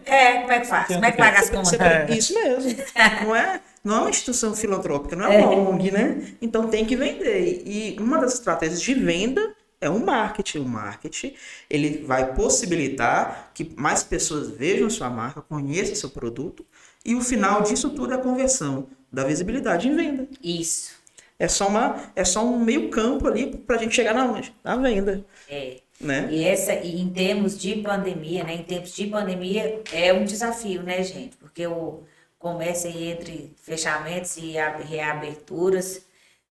[0.06, 0.88] É, como é que faz?
[0.88, 1.70] Como é que paga as contas?
[1.72, 2.72] Você- Isso mesmo.
[3.24, 6.34] Não é, não é uma instituição filantrópica, não é uma ONG, né?
[6.42, 7.64] Então tem que vender.
[7.66, 10.60] E uma das estratégias de venda é o marketing.
[10.60, 11.34] O marketing
[11.70, 16.66] ele vai possibilitar que mais pessoas vejam sua marca, conheçam seu produto.
[17.06, 20.28] E o final disso tudo é a conversão da visibilidade em venda.
[20.44, 21.00] Isso,
[21.38, 24.54] É só, uma, é só um meio campo ali para a gente chegar na onde?
[24.64, 25.26] Na venda.
[25.48, 25.82] é.
[26.00, 26.30] Né?
[26.32, 28.54] E, essa, e em termos de pandemia, né?
[28.56, 31.36] Em tempos de pandemia é um desafio, né, gente?
[31.38, 32.04] Porque o
[32.38, 36.06] comércio aí entre fechamentos e a- reaberturas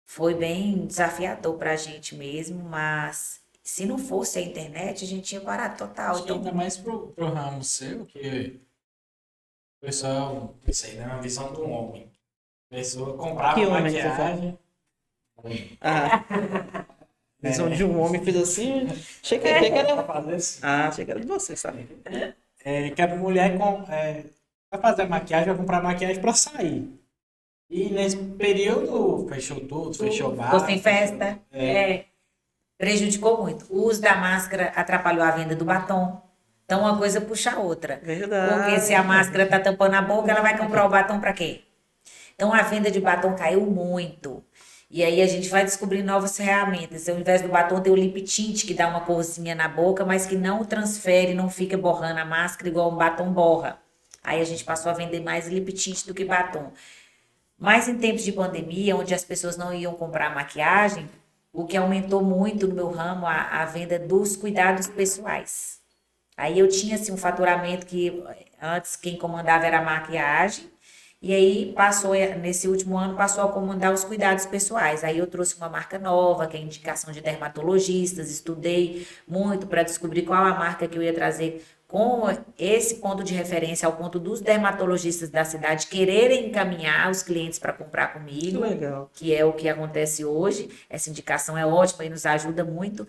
[0.06, 5.24] foi bem desafiador para a gente mesmo, mas se não fosse a internet, a gente
[5.28, 6.14] tinha parado total.
[6.14, 8.60] Acho Então, ainda mais pro, pro ramo seu, que
[9.82, 11.06] o pessoal, isso aí, né?
[11.06, 12.10] Uma visão do homem.
[12.68, 14.58] Pessoa comprava Que homem que você maquiagem.
[15.80, 16.24] Ah.
[17.40, 18.88] Visão de um homem fez assim.
[19.22, 20.02] Achei que, achei que era.
[20.04, 20.60] fazer assim.
[20.62, 21.86] Ah, achei que era de você, sabe?
[22.64, 24.24] É, que a mulher com, é,
[24.70, 26.90] vai fazer maquiagem, vai comprar maquiagem pra sair.
[27.70, 30.46] E nesse período fechou tudo, fechou o bar.
[30.46, 31.66] ficou sem festa, É.
[31.66, 32.04] é,
[32.78, 33.66] prejudicou muito.
[33.70, 36.22] O uso da máscara atrapalhou a venda do batom.
[36.64, 38.00] Então, uma coisa puxa a outra.
[38.02, 38.54] Verdade.
[38.54, 41.62] Porque se a máscara tá tampando a boca, ela vai comprar o batom para quê?
[42.36, 44.44] Então a venda de batom caiu muito.
[44.90, 47.08] E aí a gente vai descobrir novas ferramentas.
[47.08, 50.26] Ao invés do batom ter o lip tint que dá uma corzinha na boca, mas
[50.26, 53.78] que não transfere, não fica borrando a máscara igual um batom borra.
[54.22, 56.72] Aí a gente passou a vender mais lip tint do que batom.
[57.58, 61.08] Mas em tempos de pandemia, onde as pessoas não iam comprar maquiagem,
[61.52, 65.80] o que aumentou muito no meu ramo a, a venda dos cuidados pessoais.
[66.36, 68.22] Aí eu tinha assim um faturamento que
[68.60, 70.70] antes quem comandava era a maquiagem,
[71.22, 75.02] e aí passou nesse último ano passou a comandar os cuidados pessoais.
[75.02, 79.82] Aí eu trouxe uma marca nova, que é a indicação de dermatologistas, estudei muito para
[79.82, 82.24] descobrir qual a marca que eu ia trazer com
[82.58, 87.72] esse ponto de referência ao ponto dos dermatologistas da cidade quererem encaminhar os clientes para
[87.72, 89.10] comprar Que comigo legal.
[89.14, 90.68] que é o que acontece hoje.
[90.90, 93.06] Essa indicação é ótima e nos ajuda muito,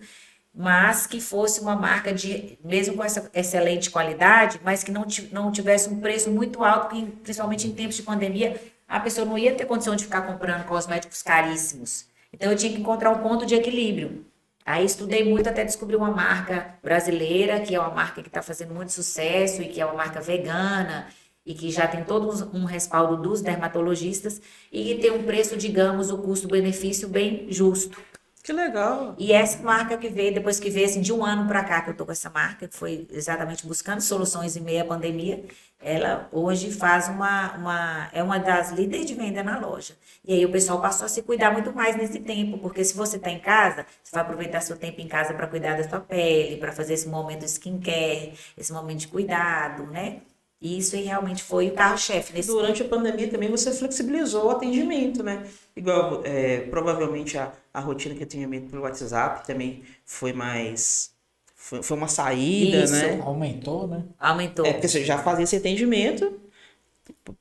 [0.60, 5.52] mas que fosse uma marca de, mesmo com essa excelente qualidade, mas que não, não
[5.52, 9.54] tivesse um preço muito alto, porque, principalmente em tempos de pandemia, a pessoa não ia
[9.54, 12.06] ter condição de ficar comprando cosméticos caríssimos.
[12.32, 14.26] Então eu tinha que encontrar um ponto de equilíbrio.
[14.66, 18.74] Aí estudei muito até descobrir uma marca brasileira, que é uma marca que está fazendo
[18.74, 21.06] muito sucesso e que é uma marca vegana
[21.46, 26.10] e que já tem todo um respaldo dos dermatologistas e que tem um preço, digamos,
[26.10, 28.02] o custo-benefício bem justo.
[28.48, 29.14] Que legal.
[29.18, 31.90] E essa marca que veio, depois que veio, assim, de um ano para cá que
[31.90, 35.44] eu tô com essa marca, que foi exatamente buscando soluções em meio à pandemia,
[35.78, 39.94] ela hoje faz uma, uma, é uma das líderes de venda na loja.
[40.24, 43.18] E aí o pessoal passou a se cuidar muito mais nesse tempo, porque se você
[43.18, 46.56] está em casa, você vai aproveitar seu tempo em casa para cuidar da sua pele,
[46.56, 50.22] para fazer esse momento skincare, esse momento de cuidado, né?
[50.60, 54.50] E isso aí realmente foi o carro-chefe nesse Durante a pandemia também você flexibilizou o
[54.50, 55.46] atendimento, né?
[55.76, 61.12] Igual, é, provavelmente a, a rotina de atendimento pelo WhatsApp também foi mais.
[61.54, 62.92] Foi, foi uma saída, Isso.
[62.92, 63.20] né?
[63.22, 64.04] Aumentou, né?
[64.18, 64.66] aumentou.
[64.66, 66.40] É, porque você já fazia esse atendimento,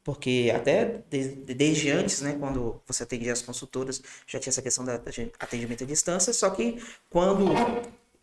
[0.03, 4.85] porque até desde, desde antes, né, quando você atendia as consultoras, já tinha essa questão
[4.85, 7.45] da da atendimento à distância, só que quando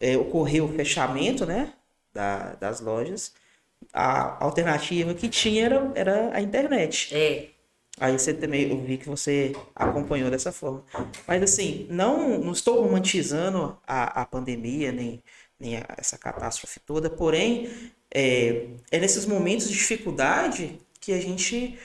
[0.01, 1.73] é, ocorreu o fechamento né,
[2.13, 3.33] da- das lojas,
[3.95, 7.15] a alternativa que tinha era, era a internet.
[7.15, 7.51] É.
[8.01, 10.85] Aí você também, eu vi que você acompanhou dessa forma.
[11.29, 15.23] Mas assim, não, não estou romantizando a, a pandemia, nem,
[15.61, 17.69] nem a- essa catástrofe toda, porém,
[18.13, 21.79] é, é nesses momentos de dificuldade que a gente,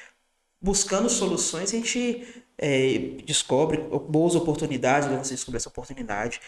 [0.61, 2.25] buscando soluções, a gente
[2.61, 5.17] é, descobre boas oportunidades, né?
[5.23, 6.41] você descobre essa oportunidade,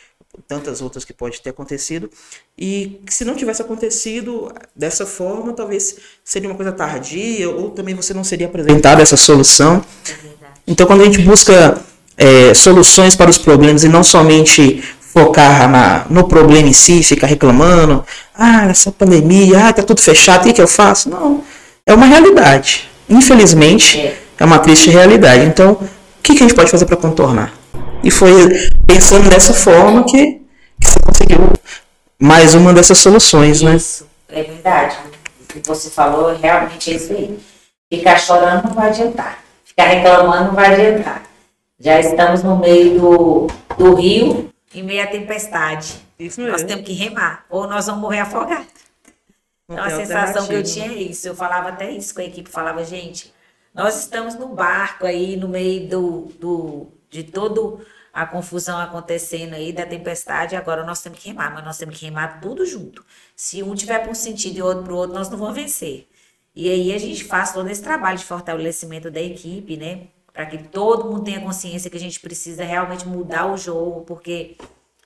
[0.46, 2.10] tantas outras que pode ter acontecido,
[2.58, 8.14] e se não tivesse acontecido dessa forma, talvez seria uma coisa tardia, ou também você
[8.14, 9.84] não seria apresentado essa solução.
[10.68, 11.82] Então, quando a gente busca
[12.18, 17.28] é, soluções para os problemas e não somente focar na, no problema em si, ficar
[17.28, 18.06] reclamando,
[18.36, 21.10] ah, essa pandemia, ah, tá tudo fechado, o que, que eu faço?
[21.10, 21.44] Não,
[21.86, 22.90] é uma realidade.
[23.10, 24.18] Infelizmente, É.
[24.40, 25.46] é uma triste realidade.
[25.46, 25.78] Então,
[26.22, 27.52] o que, que a gente pode fazer para contornar?
[28.04, 28.32] E foi
[28.86, 30.40] pensando dessa forma que,
[30.80, 31.52] que você conseguiu
[32.20, 33.76] mais uma dessas soluções, né?
[33.76, 34.98] Isso, é verdade.
[35.42, 37.40] O que você falou realmente é isso aí.
[37.92, 39.44] Ficar chorando não vai adiantar.
[39.66, 41.24] Ficar reclamando não vai adiantar.
[41.80, 45.96] Já estamos no meio do, do rio, em meio à tempestade.
[46.20, 48.68] Isso Nós temos que remar, ou nós vamos morrer afogados.
[49.68, 51.28] Não Então, a sensação que eu tinha é isso.
[51.28, 52.48] Eu falava até isso com a equipe.
[52.48, 53.34] Falava, gente,
[53.74, 57.84] nós estamos no barco aí, no meio do, do, de toda
[58.14, 60.56] a confusão acontecendo aí, da tempestade.
[60.56, 63.06] Agora nós temos que remar, mas nós temos que remar tudo junto.
[63.36, 66.08] Se um tiver para um sentido e outro para o outro, nós não vamos vencer.
[66.54, 70.08] E aí a gente faz todo esse trabalho de fortalecimento da equipe, né?
[70.34, 74.58] Para que todo mundo tenha consciência que a gente precisa realmente mudar o jogo, porque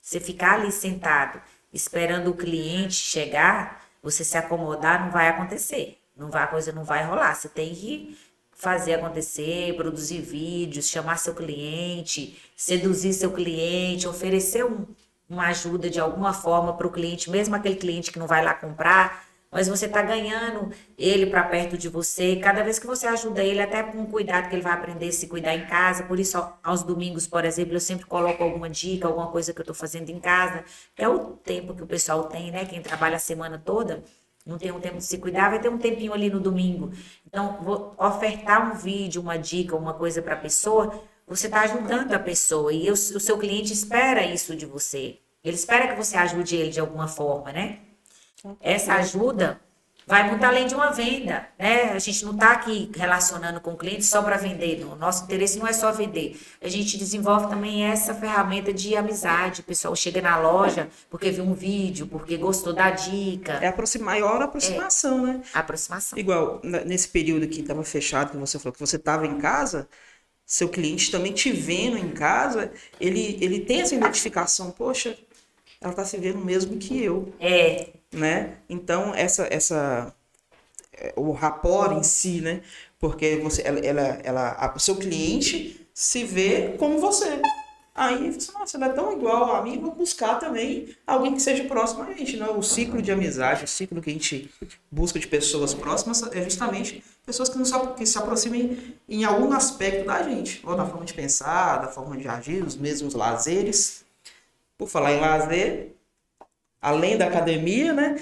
[0.02, 6.00] você ficar ali sentado esperando o cliente chegar, você se acomodar, não vai acontecer.
[6.16, 7.36] Não vai, a coisa não vai rolar.
[7.36, 8.18] Você tem que
[8.56, 14.86] fazer acontecer, produzir vídeos, chamar seu cliente, seduzir seu cliente, oferecer um-
[15.30, 18.54] uma ajuda de alguma forma para o cliente, mesmo aquele cliente que não vai lá
[18.54, 22.36] comprar, mas você está ganhando ele para perto de você.
[22.38, 25.12] Cada vez que você ajuda ele, até com o cuidado que ele vai aprender a
[25.12, 26.04] se cuidar em casa.
[26.04, 29.60] Por isso, ao- aos domingos, por exemplo, eu sempre coloco alguma dica, alguma coisa que
[29.60, 30.64] eu estou fazendo em casa,
[30.98, 32.66] é o tempo que o pessoal tem, né?
[32.66, 34.04] Quem trabalha a semana toda
[34.46, 36.92] não tem um tempo de se cuidar, vai ter um tempinho ali no domingo.
[37.26, 42.14] Então, vou ofertar um vídeo, uma dica, uma coisa para a pessoa, você está ajudando
[42.14, 45.18] a pessoa e o, o seu cliente espera isso de você.
[45.44, 47.80] Ele espera que você ajude ele de alguma forma, né?
[48.62, 49.60] Essa ajuda
[50.08, 51.92] vai muito além de uma venda, né?
[51.94, 54.80] A gente não está aqui relacionando com o cliente só para vender.
[54.80, 54.94] não.
[54.94, 56.40] O nosso interesse não é só vender.
[56.62, 59.62] A gente desenvolve também essa ferramenta de amizade.
[59.62, 63.54] O pessoal chega na loja porque viu um vídeo, porque gostou da dica.
[63.54, 65.42] É a maior aproximação, né?
[65.54, 66.18] Aproximação.
[66.18, 69.88] Igual, nesse período que estava fechado, que você falou que você estava em casa,
[70.46, 75.18] seu cliente também te vendo em casa, ele, ele tem essa identificação, poxa,
[75.86, 78.58] ela está se vendo mesmo que eu, É, né?
[78.70, 80.14] Então, essa, essa,
[80.94, 82.62] é, o rapport em si, né?
[83.00, 87.42] Porque você, ela, ela, ela- a- o seu cliente se vê como você.
[87.94, 91.64] Aí, você, nossa, ela é tão igual a mim, vou buscar também alguém que seja
[91.64, 92.48] próximo a gente, né?
[92.50, 94.50] O ciclo de amizade, o ciclo que a gente
[94.92, 99.52] busca de pessoas próximas é justamente pessoas que, nos, apro- que se aproximem em algum
[99.54, 104.05] aspecto da gente, ou da forma de pensar, da forma de agir, os mesmos lazeres.
[104.78, 105.96] Por falar em lazer,
[106.82, 108.16] além da academia, né?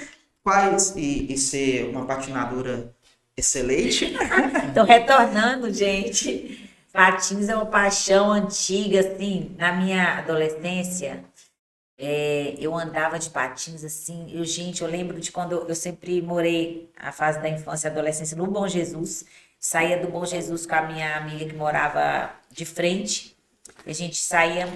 [0.44, 2.94] Quais e, e ser uma patinadora
[3.36, 4.14] excelente.
[4.70, 11.24] Então, retornando, gente, patins é uma paixão antiga, assim, na minha adolescência.
[11.98, 16.22] é, eu andava de patins assim, eu, gente, eu lembro de quando eu, eu sempre
[16.22, 19.26] morei a fase da infância e adolescência no Bom Jesus,
[19.60, 23.36] saía do Bom Jesus com a minha amiga que morava de frente,
[23.86, 24.68] a gente saía,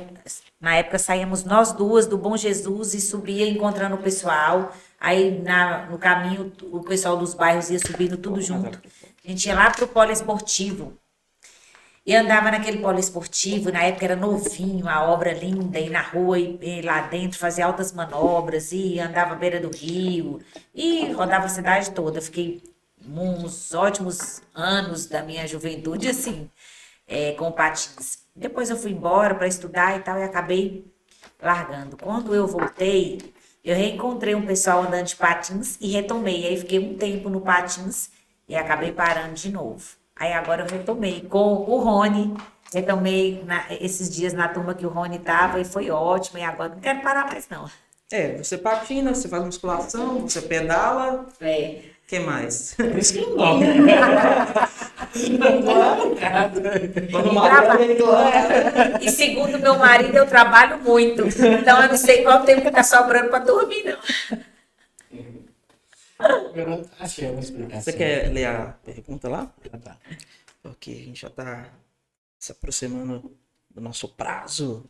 [0.59, 5.85] na época saíamos nós duas do Bom Jesus e subia encontrando o pessoal, aí na,
[5.85, 8.79] no caminho o pessoal dos bairros ia subindo tudo junto,
[9.25, 10.97] a gente ia lá pro poliesportivo,
[12.07, 16.57] e andava naquele poliesportivo, na época era novinho, a obra linda, e na rua, e,
[16.61, 20.39] e lá dentro fazia altas manobras, e andava à beira do rio,
[20.73, 22.21] e rodava a cidade toda.
[22.21, 22.63] Fiquei
[23.05, 26.49] uns ótimos anos da minha juventude, assim,
[27.05, 28.25] é, com patins.
[28.37, 30.85] Depois eu fui embora para estudar e tal, e acabei
[31.41, 31.97] largando.
[31.97, 33.33] Quando eu voltei,
[33.63, 36.45] eu reencontrei um pessoal andando de patins e retomei.
[36.47, 38.09] Aí fiquei um tempo no patins
[38.47, 39.83] e acabei parando de novo.
[40.15, 42.35] Aí agora eu retomei com o Rony,
[42.73, 46.39] retomei na- esses dias na turma que o Rony tava e foi ótimo.
[46.39, 47.69] E agora não quero parar mais, não.
[48.11, 51.25] É, você patina, você faz musculação, você pedala.
[51.41, 52.73] É, que mais?
[52.73, 53.59] Por isso que não
[57.35, 57.79] Trabalho.
[57.79, 59.03] reclamar.
[59.03, 61.23] E segundo meu marido, eu trabalho muito.
[61.27, 63.99] Então eu não sei qual tempo que tá sobrando para dormir, não.
[66.19, 67.81] Agora, achei uma explicação.
[67.81, 69.51] Você quer ler a pergunta lá?
[69.71, 69.97] Ah, tá.
[70.63, 71.69] Porque a gente já tá
[72.39, 73.37] se aproximando
[73.69, 74.89] do nosso prazo.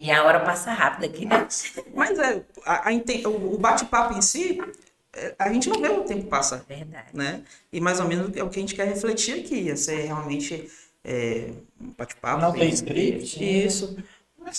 [0.00, 1.46] E a hora passa rápido aqui, né?
[1.94, 4.58] Mas é, a, a o bate-papo em si,
[5.12, 6.64] é, a gente não vê o tempo passar.
[6.66, 7.08] Verdade.
[7.12, 7.42] né?
[7.70, 10.70] E mais ou menos é o que a gente quer refletir aqui, ia ser realmente
[11.04, 12.40] é, um bate-papo.
[12.40, 13.66] Não tem script?
[13.66, 13.98] Isso.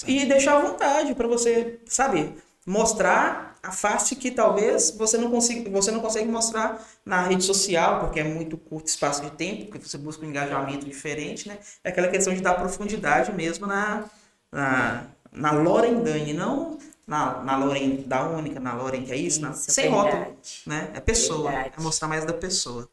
[0.06, 5.72] E deixar à vontade para você, sabe, mostrar a face que talvez você não consiga,
[5.72, 9.88] você não consegue mostrar na rede social, porque é muito curto espaço de tempo, porque
[9.88, 11.58] você busca um engajamento diferente, né?
[11.84, 14.06] É aquela questão de dar profundidade mesmo na
[14.52, 16.78] na, na Loren Dani, não
[17.08, 20.62] na, na Loren da única, na Loren que é isso, na- Isso, sem rótulo, verdade.
[20.66, 20.92] né?
[20.94, 21.74] É pessoa, Verdade.
[21.78, 22.90] é mostrar mais da pessoa.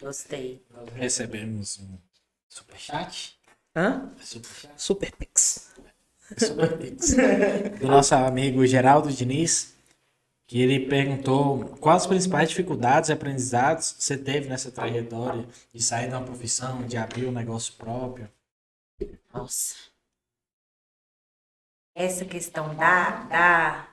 [0.00, 0.64] Gostei.
[0.70, 1.98] Nós recebemos um
[2.48, 3.38] superchat.
[3.76, 4.10] Hã?
[4.22, 4.72] Superchat.
[4.76, 5.70] Super Pix.
[6.38, 7.14] Super Pix.
[7.80, 9.74] Do nosso amigo Geraldo Diniz,
[10.46, 16.08] que ele perguntou quais as principais dificuldades e aprendizados você teve nessa trajetória de sair
[16.08, 18.28] de uma profissão, de abrir um negócio próprio.
[19.34, 19.74] Nossa.
[22.04, 23.86] Essa questão da, da,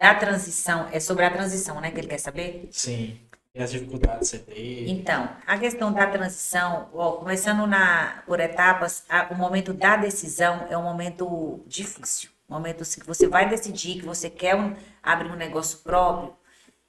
[0.00, 2.68] da transição, é sobre a transição, né, que ele quer saber?
[2.72, 3.20] Sim.
[3.54, 4.90] E as dificuldades que você teve.
[4.90, 10.66] Então, a questão da transição, ó, começando na, por etapas, a- o momento da decisão
[10.70, 12.30] é um momento difícil.
[12.48, 16.34] Um momento que você vai decidir que você quer um- abrir um negócio próprio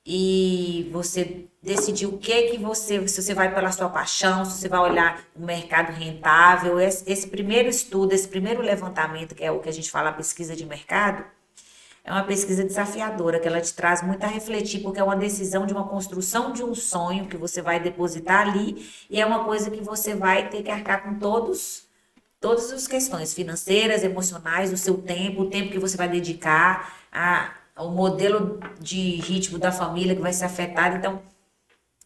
[0.09, 4.69] e você decidir o que que você, se você vai pela sua paixão, se você
[4.69, 6.79] vai olhar o mercado rentável.
[6.79, 10.13] Esse, esse primeiro estudo, esse primeiro levantamento, que é o que a gente fala, a
[10.13, 11.25] pesquisa de mercado,
[12.05, 15.65] é uma pesquisa desafiadora, que ela te traz muito a refletir, porque é uma decisão
[15.65, 19.69] de uma construção de um sonho que você vai depositar ali, e é uma coisa
[19.69, 21.83] que você vai ter que arcar com todos,
[22.39, 27.56] todas as questões financeiras, emocionais, do seu tempo, o tempo que você vai dedicar, a,
[27.79, 30.97] o modelo de ritmo da família que vai ser afetado.
[30.97, 31.21] Então,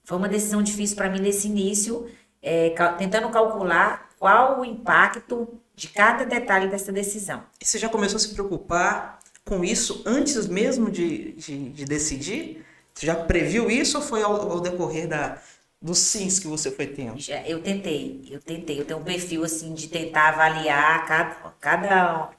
[0.03, 2.10] foi uma decisão difícil para mim nesse início,
[2.41, 7.43] é, cal- tentando calcular qual o impacto de cada detalhe dessa decisão.
[7.61, 12.65] E você já começou a se preocupar com isso antes mesmo de, de, de decidir?
[12.93, 15.41] Você já previu isso ou foi ao, ao decorrer da,
[15.81, 17.19] dos sims que você foi tendo?
[17.19, 18.80] Já, eu tentei, eu tentei.
[18.80, 22.30] Eu tenho um perfil assim de tentar avaliar cada, cada,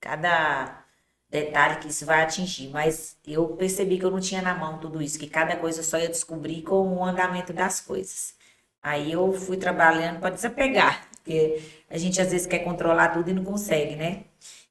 [0.00, 0.84] cada
[1.30, 5.02] detalhe que isso vai atingir, mas eu percebi que eu não tinha na mão tudo
[5.02, 8.34] isso, que cada coisa só ia descobrir com o andamento das coisas.
[8.82, 13.34] Aí eu fui trabalhando para desapegar, porque a gente às vezes quer controlar tudo e
[13.34, 14.24] não consegue, né?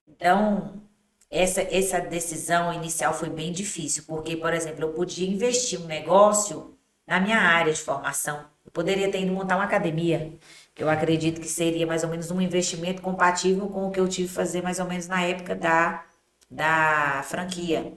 [0.08, 0.82] Então,
[1.30, 6.74] essa, essa decisão inicial foi bem difícil, porque, por exemplo, eu podia investir um negócio
[7.06, 8.44] na minha área de formação.
[8.64, 10.32] Eu poderia ter ido montar uma academia,
[10.74, 14.08] que eu acredito que seria mais ou menos um investimento compatível com o que eu
[14.08, 16.04] tive que fazer mais ou menos na época da,
[16.50, 17.92] da franquia.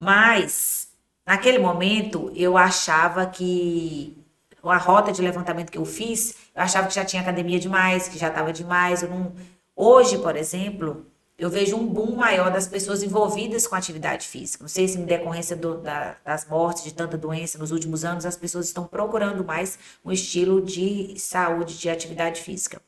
[0.00, 0.88] Mas,
[1.26, 4.16] naquele momento, eu achava que
[4.62, 8.18] a rota de levantamento que eu fiz, eu achava que já tinha academia demais, que
[8.18, 9.02] já estava demais.
[9.02, 9.32] Eu não...
[9.76, 11.06] Hoje, por exemplo,
[11.36, 14.62] eu vejo um boom maior das pessoas envolvidas com atividade física.
[14.64, 18.24] Não sei se em decorrência do- da- das mortes de tanta doença nos últimos anos,
[18.24, 22.80] as pessoas estão procurando mais um estilo de saúde, de atividade física.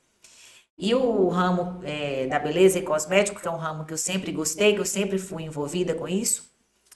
[0.78, 4.30] E o ramo eh, da beleza e cosmético, que é um ramo que eu sempre
[4.30, 6.50] gostei, que eu sempre fui envolvida com isso,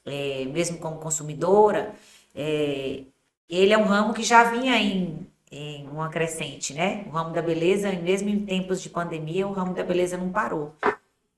[0.04, 1.94] eh, mesmo como consumidora,
[2.34, 3.04] eh,
[3.48, 7.04] ele é um ramo que já vinha em, em uma crescente, né?
[7.06, 10.74] O ramo da beleza, mesmo em tempos de pandemia, o ramo da beleza não parou.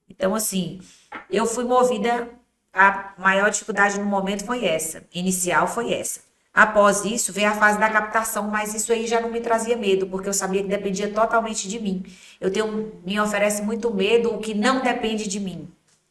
[0.09, 0.81] Então, assim,
[1.29, 2.29] eu fui movida,
[2.73, 6.21] a maior dificuldade no momento foi essa, inicial foi essa.
[6.53, 10.05] Após isso, veio a fase da captação, mas isso aí já não me trazia medo,
[10.05, 12.05] porque eu sabia que dependia totalmente de mim.
[12.39, 15.67] Eu tenho, me oferece muito medo o que não depende de mim.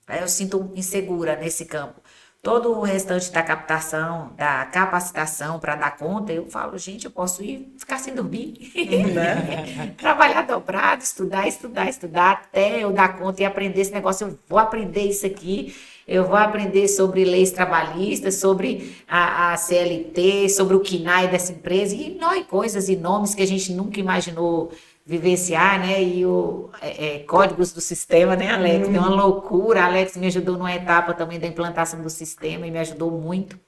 [0.08, 2.00] Eu sinto insegura nesse campo.
[2.42, 7.40] Todo o restante da captação, da capacitação para dar conta, eu falo, gente, eu posso
[7.40, 8.72] ir ficar sem dormir.
[9.96, 14.26] Trabalhar dobrado, estudar, estudar, estudar, até eu dar conta e aprender esse negócio.
[14.26, 15.72] Eu vou aprender isso aqui,
[16.06, 21.94] eu vou aprender sobre leis trabalhistas, sobre a, a CLT, sobre o KINAI dessa empresa,
[21.94, 24.70] e nós, coisas e nomes que a gente nunca imaginou
[25.04, 26.02] vivenciar, né?
[26.02, 28.88] E o é, é, códigos do sistema, né, Alex?
[28.88, 29.84] Tem uma loucura.
[29.84, 33.58] Alex me ajudou numa etapa também da implantação do sistema e me ajudou muito.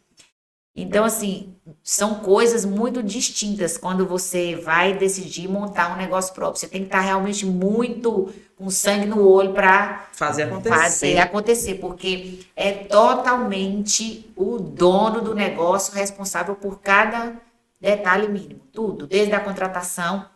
[0.76, 1.54] Então, assim,
[1.84, 6.58] são coisas muito distintas quando você vai decidir montar um negócio próprio.
[6.58, 10.76] Você tem que estar realmente muito com sangue no olho para Fazer acontecer.
[10.76, 17.34] fazer acontecer, porque é totalmente o dono do negócio responsável por cada
[17.80, 20.26] detalhe mínimo, tudo, desde a contratação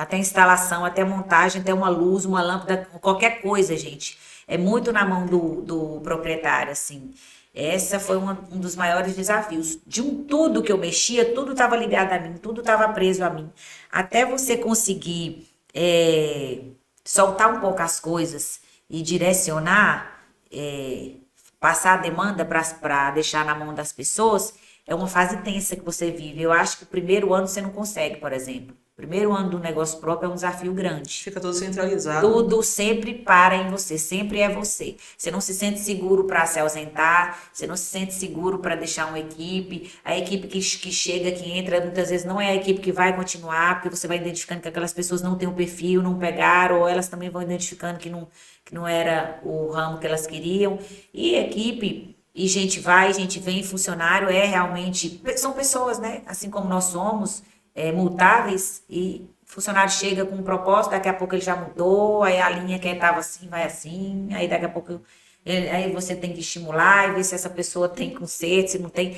[0.00, 4.18] até a instalação, até a montagem, até uma luz, uma lâmpada, qualquer coisa, gente.
[4.48, 7.12] É muito na mão do, do proprietário, assim.
[7.54, 9.78] Essa foi uma, um dos maiores desafios.
[9.86, 13.28] De um tudo que eu mexia, tudo estava ligado a mim, tudo estava preso a
[13.28, 13.50] mim.
[13.92, 16.60] Até você conseguir é,
[17.04, 21.12] soltar um pouco as coisas e direcionar, é,
[21.58, 24.54] passar a demanda para deixar na mão das pessoas,
[24.90, 26.42] é uma fase tensa que você vive.
[26.42, 28.74] Eu acho que o primeiro ano você não consegue, por exemplo.
[28.92, 31.12] O primeiro ano do negócio próprio é um desafio grande.
[31.22, 32.28] Fica tudo centralizado.
[32.28, 34.96] Tudo sempre para em você, sempre é você.
[35.16, 39.06] Você não se sente seguro para se ausentar, você não se sente seguro para deixar
[39.06, 39.92] uma equipe.
[40.04, 43.14] A equipe que, que chega, que entra, muitas vezes não é a equipe que vai
[43.14, 46.88] continuar, porque você vai identificando que aquelas pessoas não têm o perfil, não pegaram, ou
[46.88, 48.26] elas também vão identificando que não,
[48.64, 50.80] que não era o ramo que elas queriam.
[51.14, 55.20] E equipe e gente vai, gente vem, funcionário é realmente.
[55.36, 56.22] São pessoas, né?
[56.26, 57.42] Assim como nós somos
[57.74, 62.40] é, mutáveis e funcionário chega com um propósito, daqui a pouco ele já mudou, aí
[62.40, 65.00] a linha que estava assim vai assim, aí daqui a pouco
[65.44, 68.90] ele, aí você tem que estimular e ver se essa pessoa tem conserto, se não
[68.90, 69.16] tem.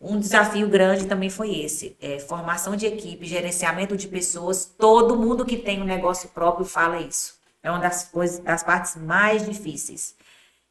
[0.00, 4.64] Um desafio grande também foi esse: é, formação de equipe, gerenciamento de pessoas.
[4.66, 7.40] Todo mundo que tem um negócio próprio fala isso.
[7.62, 10.16] É uma das coisas, das partes mais difíceis.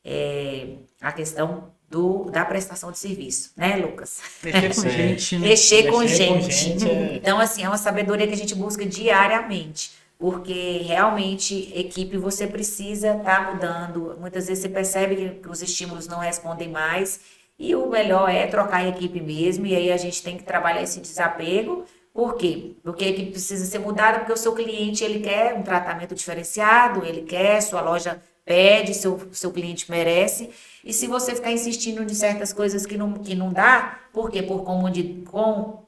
[0.03, 4.21] É, a questão do, da prestação de serviço, né, Lucas?
[4.41, 5.47] Mexer com gente, né?
[5.49, 6.53] Mexer com Mexer com gente.
[6.53, 9.91] gente é- Então, assim, é uma sabedoria que a gente busca diariamente.
[10.17, 14.15] Porque realmente, equipe, você precisa estar mudando.
[14.19, 17.19] Muitas vezes você percebe que- que os estímulos não respondem mais.
[17.57, 19.65] E o melhor é trocar a equipe mesmo.
[19.65, 21.85] E aí a gente tem que trabalhar esse desapego.
[22.13, 22.73] Por quê?
[22.83, 27.03] Porque a equipe precisa ser mudada, porque o seu cliente ele quer um tratamento diferenciado,
[27.05, 28.21] ele quer, sua loja
[28.51, 30.49] pede, seu, seu cliente merece.
[30.83, 34.43] E se você ficar insistindo em certas coisas que não, que não dá, por quê?
[34.43, 35.85] Por comodi, com,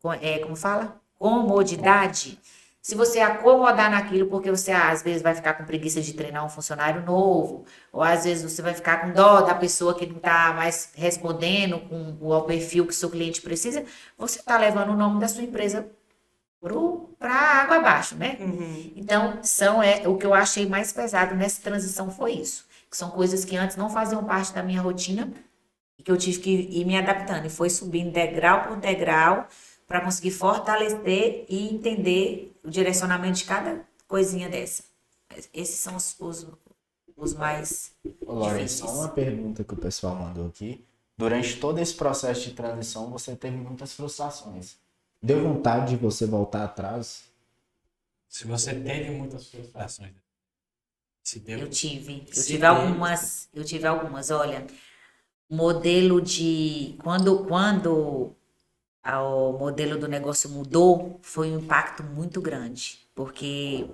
[0.00, 0.98] com, é, como fala?
[1.18, 2.38] Comodidade.
[2.80, 6.48] Se você acomodar naquilo, porque você às vezes vai ficar com preguiça de treinar um
[6.48, 10.54] funcionário novo, ou às vezes você vai ficar com dó da pessoa que não está
[10.54, 13.84] mais respondendo com o perfil que seu cliente precisa,
[14.16, 15.86] você está levando o nome da sua empresa
[17.18, 18.36] para água abaixo, né?
[18.40, 18.92] Uhum.
[18.96, 22.66] Então, são é, o que eu achei mais pesado nessa transição foi isso.
[22.90, 25.32] Que são coisas que antes não faziam parte da minha rotina
[25.98, 27.46] e que eu tive que ir me adaptando.
[27.46, 29.46] E foi subindo degrau por degrau
[29.86, 34.82] para conseguir fortalecer e entender o direcionamento de cada coisinha dessa.
[35.52, 36.46] Esses são os, os,
[37.16, 37.92] os mais
[38.26, 38.90] Ô, Lauren, difíceis.
[38.90, 40.84] só uma pergunta que o pessoal mandou aqui.
[41.16, 44.76] Durante todo esse processo de transição, você teve muitas frustrações.
[45.20, 47.24] Deu vontade de você voltar atrás?
[48.28, 50.12] Se você teve muitas frustrações,
[51.22, 51.58] se deu.
[51.60, 52.26] Eu tive.
[52.34, 53.48] Eu tive algumas.
[53.52, 54.30] Eu tive algumas.
[54.30, 54.66] Olha,
[55.50, 56.96] modelo de.
[57.02, 58.34] Quando, quando
[59.04, 62.98] o modelo do negócio mudou, foi um impacto muito grande.
[63.14, 63.88] Porque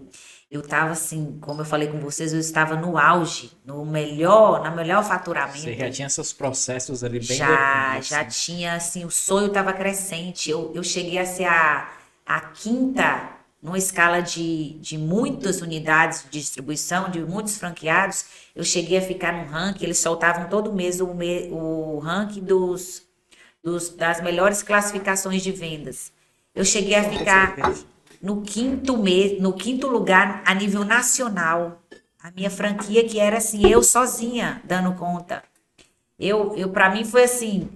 [0.56, 4.70] eu estava assim, como eu falei com vocês, eu estava no auge, no melhor, na
[4.70, 5.60] melhor faturamento.
[5.60, 8.24] Você já tinha seus processos ali bem Já, definidos, já né?
[8.24, 10.50] tinha, assim, o sonho estava crescente.
[10.50, 11.90] Eu, eu cheguei a ser a,
[12.26, 13.30] a quinta
[13.62, 18.24] numa escala de, de muitas unidades de distribuição, de muitos franqueados.
[18.54, 23.02] Eu cheguei a ficar no ranking, eles soltavam todo mês o, me- o ranking dos,
[23.62, 26.12] dos, das melhores classificações de vendas.
[26.54, 27.56] Eu cheguei a ficar
[28.24, 31.82] no quinto mês, no quinto lugar a nível nacional.
[32.18, 35.42] A minha franquia que era assim, eu sozinha dando conta.
[36.18, 37.68] Eu, eu para mim foi assim,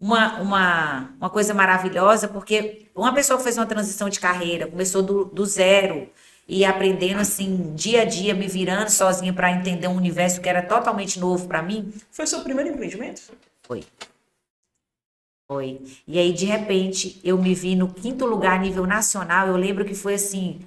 [0.00, 5.04] uma, uma, uma coisa maravilhosa, porque uma pessoa que fez uma transição de carreira, começou
[5.04, 6.08] do, do zero
[6.48, 10.62] e aprendendo assim, dia a dia, me virando sozinha para entender um universo que era
[10.62, 13.22] totalmente novo para mim, Foi seu primeiro empreendimento?
[13.62, 13.84] foi.
[15.52, 15.82] Foi.
[16.08, 19.48] E aí, de repente, eu me vi no quinto lugar a nível nacional.
[19.48, 20.60] Eu lembro que foi assim.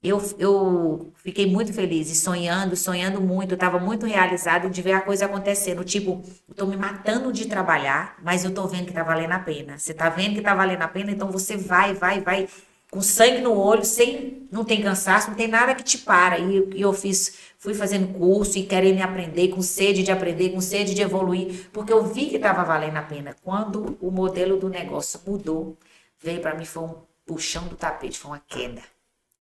[0.00, 3.54] Eu, eu fiquei muito feliz e sonhando, sonhando muito.
[3.54, 5.82] Estava muito realizada de ver a coisa acontecendo.
[5.84, 9.40] Tipo, eu tô me matando de trabalhar, mas eu tô vendo que tá valendo a
[9.40, 9.76] pena.
[9.76, 12.48] Você tá vendo que tá valendo a pena, então você vai, vai, vai
[12.92, 16.38] com sangue no olho, sem não tem cansaço, não tem nada que te para.
[16.38, 20.60] E, e eu fiz, fui fazendo curso e querendo aprender, com sede de aprender, com
[20.60, 23.36] sede de evoluir, porque eu vi que estava valendo a pena.
[23.42, 25.76] Quando o modelo do negócio mudou,
[26.22, 26.94] veio para mim foi um
[27.26, 28.82] puxão do tapete, foi uma queda.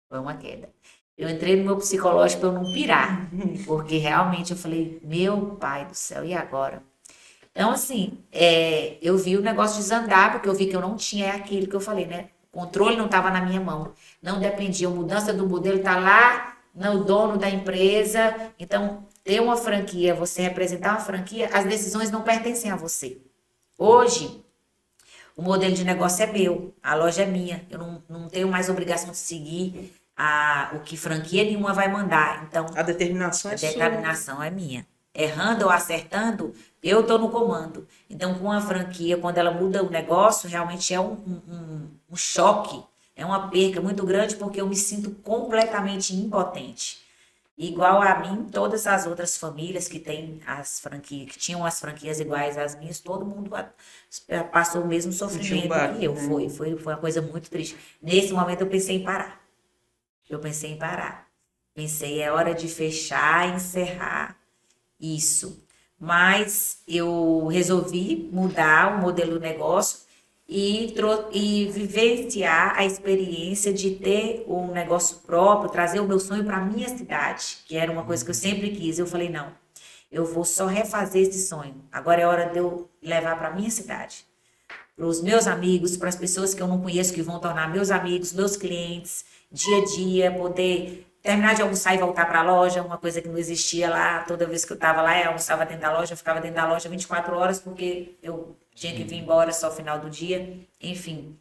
[0.10, 0.70] Foi uma queda.
[1.18, 3.30] Eu entrei no meu psicológico para eu não pirar,
[3.66, 6.82] porque realmente eu falei, meu pai do céu, e agora?
[7.52, 11.34] Então, assim, é, eu vi o negócio desandar, porque eu vi que eu não tinha
[11.34, 12.30] aquilo que eu falei, né?
[12.52, 13.94] O controle não estava na minha mão.
[14.22, 14.88] Não dependia.
[14.88, 18.52] A mudança do modelo está lá no dono da empresa.
[18.60, 23.18] Então, ter uma franquia, você representar uma franquia, as decisões não pertencem a você.
[23.78, 24.44] Hoje,
[25.36, 27.66] o modelo de negócio é meu, a loja é minha.
[27.70, 32.46] Eu não, não tenho mais obrigação de seguir a, o que franquia nenhuma vai mandar.
[32.48, 33.70] Então, A determinação a é sua.
[33.70, 34.86] determinação é minha.
[35.14, 36.54] Errando ou acertando,
[36.84, 37.88] eu estou no comando.
[38.10, 41.14] Então, com a franquia, quando ela muda o negócio, realmente é um,
[41.48, 42.82] um- um choque,
[43.16, 47.04] é uma perca muito grande, porque eu me sinto completamente impotente.
[47.58, 52.20] Igual a mim, todas as outras famílias que têm as franquias, que tinham as franquias
[52.20, 53.50] iguais às minhas, todo mundo
[54.52, 56.14] passou o mesmo sofrimento baque, que eu.
[56.14, 56.28] né?
[56.28, 57.78] Foi, foi, foi uma coisa muito triste.
[58.02, 59.42] Nesse momento eu pensei em parar.
[60.30, 61.28] Eu pensei em parar.
[61.74, 64.38] Pensei, é hora de fechar, encerrar
[65.00, 65.64] isso.
[65.98, 70.00] Mas eu resolvi mudar o modelo do negócio
[70.48, 70.94] e,
[71.32, 76.90] e vivenciar a experiência de ter um negócio próprio, trazer o meu sonho para minha
[76.90, 79.00] cidade, que era uma coisa que eu sempre quis.
[79.00, 79.52] Eu falei, não,
[80.12, 81.84] eu vou só refazer esse sonho.
[81.92, 84.26] Agora é hora de eu levar para minha cidade
[84.96, 87.92] para os meus amigos, para as pessoas que eu não conheço que vão tornar meus
[87.92, 92.82] amigos, meus clientes, dia a dia, poder terminar de almoçar e voltar para a loja,
[92.82, 94.24] uma coisa que não existia lá.
[94.24, 96.68] Toda vez que eu estava lá, eu almoçava dentro da loja, eu ficava dentro da
[96.68, 100.60] loja 24 horas porque eu tinha que vir embora só final do dia.
[100.82, 101.36] Enfim,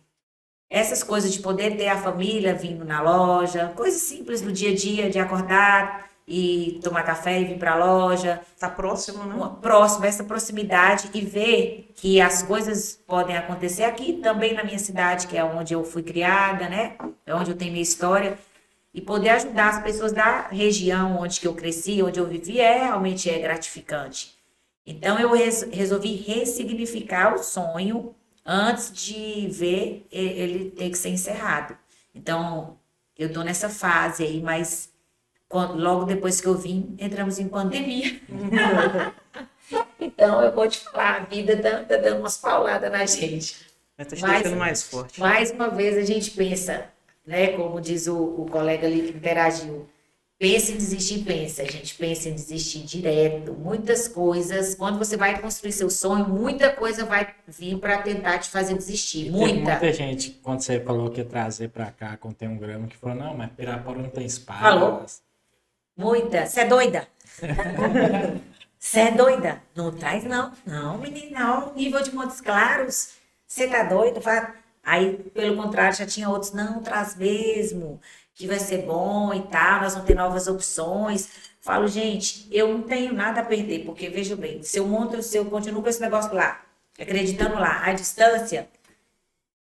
[0.71, 4.75] essas coisas de poder ter a família vindo na loja, coisas simples do dia a
[4.75, 9.57] dia, de acordar e tomar café e vir para a loja, Tá próximo, né?
[9.61, 15.27] próximo, essa proximidade e ver que as coisas podem acontecer aqui também na minha cidade,
[15.27, 16.97] que é onde eu fui criada, né?
[17.27, 18.39] É onde eu tenho minha história.
[18.95, 22.85] E poder ajudar as pessoas da região onde que eu cresci, onde eu vivi, é
[22.85, 24.35] realmente é gratificante.
[24.87, 31.77] Então eu res- resolvi ressignificar o sonho antes de ver ele ter que ser encerrado.
[32.15, 32.79] Então
[33.19, 34.91] eu tô nessa fase aí, mas
[35.49, 38.21] quando- logo depois que eu vim, entramos em pandemia.
[39.99, 43.55] Então, eu vou te falar, a vida tá, tá dando umas pauladas na gente.
[43.97, 45.19] Tá Mas- deixando mais forte.
[45.19, 46.85] Mais uma vez, a gente pensa,
[47.27, 47.49] né?
[47.57, 49.89] Como diz o, o colega ali que interagiu.
[50.39, 51.63] Pensa em desistir, pensa.
[51.63, 53.53] A gente pensa em desistir direto.
[53.55, 58.51] Muitas coisas, quando você vai construir seu sonho, muita coisa vai vir para tentar te
[58.51, 59.31] fazer desistir.
[59.31, 59.71] Muita.
[59.71, 62.97] muita gente, quando você falou que ia trazer pra cá, quando tem um grama, que
[62.97, 64.61] falou, não, mas Pirapora não tem espaço.
[64.61, 65.07] Falou.
[65.97, 66.47] Muita.
[66.47, 67.09] Você é doida?
[68.77, 69.63] Você é doida?
[69.75, 70.53] Não traz, não.
[70.67, 71.75] Não, menina, não.
[71.75, 73.13] Nível de Montes Claros.
[73.47, 74.21] Você tá doido?
[74.21, 76.53] Fala- Aí, pelo contrário, já tinha outros.
[76.53, 77.99] Não, traz mesmo.
[78.35, 79.83] Que vai ser bom e tal.
[79.83, 81.29] Nós vamos ter novas opções.
[81.61, 83.85] Falo, gente, eu não tenho nada a perder.
[83.85, 86.63] Porque, veja bem, se eu monto, se eu continuo com esse negócio lá,
[86.99, 88.69] acreditando lá, à distância,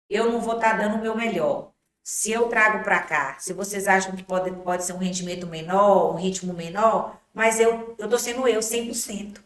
[0.09, 1.71] eu não vou estar dando o meu melhor.
[2.03, 6.13] Se eu trago para cá, se vocês acham que pode, pode ser um rendimento menor,
[6.15, 9.41] um ritmo menor, mas eu eu tô sendo eu 100%.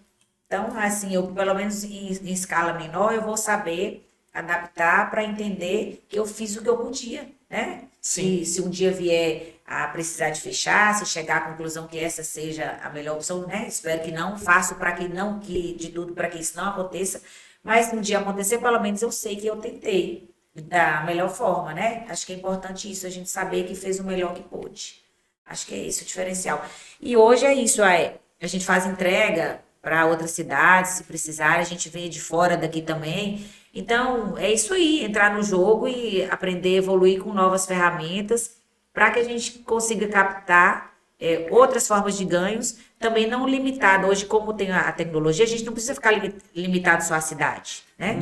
[0.46, 6.04] Então, assim, eu pelo menos em, em escala menor, eu vou saber adaptar para entender
[6.08, 7.87] que eu fiz o que eu podia, né?
[8.00, 12.22] Se, se um dia vier a precisar de fechar, se chegar à conclusão que essa
[12.22, 13.66] seja a melhor opção, né?
[13.68, 17.20] Espero que não, faço para que não, que de tudo para que isso não aconteça.
[17.62, 21.74] Mas se um dia acontecer, pelo menos eu sei que eu tentei da melhor forma,
[21.74, 22.06] né?
[22.08, 25.02] Acho que é importante isso, a gente saber que fez o melhor que pôde.
[25.44, 26.64] Acho que é esse o diferencial.
[27.00, 31.64] E hoje é isso, é, a gente faz entrega para outras cidades, se precisar, a
[31.64, 33.46] gente vem de fora daqui também.
[33.78, 38.56] Então, é isso aí, entrar no jogo e aprender a evoluir com novas ferramentas
[38.92, 44.06] para que a gente consiga captar é, outras formas de ganhos, também não limitado.
[44.08, 47.84] Hoje, como tem a tecnologia, a gente não precisa ficar limi- limitado só à cidade,
[47.96, 48.18] né?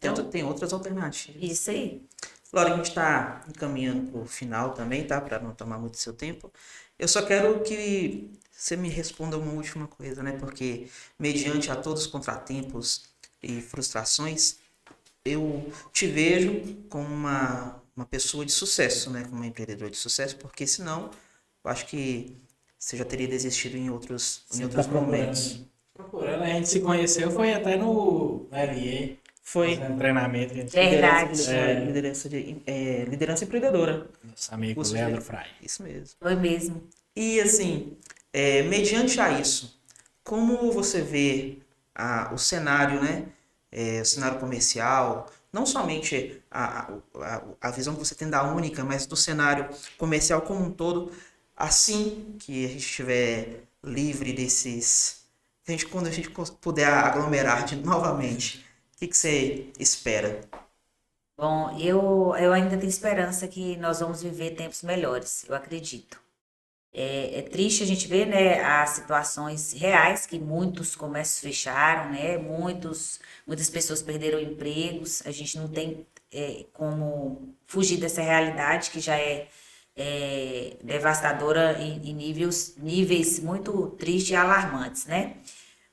[0.00, 1.42] Tem, outra- tem outras alternativas.
[1.42, 2.02] Isso aí.
[2.52, 5.20] Laura, a gente está encaminhando para o final também, tá?
[5.20, 6.50] Para não tomar muito seu tempo.
[6.98, 10.32] Eu só quero que você me responda uma última coisa, né?
[10.32, 13.04] Porque, mediante a todos os contratempos
[13.42, 14.56] e frustrações,
[15.24, 19.22] eu te vejo como uma, uma pessoa de sucesso, né?
[19.24, 21.10] Como uma empreendedora de sucesso, porque senão,
[21.64, 22.36] eu acho que
[22.78, 25.16] você já teria desistido em outros, em Você outros tá procurando.
[25.18, 25.60] momentos.
[25.94, 30.72] Procurando, a gente se conheceu, foi até no LE, Foi fazendo treinamento que a gente
[30.72, 31.30] Verdade.
[31.32, 31.84] liderança, É.
[31.84, 34.08] liderança, de, é, liderança empreendedora.
[34.24, 35.46] nosso amigo Curso Leandro de- Fry.
[35.62, 36.14] Isso mesmo.
[36.20, 36.82] Foi mesmo.
[37.14, 37.96] E assim,
[38.32, 39.78] é, mediante a isso,
[40.24, 41.58] como você vê
[41.94, 43.26] a- o cenário, né?
[43.72, 48.84] É, o cenário comercial, não somente a, a, a- visão que você tem da única,
[48.84, 49.68] mas do cenário
[49.98, 51.12] comercial como um todo,
[51.56, 55.20] assim que a gente estiver livre desses
[55.68, 56.30] a gente, quando a gente
[56.60, 58.58] puder aglomerar de, novamente,
[58.96, 60.40] o que, que você espera?
[61.36, 66.20] Bom, eu, eu ainda tenho esperança que nós vamos viver tempos melhores, eu acredito.
[66.92, 72.36] É, é, triste a gente ver né, as situações reais que muitos comércios fecharam, né,
[72.36, 75.22] muitos, muitas pessoas perderam empregos.
[75.24, 79.48] A gente não tem é, como fugir dessa realidade que já é,
[79.96, 85.36] é devastadora em, em, níveis, níveis muito tristes e alarmantes, né?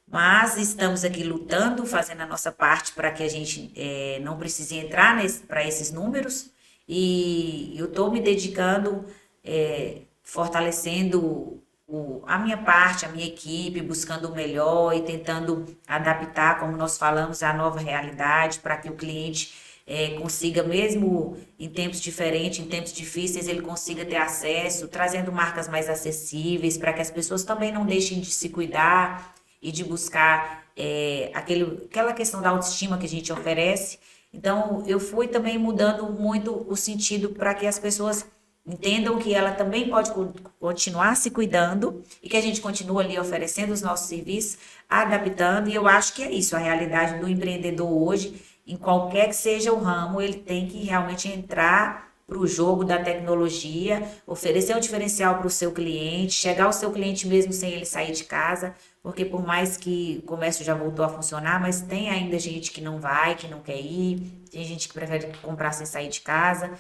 [0.10, 4.76] Mas estamos aqui lutando, fazendo a nossa parte para que a gente é, não precise
[4.78, 5.18] entrar
[5.48, 6.49] para esses números.
[6.88, 9.06] E eu estou me dedicando
[9.44, 16.60] é, fortalecendo o, a minha parte, a minha equipe, buscando o melhor e tentando adaptar,
[16.60, 19.54] como nós falamos, a nova realidade para que o cliente
[19.88, 25.70] é, consiga, mesmo em tempos diferentes, em tempos difíceis, ele consiga ter acesso, trazendo marcas
[25.70, 30.66] mais acessíveis, para que as pessoas também não deixem de se cuidar e de buscar
[30.76, 33.98] é, aquele, aquela questão da autoestima que a gente oferece.
[34.34, 38.26] Então, eu fui também mudando muito o sentido para que as pessoas
[38.68, 40.11] entendam que ela também pode
[40.60, 44.57] continuar se cuidando e que a gente continua ali oferecendo os nossos serviços,
[44.89, 49.35] adaptando, e eu acho que é isso, a realidade do empreendedor hoje, em qualquer que
[49.35, 54.81] seja o ramo, ele tem que realmente entrar para o jogo da tecnologia, oferecer um
[54.81, 58.76] diferencial para o seu cliente, chegar ao seu cliente mesmo sem ele sair de casa,
[59.02, 62.81] porque por mais que o comércio já voltou a funcionar, mas tem ainda gente que
[62.81, 64.19] não vai, que não quer ir,
[64.52, 66.72] tem gente que prefere comprar sem sair de casa.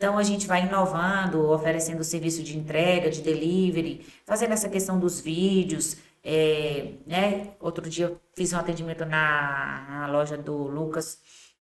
[0.00, 5.20] Então a gente vai inovando, oferecendo serviço de entrega, de delivery, fazendo essa questão dos
[5.20, 5.98] vídeos.
[6.24, 7.48] É, né?
[7.60, 11.18] Outro dia eu fiz um atendimento na, na loja do Lucas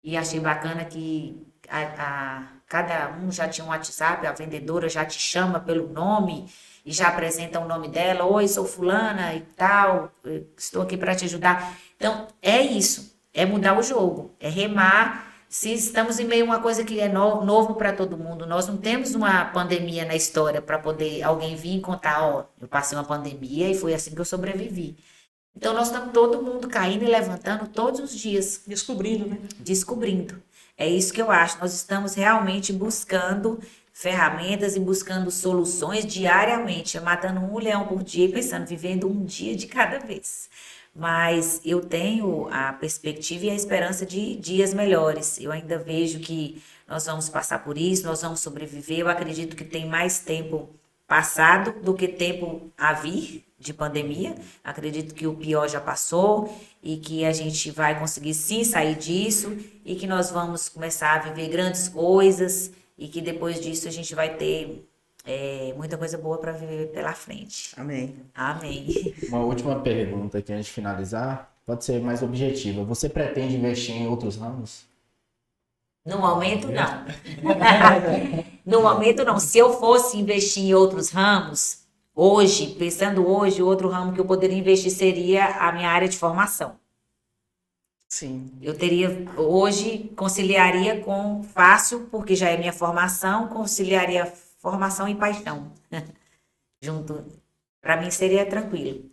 [0.04, 5.06] e achei bacana que a, a, cada um já tinha um WhatsApp, a vendedora já
[5.06, 6.52] te chama pelo nome
[6.84, 8.26] e já apresenta o nome dela.
[8.26, 10.12] Oi, sou fulana e tal,
[10.54, 11.78] estou aqui para te ajudar.
[11.96, 16.60] Então é isso, é mudar o jogo, é remar se estamos em meio a uma
[16.60, 20.60] coisa que é no, novo para todo mundo, nós não temos uma pandemia na história
[20.60, 24.20] para poder alguém vir e contar, ó, eu passei uma pandemia e foi assim que
[24.20, 24.96] eu sobrevivi.
[25.56, 28.62] Então nós estamos todo mundo caindo e levantando todos os dias.
[28.66, 29.38] Descobrindo, né?
[29.58, 30.40] Descobrindo.
[30.76, 31.58] É isso que eu acho.
[31.58, 33.58] Nós estamos realmente buscando
[33.92, 39.56] ferramentas e buscando soluções diariamente, matando um leão por dia e pensando, vivendo um dia
[39.56, 40.48] de cada vez
[40.98, 45.38] mas eu tenho a perspectiva e a esperança de dias melhores.
[45.40, 48.98] Eu ainda vejo que nós vamos passar por isso, nós vamos sobreviver.
[48.98, 50.68] Eu acredito que tem mais tempo
[51.06, 54.34] passado do que tempo a vir de pandemia.
[54.64, 56.52] Acredito que o pior já passou
[56.82, 61.18] e que a gente vai conseguir sim sair disso e que nós vamos começar a
[61.30, 64.87] viver grandes coisas e que depois disso a gente vai ter
[65.28, 67.74] é, muita coisa boa para viver pela frente.
[67.76, 68.16] Amém.
[68.34, 69.14] Amém.
[69.28, 71.52] Uma última pergunta aqui antes de finalizar.
[71.66, 72.82] Pode ser mais objetiva.
[72.84, 74.86] Você pretende investir em outros ramos?
[76.02, 77.04] No momento, não.
[78.64, 79.38] no momento, não.
[79.38, 81.82] Se eu fosse investir em outros ramos,
[82.14, 86.76] hoje, pensando hoje, outro ramo que eu poderia investir seria a minha área de formação.
[88.08, 88.50] Sim.
[88.62, 95.72] Eu teria, hoje, conciliaria com fácil, porque já é minha formação, conciliaria formação e paixão.
[96.82, 97.24] Junto.
[97.80, 99.10] Para mim seria tranquilo.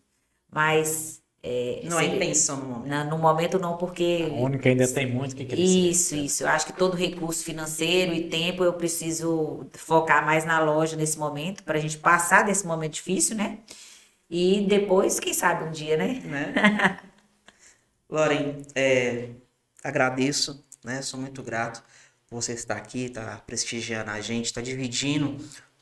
[0.51, 1.23] Mas.
[1.47, 2.89] É, não seria, é intenção no momento.
[2.89, 4.27] No, no momento não, porque.
[4.29, 5.63] A única ainda tem muito que crescer.
[5.63, 6.43] Isso, isso.
[6.43, 11.19] Eu acho que todo recurso financeiro e tempo eu preciso focar mais na loja nesse
[11.19, 13.59] momento, para a gente passar desse momento difícil, né?
[14.27, 16.19] E depois, quem sabe, um dia, né?
[16.25, 16.99] né?
[18.09, 19.29] Loren, é,
[19.83, 21.03] agradeço, né?
[21.03, 21.83] Sou muito grato
[22.35, 25.37] você está aqui, está prestigiando a gente, está dividindo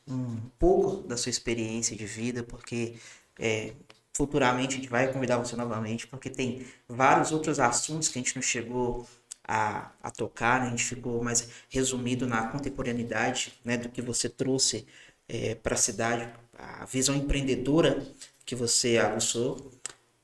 [0.07, 2.95] um pouco da sua experiência de vida, porque
[3.39, 3.73] é,
[4.13, 8.35] futuramente a gente vai convidar você novamente, porque tem vários outros assuntos que a gente
[8.35, 9.07] não chegou
[9.43, 10.67] a, a tocar, né?
[10.67, 14.85] a gente ficou mais resumido na contemporaneidade né, do que você trouxe
[15.27, 18.05] é, para a cidade, a visão empreendedora
[18.45, 19.71] que você aguçou.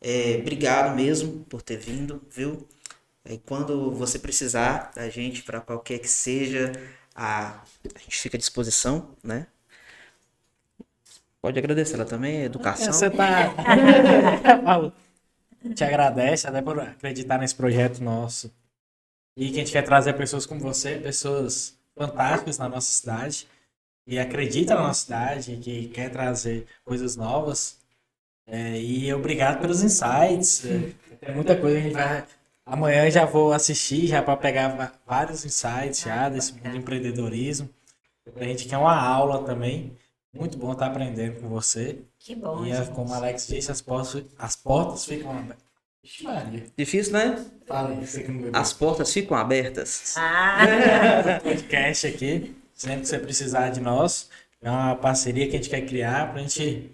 [0.01, 2.67] É, obrigado mesmo por ter vindo, viu?
[3.29, 6.71] E quando você precisar da gente para qualquer que seja,
[7.15, 7.61] a,
[7.95, 9.45] a gente fica à disposição, né?
[11.39, 12.91] Pode agradecer ela também, educação.
[12.91, 13.53] Você tá.
[15.75, 18.51] Te agradece até por acreditar nesse projeto nosso.
[19.37, 23.47] E que a gente quer trazer pessoas como você, pessoas fantásticas na nossa cidade,
[24.07, 27.77] e acredita na nossa cidade, que quer trazer coisas novas.
[28.47, 30.65] É, e obrigado pelos insights.
[30.65, 32.25] É, tem muita coisa que a gente vai
[32.69, 37.67] Amanhã já vou assistir já para pegar vários insights já desse mundo de empreendedorismo.
[38.35, 39.97] A gente quer uma aula também.
[40.31, 42.03] Muito bom estar aprendendo com você.
[42.19, 42.91] Que bom, e é gente.
[42.91, 45.63] como o Alex disse, as portas, as portas ficam abertas.
[46.21, 46.65] Maria.
[46.77, 47.45] Difícil, né?
[47.65, 47.97] Fala.
[48.53, 50.13] As portas ficam abertas.
[50.15, 52.55] Ah, podcast aqui.
[52.73, 54.29] Sempre que você precisar de nós,
[54.61, 56.91] é uma parceria que a gente quer criar pra gente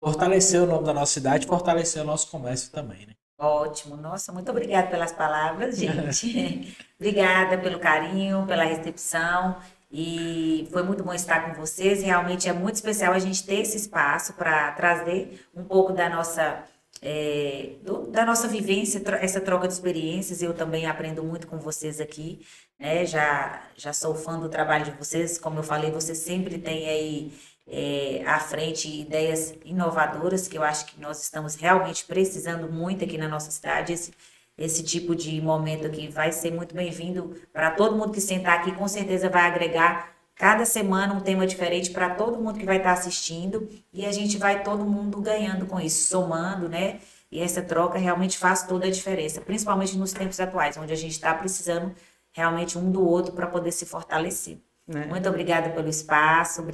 [0.00, 3.14] fortalecer o nome da nossa cidade e fortalecer o nosso comércio também, né?
[3.40, 3.96] Ótimo.
[3.96, 6.76] Nossa, muito obrigada pelas palavras, gente.
[6.98, 9.56] obrigada pelo carinho, pela recepção.
[9.92, 12.02] E foi muito bom estar com vocês.
[12.02, 16.62] Realmente é muito especial a gente ter esse espaço para trazer um pouco da nossa
[17.02, 20.42] é, do- da nossa vivência, tro- essa troca de experiências.
[20.42, 22.40] Eu também aprendo muito com vocês aqui,
[22.78, 23.06] né?
[23.06, 25.38] Já, já sou fã do trabalho de vocês.
[25.38, 27.32] Como eu falei, vocês sempre têm aí
[27.66, 33.16] é, à frente ideias inovadoras que eu acho que nós estamos realmente precisando muito aqui
[33.16, 33.92] na nossa cidade.
[33.92, 34.12] Esse,
[34.58, 38.72] esse tipo de momento aqui vai ser muito bem-vindo para todo mundo que sentar aqui,
[38.72, 42.92] com certeza vai agregar cada semana um tema diferente para todo mundo que vai estar
[42.92, 47.00] assistindo e a gente vai todo mundo ganhando com isso, somando, né?
[47.30, 51.12] E essa troca realmente faz toda a diferença, principalmente nos tempos atuais, onde a gente
[51.12, 51.94] está precisando
[52.32, 54.58] realmente um do outro para poder se fortalecer.
[54.90, 55.06] Né?
[55.06, 56.66] Muito obrigada pelo espaço,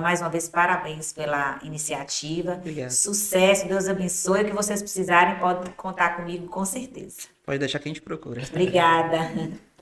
[0.00, 2.52] mais uma vez parabéns pela iniciativa.
[2.52, 2.90] Obrigado.
[2.90, 4.42] Sucesso, Deus abençoe.
[4.42, 7.22] O que vocês precisarem, podem contar comigo com certeza.
[7.44, 8.42] Pode deixar que a gente procura.
[8.48, 9.18] Obrigada.